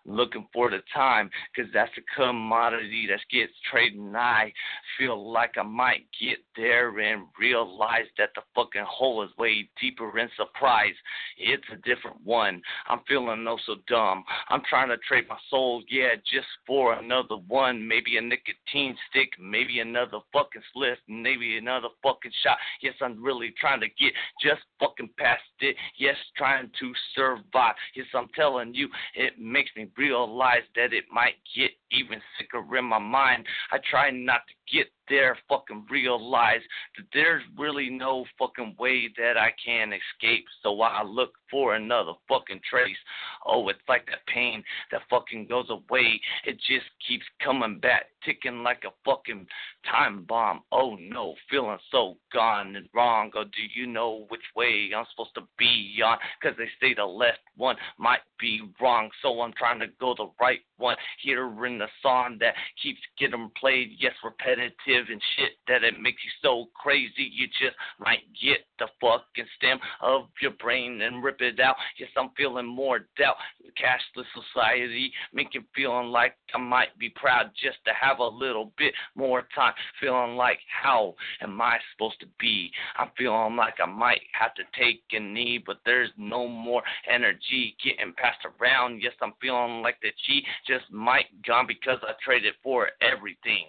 Looking 0.05 0.47
for 0.53 0.69
the 0.69 0.79
time, 0.93 1.29
because 1.53 1.71
that's 1.73 1.91
a 1.97 2.15
commodity 2.15 3.07
that 3.09 3.19
gets 3.31 3.51
traded. 3.69 3.99
And 3.99 4.15
I 4.15 4.53
feel 4.97 5.31
like 5.31 5.55
I 5.57 5.63
might 5.63 6.05
get 6.21 6.37
there 6.55 6.97
and 6.99 7.23
realize 7.39 8.05
that 8.17 8.29
the 8.35 8.41
fucking 8.53 8.85
hole 8.87 9.23
is 9.23 9.29
way 9.37 9.69
deeper 9.81 10.17
in 10.17 10.29
surprise. 10.37 10.93
It's 11.37 11.63
a 11.73 11.77
different 11.77 12.17
one. 12.23 12.61
I'm 12.87 12.99
feeling 13.07 13.43
no 13.43 13.57
so 13.65 13.75
dumb. 13.87 14.23
I'm 14.49 14.61
trying 14.69 14.89
to 14.89 14.97
trade 14.97 15.25
my 15.27 15.37
soul, 15.49 15.83
yeah, 15.89 16.15
just 16.31 16.47
for 16.65 16.93
another 16.93 17.37
one. 17.47 17.85
Maybe 17.85 18.17
a 18.17 18.21
nicotine 18.21 18.84
stick, 19.09 19.29
maybe 19.39 19.79
another 19.79 20.19
fucking 20.33 20.61
spliff, 20.75 20.97
maybe 21.07 21.57
another 21.57 21.87
fucking 22.03 22.31
shot. 22.43 22.57
Yes, 22.81 22.93
I'm 23.01 23.21
really 23.23 23.53
trying 23.59 23.79
to 23.81 23.87
get 23.87 24.13
just 24.41 24.61
fucking 24.79 25.09
past 25.17 25.41
it. 25.61 25.75
Yes, 25.97 26.15
trying 26.37 26.69
to 26.79 26.91
survive. 27.15 27.75
Yes, 27.95 28.07
I'm 28.13 28.27
telling 28.35 28.73
you, 28.73 28.89
it 29.15 29.33
makes 29.39 29.71
me 29.75 29.87
realize 29.97 30.63
that 30.75 30.93
it 30.93 31.05
might 31.11 31.35
get 31.55 31.71
even 31.91 32.21
sicker 32.37 32.77
in 32.77 32.85
my 32.85 32.99
mind. 32.99 33.45
I 33.71 33.77
try 33.89 34.11
not 34.11 34.41
to 34.47 34.75
get 34.75 34.87
there, 35.09 35.37
fucking 35.47 35.85
realize 35.89 36.61
that 36.97 37.05
there's 37.13 37.43
really 37.57 37.89
no 37.89 38.25
fucking 38.39 38.75
way 38.79 39.09
that 39.17 39.37
I 39.37 39.51
can 39.63 39.93
escape. 39.93 40.45
So 40.63 40.81
I 40.81 41.03
look 41.03 41.33
for 41.51 41.75
another 41.75 42.13
fucking 42.27 42.61
trace. 42.69 42.97
Oh, 43.45 43.67
it's 43.69 43.79
like 43.87 44.05
that 44.07 44.25
pain 44.27 44.63
that 44.91 45.01
fucking 45.09 45.47
goes 45.47 45.69
away. 45.69 46.19
It 46.45 46.57
just 46.57 46.85
keeps 47.07 47.25
coming 47.43 47.79
back, 47.79 48.05
ticking 48.23 48.63
like 48.63 48.83
a 48.85 48.93
fucking 49.09 49.45
time 49.89 50.23
bomb. 50.23 50.61
Oh 50.71 50.95
no, 50.99 51.35
feeling 51.49 51.77
so 51.91 52.17
gone 52.33 52.75
and 52.75 52.89
wrong. 52.93 53.31
Or 53.35 53.45
do 53.45 53.61
you 53.75 53.87
know 53.87 54.25
which 54.29 54.41
way 54.55 54.89
I'm 54.95 55.05
supposed 55.11 55.35
to 55.35 55.41
be 55.57 55.99
on? 56.03 56.17
Cause 56.41 56.53
they 56.57 56.69
say 56.81 56.93
the 56.93 57.05
left 57.05 57.39
one 57.55 57.75
might 57.97 58.19
be 58.39 58.61
wrong. 58.81 59.09
So 59.21 59.41
I'm 59.41 59.53
trying 59.57 59.79
to 59.79 59.87
go 59.99 60.15
the 60.17 60.29
right 60.39 60.61
one. 60.77 60.95
Here 61.21 61.65
in 61.65 61.74
the 61.77 61.87
song 62.01 62.37
that 62.39 62.53
keeps 62.81 62.99
getting 63.19 63.49
played. 63.59 63.91
Yes, 63.99 64.13
repetitive 64.23 65.07
and 65.09 65.21
shit 65.35 65.51
that 65.67 65.83
it 65.83 65.99
makes 65.99 66.21
you 66.23 66.31
so 66.41 66.67
crazy. 66.73 67.29
You 67.31 67.47
just 67.47 67.75
might 67.99 68.23
get 68.41 68.65
the 68.79 68.87
fucking 69.01 69.45
stem 69.57 69.79
of 70.01 70.23
your 70.41 70.51
brain 70.51 71.01
and 71.01 71.23
rip 71.23 71.41
it 71.41 71.59
out. 71.59 71.75
Yes, 71.99 72.09
I'm 72.17 72.29
feeling 72.37 72.65
more 72.65 72.99
doubt. 73.17 73.35
Cashless 73.81 74.25
society 74.53 75.11
making 75.33 75.65
feeling 75.75 76.07
like 76.07 76.35
I 76.53 76.57
might 76.59 76.97
be 76.97 77.09
proud 77.09 77.51
just 77.61 77.77
to 77.85 77.91
have 77.99 78.19
a 78.19 78.27
little 78.27 78.71
bit 78.77 78.93
more 79.15 79.47
time. 79.53 79.73
Feeling 79.99 80.35
like 80.35 80.59
how 80.83 81.15
am 81.41 81.61
I 81.61 81.77
supposed 81.93 82.19
to 82.21 82.27
be? 82.39 82.71
I'm 82.97 83.09
feeling 83.17 83.55
like 83.55 83.75
I 83.83 83.89
might 83.89 84.21
have 84.39 84.53
to 84.55 84.63
take 84.77 85.03
a 85.11 85.19
knee, 85.19 85.61
but 85.63 85.77
there's 85.85 86.11
no 86.17 86.47
more 86.47 86.83
energy 87.11 87.75
getting 87.83 88.13
passed 88.13 88.45
around. 88.45 89.01
Yes, 89.01 89.13
I'm 89.21 89.33
feeling 89.41 89.81
like 89.81 89.99
the 90.01 90.09
chi 90.25 90.41
just 90.67 90.91
might 90.91 91.25
gone 91.45 91.64
because 91.67 91.99
I 92.03 92.13
traded 92.23 92.53
for 92.63 92.89
everything. 93.01 93.65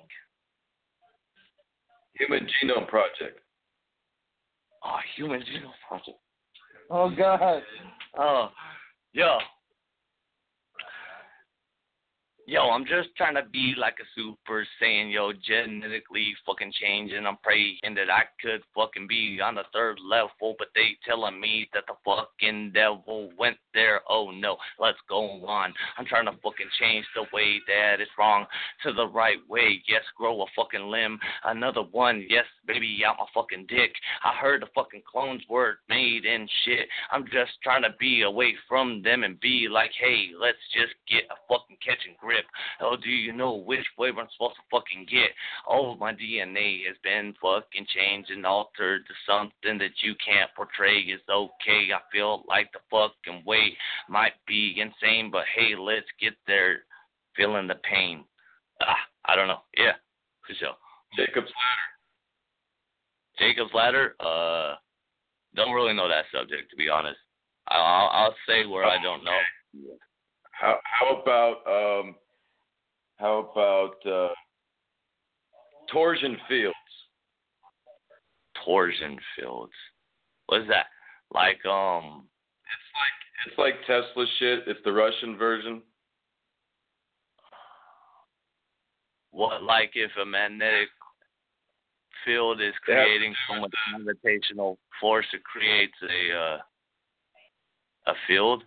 Human 2.15 2.47
Genome 2.63 2.89
Project. 2.89 3.41
Oh, 4.85 4.97
Human 5.17 5.41
Genome 5.41 5.73
Project. 5.89 6.19
Oh 6.91 7.11
God. 7.11 7.63
Oh, 8.19 8.49
yo. 9.13 9.39
Yo, 12.49 12.61
I'm 12.71 12.85
just 12.85 13.09
trying 13.17 13.35
to 13.35 13.43
be 13.51 13.75
like 13.77 13.97
a 14.01 14.07
super 14.15 14.65
saiyan, 14.81 15.13
yo, 15.13 15.33
genetically 15.33 16.33
fucking 16.47 16.73
change, 16.81 17.11
and 17.11 17.27
I'm 17.27 17.39
praying 17.43 17.79
that 17.97 18.09
I 18.09 18.23
could 18.41 18.63
fucking 18.73 19.09
be 19.09 19.41
on 19.43 19.57
the 19.57 19.65
third 19.73 19.99
level, 19.99 20.55
but 20.57 20.69
they 20.73 20.97
telling 21.05 21.41
me 21.41 21.69
that 21.75 21.83
the 21.89 21.95
fucking 22.05 22.71
devil 22.73 23.31
went 23.37 23.57
there. 23.75 24.01
Oh 24.09 24.31
no, 24.31 24.59
let's 24.79 24.99
go 25.09 25.45
on. 25.45 25.75
I'm 25.99 26.07
trying 26.07 26.27
to 26.27 26.39
fucking 26.41 26.69
change 26.79 27.05
the 27.17 27.23
way 27.35 27.59
that 27.67 28.01
it's 28.01 28.13
wrong 28.17 28.47
to 28.85 28.93
the 28.93 29.09
right 29.09 29.39
way. 29.49 29.83
Yes, 29.89 30.03
grow 30.17 30.43
a 30.43 30.47
fucking 30.55 30.87
limb, 30.87 31.19
another 31.47 31.83
one. 31.91 32.25
Yes, 32.29 32.45
baby, 32.65 33.03
out 33.05 33.17
my 33.19 33.27
fucking 33.35 33.67
dick. 33.69 33.91
I 34.23 34.37
heard 34.41 34.63
the 34.63 34.69
fucking 34.73 35.03
clones 35.11 35.43
were 35.51 35.79
made 35.89 36.25
and 36.25 36.49
shit. 36.65 36.87
I'm 37.11 37.25
just 37.25 37.61
trying 37.65 37.83
to 37.83 37.95
be 37.99 38.23
away 38.23 38.55
from 38.69 39.03
them 39.03 39.25
and 39.25 39.41
be 39.41 39.67
like, 39.69 39.91
hey, 39.99 40.29
let's 40.41 40.63
just 40.73 40.95
get 41.11 41.25
a 41.25 41.35
fucking 41.49 41.79
catching 41.85 42.15
grip. 42.21 42.36
Oh, 42.81 42.97
do 43.03 43.09
you 43.09 43.33
know 43.33 43.55
which 43.55 43.85
flavor 43.97 44.21
I'm 44.21 44.29
supposed 44.33 44.57
to 44.57 44.63
fucking 44.71 45.07
get? 45.11 45.31
Oh, 45.69 45.95
my 45.97 46.13
DNA 46.13 46.87
has 46.87 46.97
been 47.03 47.35
fucking 47.41 47.87
changed 47.95 48.31
and 48.31 48.47
altered 48.47 49.07
to 49.07 49.15
something 49.27 49.79
that 49.79 50.03
you 50.03 50.15
can't 50.25 50.51
portray 50.55 50.99
is 51.01 51.21
okay. 51.31 51.89
I 51.95 52.01
feel 52.13 52.45
like 52.49 52.71
the 52.73 52.81
fucking 52.91 53.45
way 53.45 53.77
might 54.09 54.35
be 54.47 54.77
insane, 54.79 55.31
but 55.31 55.45
hey, 55.55 55.75
let's 55.79 56.07
get 56.21 56.35
there. 56.47 56.81
Feeling 57.37 57.67
the 57.67 57.75
pain. 57.89 58.25
Ah, 58.81 58.97
I 59.27 59.37
don't 59.37 59.49
know. 59.49 59.61
Yeah, 59.77 59.93
for 60.47 60.55
sure. 60.55 60.73
Jacob's 61.17 61.53
Ladder. 61.53 61.89
Jacob's 63.39 63.75
Ladder. 63.75 64.17
Uh, 64.19 64.77
don't 65.55 65.75
really 65.75 65.95
know 65.95 66.09
that 66.09 66.25
subject 66.33 66.71
to 66.71 66.77
be 66.77 66.89
honest. 66.89 67.19
I'll 67.69 68.09
I'll 68.13 68.35
say 68.47 68.67
where 68.67 68.85
I 68.85 69.03
don't 69.03 69.25
know. 69.25 69.39
How 70.53 70.79
how 70.85 71.21
about 71.21 71.57
um 71.67 72.15
how 73.17 73.51
about 73.53 74.07
uh 74.07 74.33
Torsion 75.93 76.37
Fields? 76.49 76.75
Torsion 78.65 79.19
fields. 79.39 79.73
What's 80.47 80.67
that? 80.69 80.87
Like 81.33 81.65
um 81.67 82.25
It's 83.47 83.59
like 83.59 83.77
it's 83.77 83.87
like 83.87 83.87
Tesla 83.87 84.27
shit. 84.39 84.61
It's 84.67 84.81
the 84.85 84.93
Russian 84.93 85.37
version. 85.37 85.83
what 89.37 89.63
like 89.63 89.93
if 89.95 90.11
a 90.21 90.25
magnetic 90.25 90.89
field 92.25 92.61
is 92.61 92.73
They 92.87 92.95
have 92.95 93.03
to 93.03 93.07
creating 93.07 93.35
so 93.49 93.61
much 93.61 93.73
gravitational 93.95 94.79
force 94.99 95.27
it 95.33 95.45
creates 95.45 95.95
a 96.03 96.37
uh 96.37 96.59
a 98.09 98.15
field? 98.27 98.65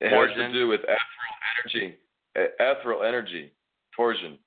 It 0.00 0.10
has 0.10 0.36
to 0.36 0.52
do 0.52 0.68
with 0.68 0.80
ethereal 0.80 0.98
energy. 1.64 1.96
Ethereal 2.34 3.02
energy. 3.04 3.52
Torsion. 3.94 4.38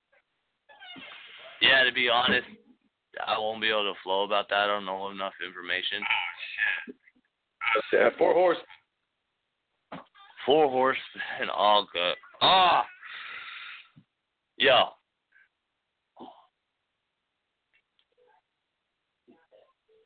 Yeah, 1.61 1.83
to 1.83 1.91
be 1.93 2.09
honest, 2.09 2.47
I 3.25 3.37
won't 3.39 3.61
be 3.61 3.69
able 3.69 3.91
to 3.91 3.99
flow 4.03 4.23
about 4.23 4.49
that. 4.49 4.55
I 4.55 4.67
don't 4.67 4.85
know 4.85 5.09
enough 5.09 5.33
information. 5.45 6.03
Yeah, 7.93 8.09
four 8.17 8.33
horse. 8.33 8.57
Four 10.45 10.69
horse 10.69 10.97
and 11.41 11.49
all 11.49 11.87
good. 11.91 12.15
Ah, 12.41 12.85
yo. 14.57 14.89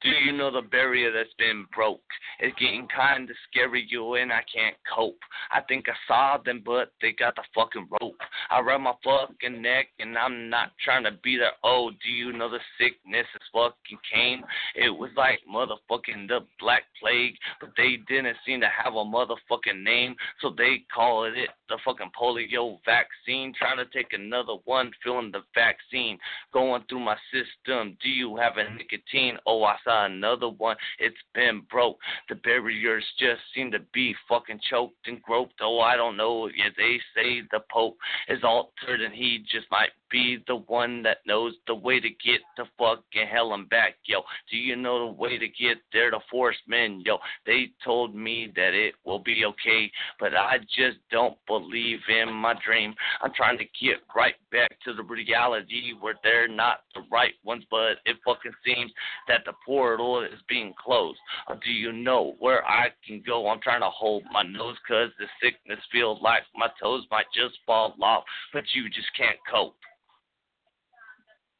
Do 0.02 0.10
you 0.10 0.32
know 0.32 0.50
the 0.50 0.62
barrier 0.64 1.12
that's 1.12 1.34
been 1.38 1.68
broke? 1.76 2.02
It's 2.40 2.58
getting 2.58 2.88
kinda 2.88 3.34
scary, 3.48 3.86
you 3.88 4.16
and 4.16 4.34
I 4.34 4.42
can't 4.52 4.76
cope. 4.92 5.22
I 5.52 5.62
think 5.62 5.88
I 5.88 5.94
saw 6.08 6.38
them, 6.38 6.64
but 6.66 6.92
they 7.02 7.12
got 7.12 7.36
the 7.36 7.44
fucking 7.54 7.88
rope. 8.02 8.20
I 8.50 8.62
rub 8.62 8.82
my 8.82 8.94
fucking 9.04 9.62
neck, 9.62 9.90
and 10.00 10.18
I'm 10.18 10.50
not 10.50 10.72
trying 10.84 11.04
to 11.04 11.12
be 11.12 11.38
there. 11.38 11.52
Oh, 11.64 11.92
do 11.92 12.10
you 12.10 12.34
know 12.34 12.50
the 12.50 12.60
sickness 12.80 13.28
is 13.36 13.48
fucking 13.54 14.00
came? 14.12 14.44
It 14.74 14.90
was 14.90 15.12
like 15.16 15.40
motherfucking 15.48 16.28
the 16.28 16.48
Black 16.60 16.84
Plague, 17.00 17.38
but 17.60 17.70
they 17.78 17.98
didn't 18.08 18.38
seem 18.44 18.62
to 18.62 18.70
have 18.70 18.96
a 18.96 19.06
motherfucking 19.06 19.84
name, 19.84 20.16
so 20.40 20.50
they 20.50 20.80
call 20.94 21.26
it 21.26 21.50
the 21.70 21.78
fucking 21.86 22.12
polio 22.20 22.80
vaccine. 22.86 23.54
Trying 23.54 23.78
to 23.78 23.86
take 23.86 24.14
another 24.14 24.56
one, 24.66 24.92
feeling 25.04 25.32
the 25.32 25.44
vaccine 25.54 26.18
going 26.52 26.84
through 26.90 27.02
my 27.02 27.18
system. 27.32 27.98
Do 28.02 28.10
you 28.10 28.36
have 28.38 28.58
a 28.58 28.68
nicotine? 28.74 29.38
Oh, 29.46 29.64
I 29.64 29.78
saw 29.84 29.91
another 29.92 30.50
one. 30.50 30.76
It's 31.00 31.16
been 31.34 31.62
broke. 31.70 31.98
The 32.30 32.36
barriers 32.36 33.06
just 33.20 33.42
seem 33.56 33.72
to 33.72 33.80
be 33.94 34.16
fucking 34.28 34.60
choked 34.70 35.08
and 35.08 35.22
groped. 35.22 35.56
Oh, 35.62 35.80
I 35.80 35.96
don't 35.96 36.18
know. 36.18 36.48
Yeah, 36.48 36.70
they 36.78 37.00
say 37.16 37.42
the 37.52 37.62
Pope 37.72 37.98
is 38.28 38.44
altered 38.44 39.02
and 39.02 39.14
he 39.14 39.44
just 39.52 39.68
might 39.72 39.90
be 40.12 40.44
the 40.48 40.58
one 40.58 41.02
that 41.04 41.18
knows 41.26 41.54
the 41.68 41.74
way 41.74 42.00
to 42.00 42.10
get 42.10 42.42
to 42.58 42.66
fucking 42.78 43.28
hell 43.32 43.54
and 43.54 43.70
back, 43.70 43.96
yo. 44.06 44.22
Do 44.50 44.58
you 44.58 44.76
know 44.76 45.08
the 45.08 45.14
way 45.14 45.38
to 45.38 45.48
get 45.48 45.78
there 45.94 46.12
to 46.12 46.20
force 46.30 46.58
men, 46.68 47.02
yo? 47.06 47.18
They 47.46 47.72
told 47.84 48.14
me 48.14 48.52
that 48.56 48.74
it 48.74 48.96
will 49.06 49.20
be 49.20 49.46
okay, 49.46 49.90
but 50.20 50.36
I 50.36 50.58
just 50.60 50.98
don't 51.12 51.38
believe 51.48 52.00
in 52.10 52.34
my 52.34 52.54
dream. 52.66 52.94
I'm 53.22 53.32
trying 53.34 53.58
to 53.58 53.66
get 53.82 54.02
right 54.16 54.36
back 54.52 54.72
to 54.86 54.94
the 54.94 55.04
reality 55.04 55.94
where 56.00 56.16
they're 56.24 56.48
not 56.48 56.82
the 56.94 57.02
right 57.12 57.34
ones, 57.44 57.64
but 57.72 57.98
it 58.06 58.18
fucking 58.26 58.52
seems 58.66 58.92
that 59.28 59.42
the 59.46 59.54
portal 59.82 60.24
is 60.24 60.40
being 60.48 60.74
closed. 60.78 61.18
Do 61.64 61.72
you 61.72 61.92
know 61.92 62.36
where 62.38 62.64
I 62.66 62.90
can 63.06 63.24
go? 63.26 63.48
I'm 63.48 63.60
trying 63.62 63.82
to 63.82 63.90
hold 63.90 64.22
my 64.32 64.44
nose 64.44 64.76
cause 64.88 65.10
the 65.18 65.26
sickness 65.42 65.80
feels 65.92 66.22
like 66.22 66.44
my 66.56 66.68
toes 66.80 67.04
might 67.10 67.26
just 67.36 67.58
fall 67.66 67.96
off, 68.00 68.24
but 68.54 68.64
you 68.74 68.90
just 68.90 69.08
can't 69.18 69.38
cope. 69.52 69.76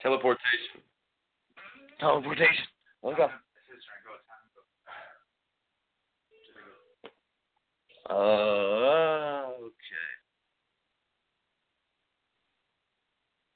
Teleportation. 0.04 0.82
Teleportation. 2.00 2.66
Let's 3.02 3.18
go. 3.18 3.28
Uh, 8.08 9.50
okay. 9.58 10.12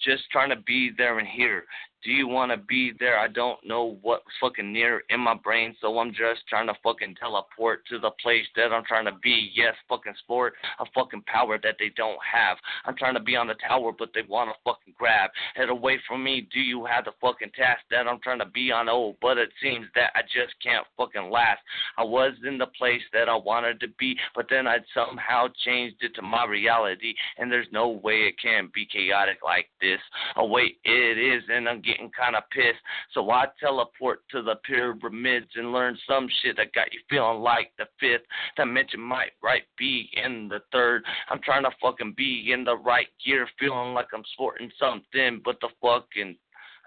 Just 0.02 0.24
trying 0.32 0.50
to 0.50 0.56
be 0.66 0.92
there 0.98 1.20
and 1.20 1.28
here. 1.28 1.66
Do 2.06 2.12
you 2.12 2.28
want 2.28 2.52
to 2.52 2.58
be 2.58 2.94
there? 3.00 3.18
I 3.18 3.28
don't 3.28 3.58
know 3.66 3.98
what's 4.04 4.26
fucking 4.40 4.72
near 4.72 5.02
in 5.10 5.20
my 5.20 5.34
brain, 5.34 5.76
so 5.82 5.98
I'm 5.98 6.12
just 6.12 6.48
trying 6.48 6.68
to 6.68 6.76
fucking 6.84 7.16
teleport 7.20 7.84
to 7.88 7.98
the 7.98 8.12
place 8.22 8.46
that 8.56 8.72
I'm 8.72 8.86
trying 8.86 9.06
to 9.06 9.18
be. 9.24 9.50
Yes, 9.56 9.74
fucking 9.90 10.14
sport, 10.20 10.54
a 10.80 10.86
fucking 10.94 11.24
power 11.26 11.58
that 11.64 11.78
they 11.80 11.92
don't 11.98 12.20
have. 12.32 12.58
I'm 12.86 12.96
trying 12.96 13.16
to 13.16 13.20
be 13.20 13.36
on 13.36 13.48
the 13.48 13.56
tower, 13.68 13.92
but 13.98 14.12
they 14.14 14.22
want 14.30 14.52
to 14.52 14.56
fucking 14.64 14.94
grab. 14.96 15.32
Head 15.56 15.70
away 15.70 15.98
from 16.08 16.24
me. 16.24 16.48
Do 16.54 16.60
you 16.60 16.86
have 16.86 17.06
the 17.06 17.12
fucking 17.20 17.50
task 17.56 17.82
that 17.90 18.08
I'm 18.08 18.20
trying 18.22 18.38
to 18.38 18.46
be 18.46 18.72
on? 18.72 18.88
Oh, 18.88 19.16
but 19.20 19.40
it 19.40 19.50
seems 19.60 19.88
that 19.96 20.12
I 20.14 20.22
just 20.22 20.54
can't 20.62 20.86
fucking 20.96 21.32
last. 21.32 21.62
I 21.98 22.04
was 22.04 22.34
in 22.48 22.60
the 22.60 22.68
place 22.68 23.02
that 23.14 23.30
I 23.30 23.36
wanted 23.36 23.80
to 23.80 23.88
be, 23.98 24.16
but 24.36 24.46
then 24.48 24.68
I 24.68 24.78
somehow 24.94 25.48
changed 25.66 25.98
it 26.02 26.14
to 26.16 26.22
my 26.22 26.46
reality, 26.46 27.16
and 27.40 27.52
there's 27.52 27.66
no 27.72 27.90
way 27.90 28.28
it 28.28 28.36
can 28.40 28.70
be 28.76 28.86
chaotic 28.86 29.38
like 29.44 29.70
this. 29.82 30.00
Oh, 30.36 30.46
wait, 30.46 30.78
it 30.84 31.18
is, 31.18 31.42
and 31.50 31.68
I'm 31.68 31.82
getting 31.82 31.95
kind 32.16 32.36
of 32.36 32.44
pissed. 32.52 32.80
So 33.14 33.30
I 33.32 33.46
teleport 33.60 34.22
to 34.32 34.42
the 34.42 34.56
pyramids 34.64 35.48
and 35.56 35.72
learn 35.72 35.98
some 36.08 36.28
shit 36.42 36.58
that 36.58 36.74
got 36.74 36.94
you 36.94 37.00
feeling 37.10 37.40
like 37.40 37.72
the 37.78 37.86
fifth 38.00 38.26
dimension 38.56 39.00
might 39.00 39.32
right 39.44 39.64
be 39.78 40.10
in 40.14 40.48
the 40.48 40.60
third. 40.72 41.04
I'm 41.30 41.42
trying 41.42 41.64
to 41.64 41.72
fucking 41.82 42.14
be 42.18 42.52
in 42.52 42.64
the 42.64 42.78
right 42.78 43.08
gear, 43.26 43.48
feeling 43.60 43.94
like 43.94 44.08
I'm 44.14 44.24
sporting 44.34 44.72
something, 44.80 45.42
but 45.44 45.58
the 45.62 45.70
fucking 45.82 46.36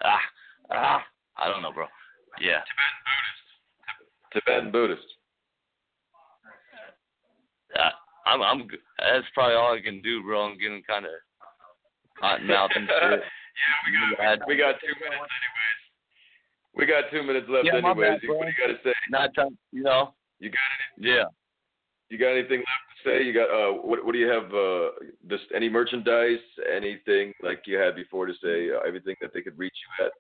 ah 0.05 0.19
ah 0.71 1.03
I 1.37 1.49
don't 1.49 1.63
know, 1.63 1.73
bro. 1.73 1.87
Yeah. 2.41 2.61
Tibetan 4.33 4.71
Buddhist. 4.71 4.73
Tibetan 4.73 4.73
Buddhist. 4.73 5.03
Uh, 7.77 7.91
I'm 8.27 8.43
I'm 8.43 8.69
that's 8.99 9.27
probably 9.35 9.55
all 9.55 9.75
I 9.75 9.81
can 9.81 10.03
do, 10.03 10.23
bro. 10.23 10.43
I'm 10.43 10.59
getting 10.59 10.83
kind 10.89 11.05
of 11.05 11.13
hot 12.21 12.43
mouth 12.45 12.71
and 12.75 12.89
shit. 12.89 13.21
yeah, 13.59 13.77
we 13.85 14.17
got 14.17 14.49
we 14.49 14.57
got 14.57 14.75
two 14.81 14.95
minutes 15.03 15.19
anyways. 15.19 15.81
We 16.75 16.87
got 16.87 17.05
two 17.11 17.23
minutes 17.23 17.47
left 17.51 17.67
Yeah, 17.67 17.77
anyways. 17.77 18.21
bad, 18.23 18.29
what 18.29 18.47
do 18.47 18.53
you 18.55 18.61
got 18.67 18.73
to 18.73 18.79
say? 18.85 18.95
Not 19.11 19.35
trying, 19.35 19.59
you 19.73 19.83
know. 19.83 20.15
You 20.39 20.51
got 20.51 20.59
Yeah. 20.97 21.25
you 22.09 22.19
got 22.19 22.31
anything 22.39 22.59
left 22.61 22.87
to 23.05 23.11
say? 23.11 23.25
You 23.25 23.33
got 23.33 23.51
uh 23.51 23.73
what 23.83 24.05
what 24.05 24.13
do 24.13 24.19
you 24.19 24.29
have 24.29 24.53
uh 24.55 24.91
this 25.25 25.41
any 25.55 25.69
merchandise, 25.69 26.39
anything 26.73 27.33
like 27.43 27.63
you 27.67 27.79
had 27.79 27.97
before 27.97 28.27
to 28.27 28.35
say, 28.43 28.71
uh, 28.71 28.81
everything 28.87 29.17
that 29.21 29.33
they 29.35 29.43
could 29.43 29.59
reach 29.59 29.75
you 29.99 30.07
at? 30.07 30.13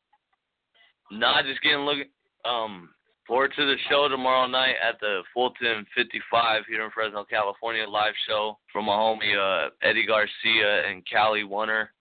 Nah, 1.11 1.43
just 1.43 1.62
getting 1.62 1.80
looking 1.80 2.11
um 2.45 2.91
forward 3.26 3.53
to 3.57 3.64
the 3.66 3.76
show 3.91 4.09
tomorrow 4.09 4.47
night 4.49 4.76
at 4.82 4.99
the 5.01 5.20
Fulton 5.34 5.84
55 5.95 6.62
here 6.68 6.82
in 6.84 6.91
Fresno, 6.91 7.24
California 7.24 7.86
live 7.86 8.14
show 8.26 8.59
from 8.72 8.86
my 8.86 8.93
homie 8.93 9.36
uh 9.39 9.70
Eddie 9.82 10.07
Garcia 10.07 10.89
and 10.89 11.05
Callie 11.09 11.45
Wunner. 11.45 11.93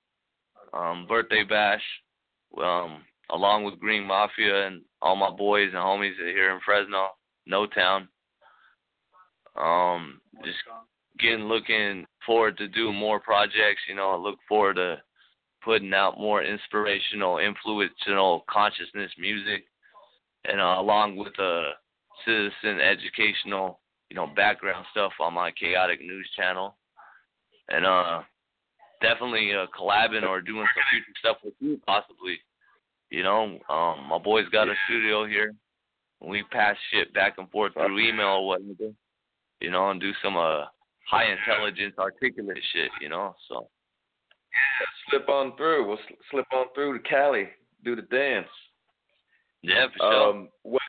Um 0.77 1.07
birthday 1.07 1.43
bash. 1.43 1.83
Um 2.61 3.03
along 3.31 3.63
with 3.63 3.79
Green 3.79 4.05
Mafia 4.05 4.67
and 4.67 4.81
all 5.01 5.15
my 5.15 5.29
boys 5.29 5.69
and 5.73 5.75
homies 5.75 6.15
here 6.17 6.51
in 6.51 6.59
Fresno, 6.65 7.09
No 7.45 7.65
Town. 7.65 8.07
Um 9.55 10.21
just 10.43 10.57
getting 11.19 11.45
looking 11.45 12.05
forward 12.25 12.57
to 12.57 12.67
do 12.67 12.93
more 12.93 13.19
projects. 13.19 13.81
You 13.87 13.95
know, 13.95 14.11
I 14.11 14.15
look 14.15 14.37
forward 14.47 14.75
to 14.75 15.01
putting 15.63 15.93
out 15.93 16.19
more 16.19 16.43
inspirational, 16.43 17.39
influential 17.39 18.45
consciousness 18.49 19.11
music, 19.17 19.65
and 20.45 20.61
uh, 20.61 20.75
along 20.77 21.15
with 21.15 21.37
uh, 21.39 21.71
citizen 22.25 22.79
educational, 22.79 23.79
you 24.09 24.15
know, 24.15 24.27
background 24.35 24.85
stuff 24.91 25.11
on 25.19 25.33
my 25.33 25.51
Kaotic 25.51 25.99
news 25.99 26.29
channel, 26.37 26.77
and 27.69 27.85
uh, 27.85 28.21
definitely 29.01 29.51
uh, 29.53 29.65
collabing 29.77 30.23
or 30.27 30.41
doing 30.41 30.65
some 30.75 30.83
future 30.91 31.13
stuff 31.19 31.37
with 31.43 31.53
you 31.59 31.79
possibly. 31.85 32.37
You 33.09 33.23
know, 33.23 33.57
um, 33.69 34.07
my 34.09 34.17
boy's 34.17 34.49
got 34.49 34.67
a 34.67 34.73
studio 34.85 35.25
here. 35.25 35.53
We 36.21 36.43
pass 36.51 36.75
shit 36.91 37.13
back 37.13 37.35
and 37.37 37.49
forth 37.51 37.73
through 37.73 37.99
email 37.99 38.27
or 38.41 38.47
whatever. 38.47 38.91
You 39.61 39.71
know, 39.71 39.89
and 39.89 39.99
do 40.01 40.11
some 40.23 40.35
uh 40.37 40.65
high 41.09 41.31
intelligence, 41.31 41.95
articulate 41.97 42.57
shit. 42.73 42.89
You 43.01 43.09
know, 43.09 43.35
so 43.47 43.69
Yeah, 44.51 44.87
Slip 45.19 45.29
on 45.29 45.55
through. 45.57 45.87
We'll 45.87 45.97
sl- 46.07 46.13
slip 46.31 46.45
on 46.53 46.65
through 46.75 46.97
to 46.99 47.07
Cali, 47.07 47.47
do 47.85 47.95
the 47.95 48.01
dance. 48.03 48.47
yeah, 49.61 49.87
for 49.87 49.99
sure. 49.99 50.29
Um, 50.29 50.49
when 50.63 50.79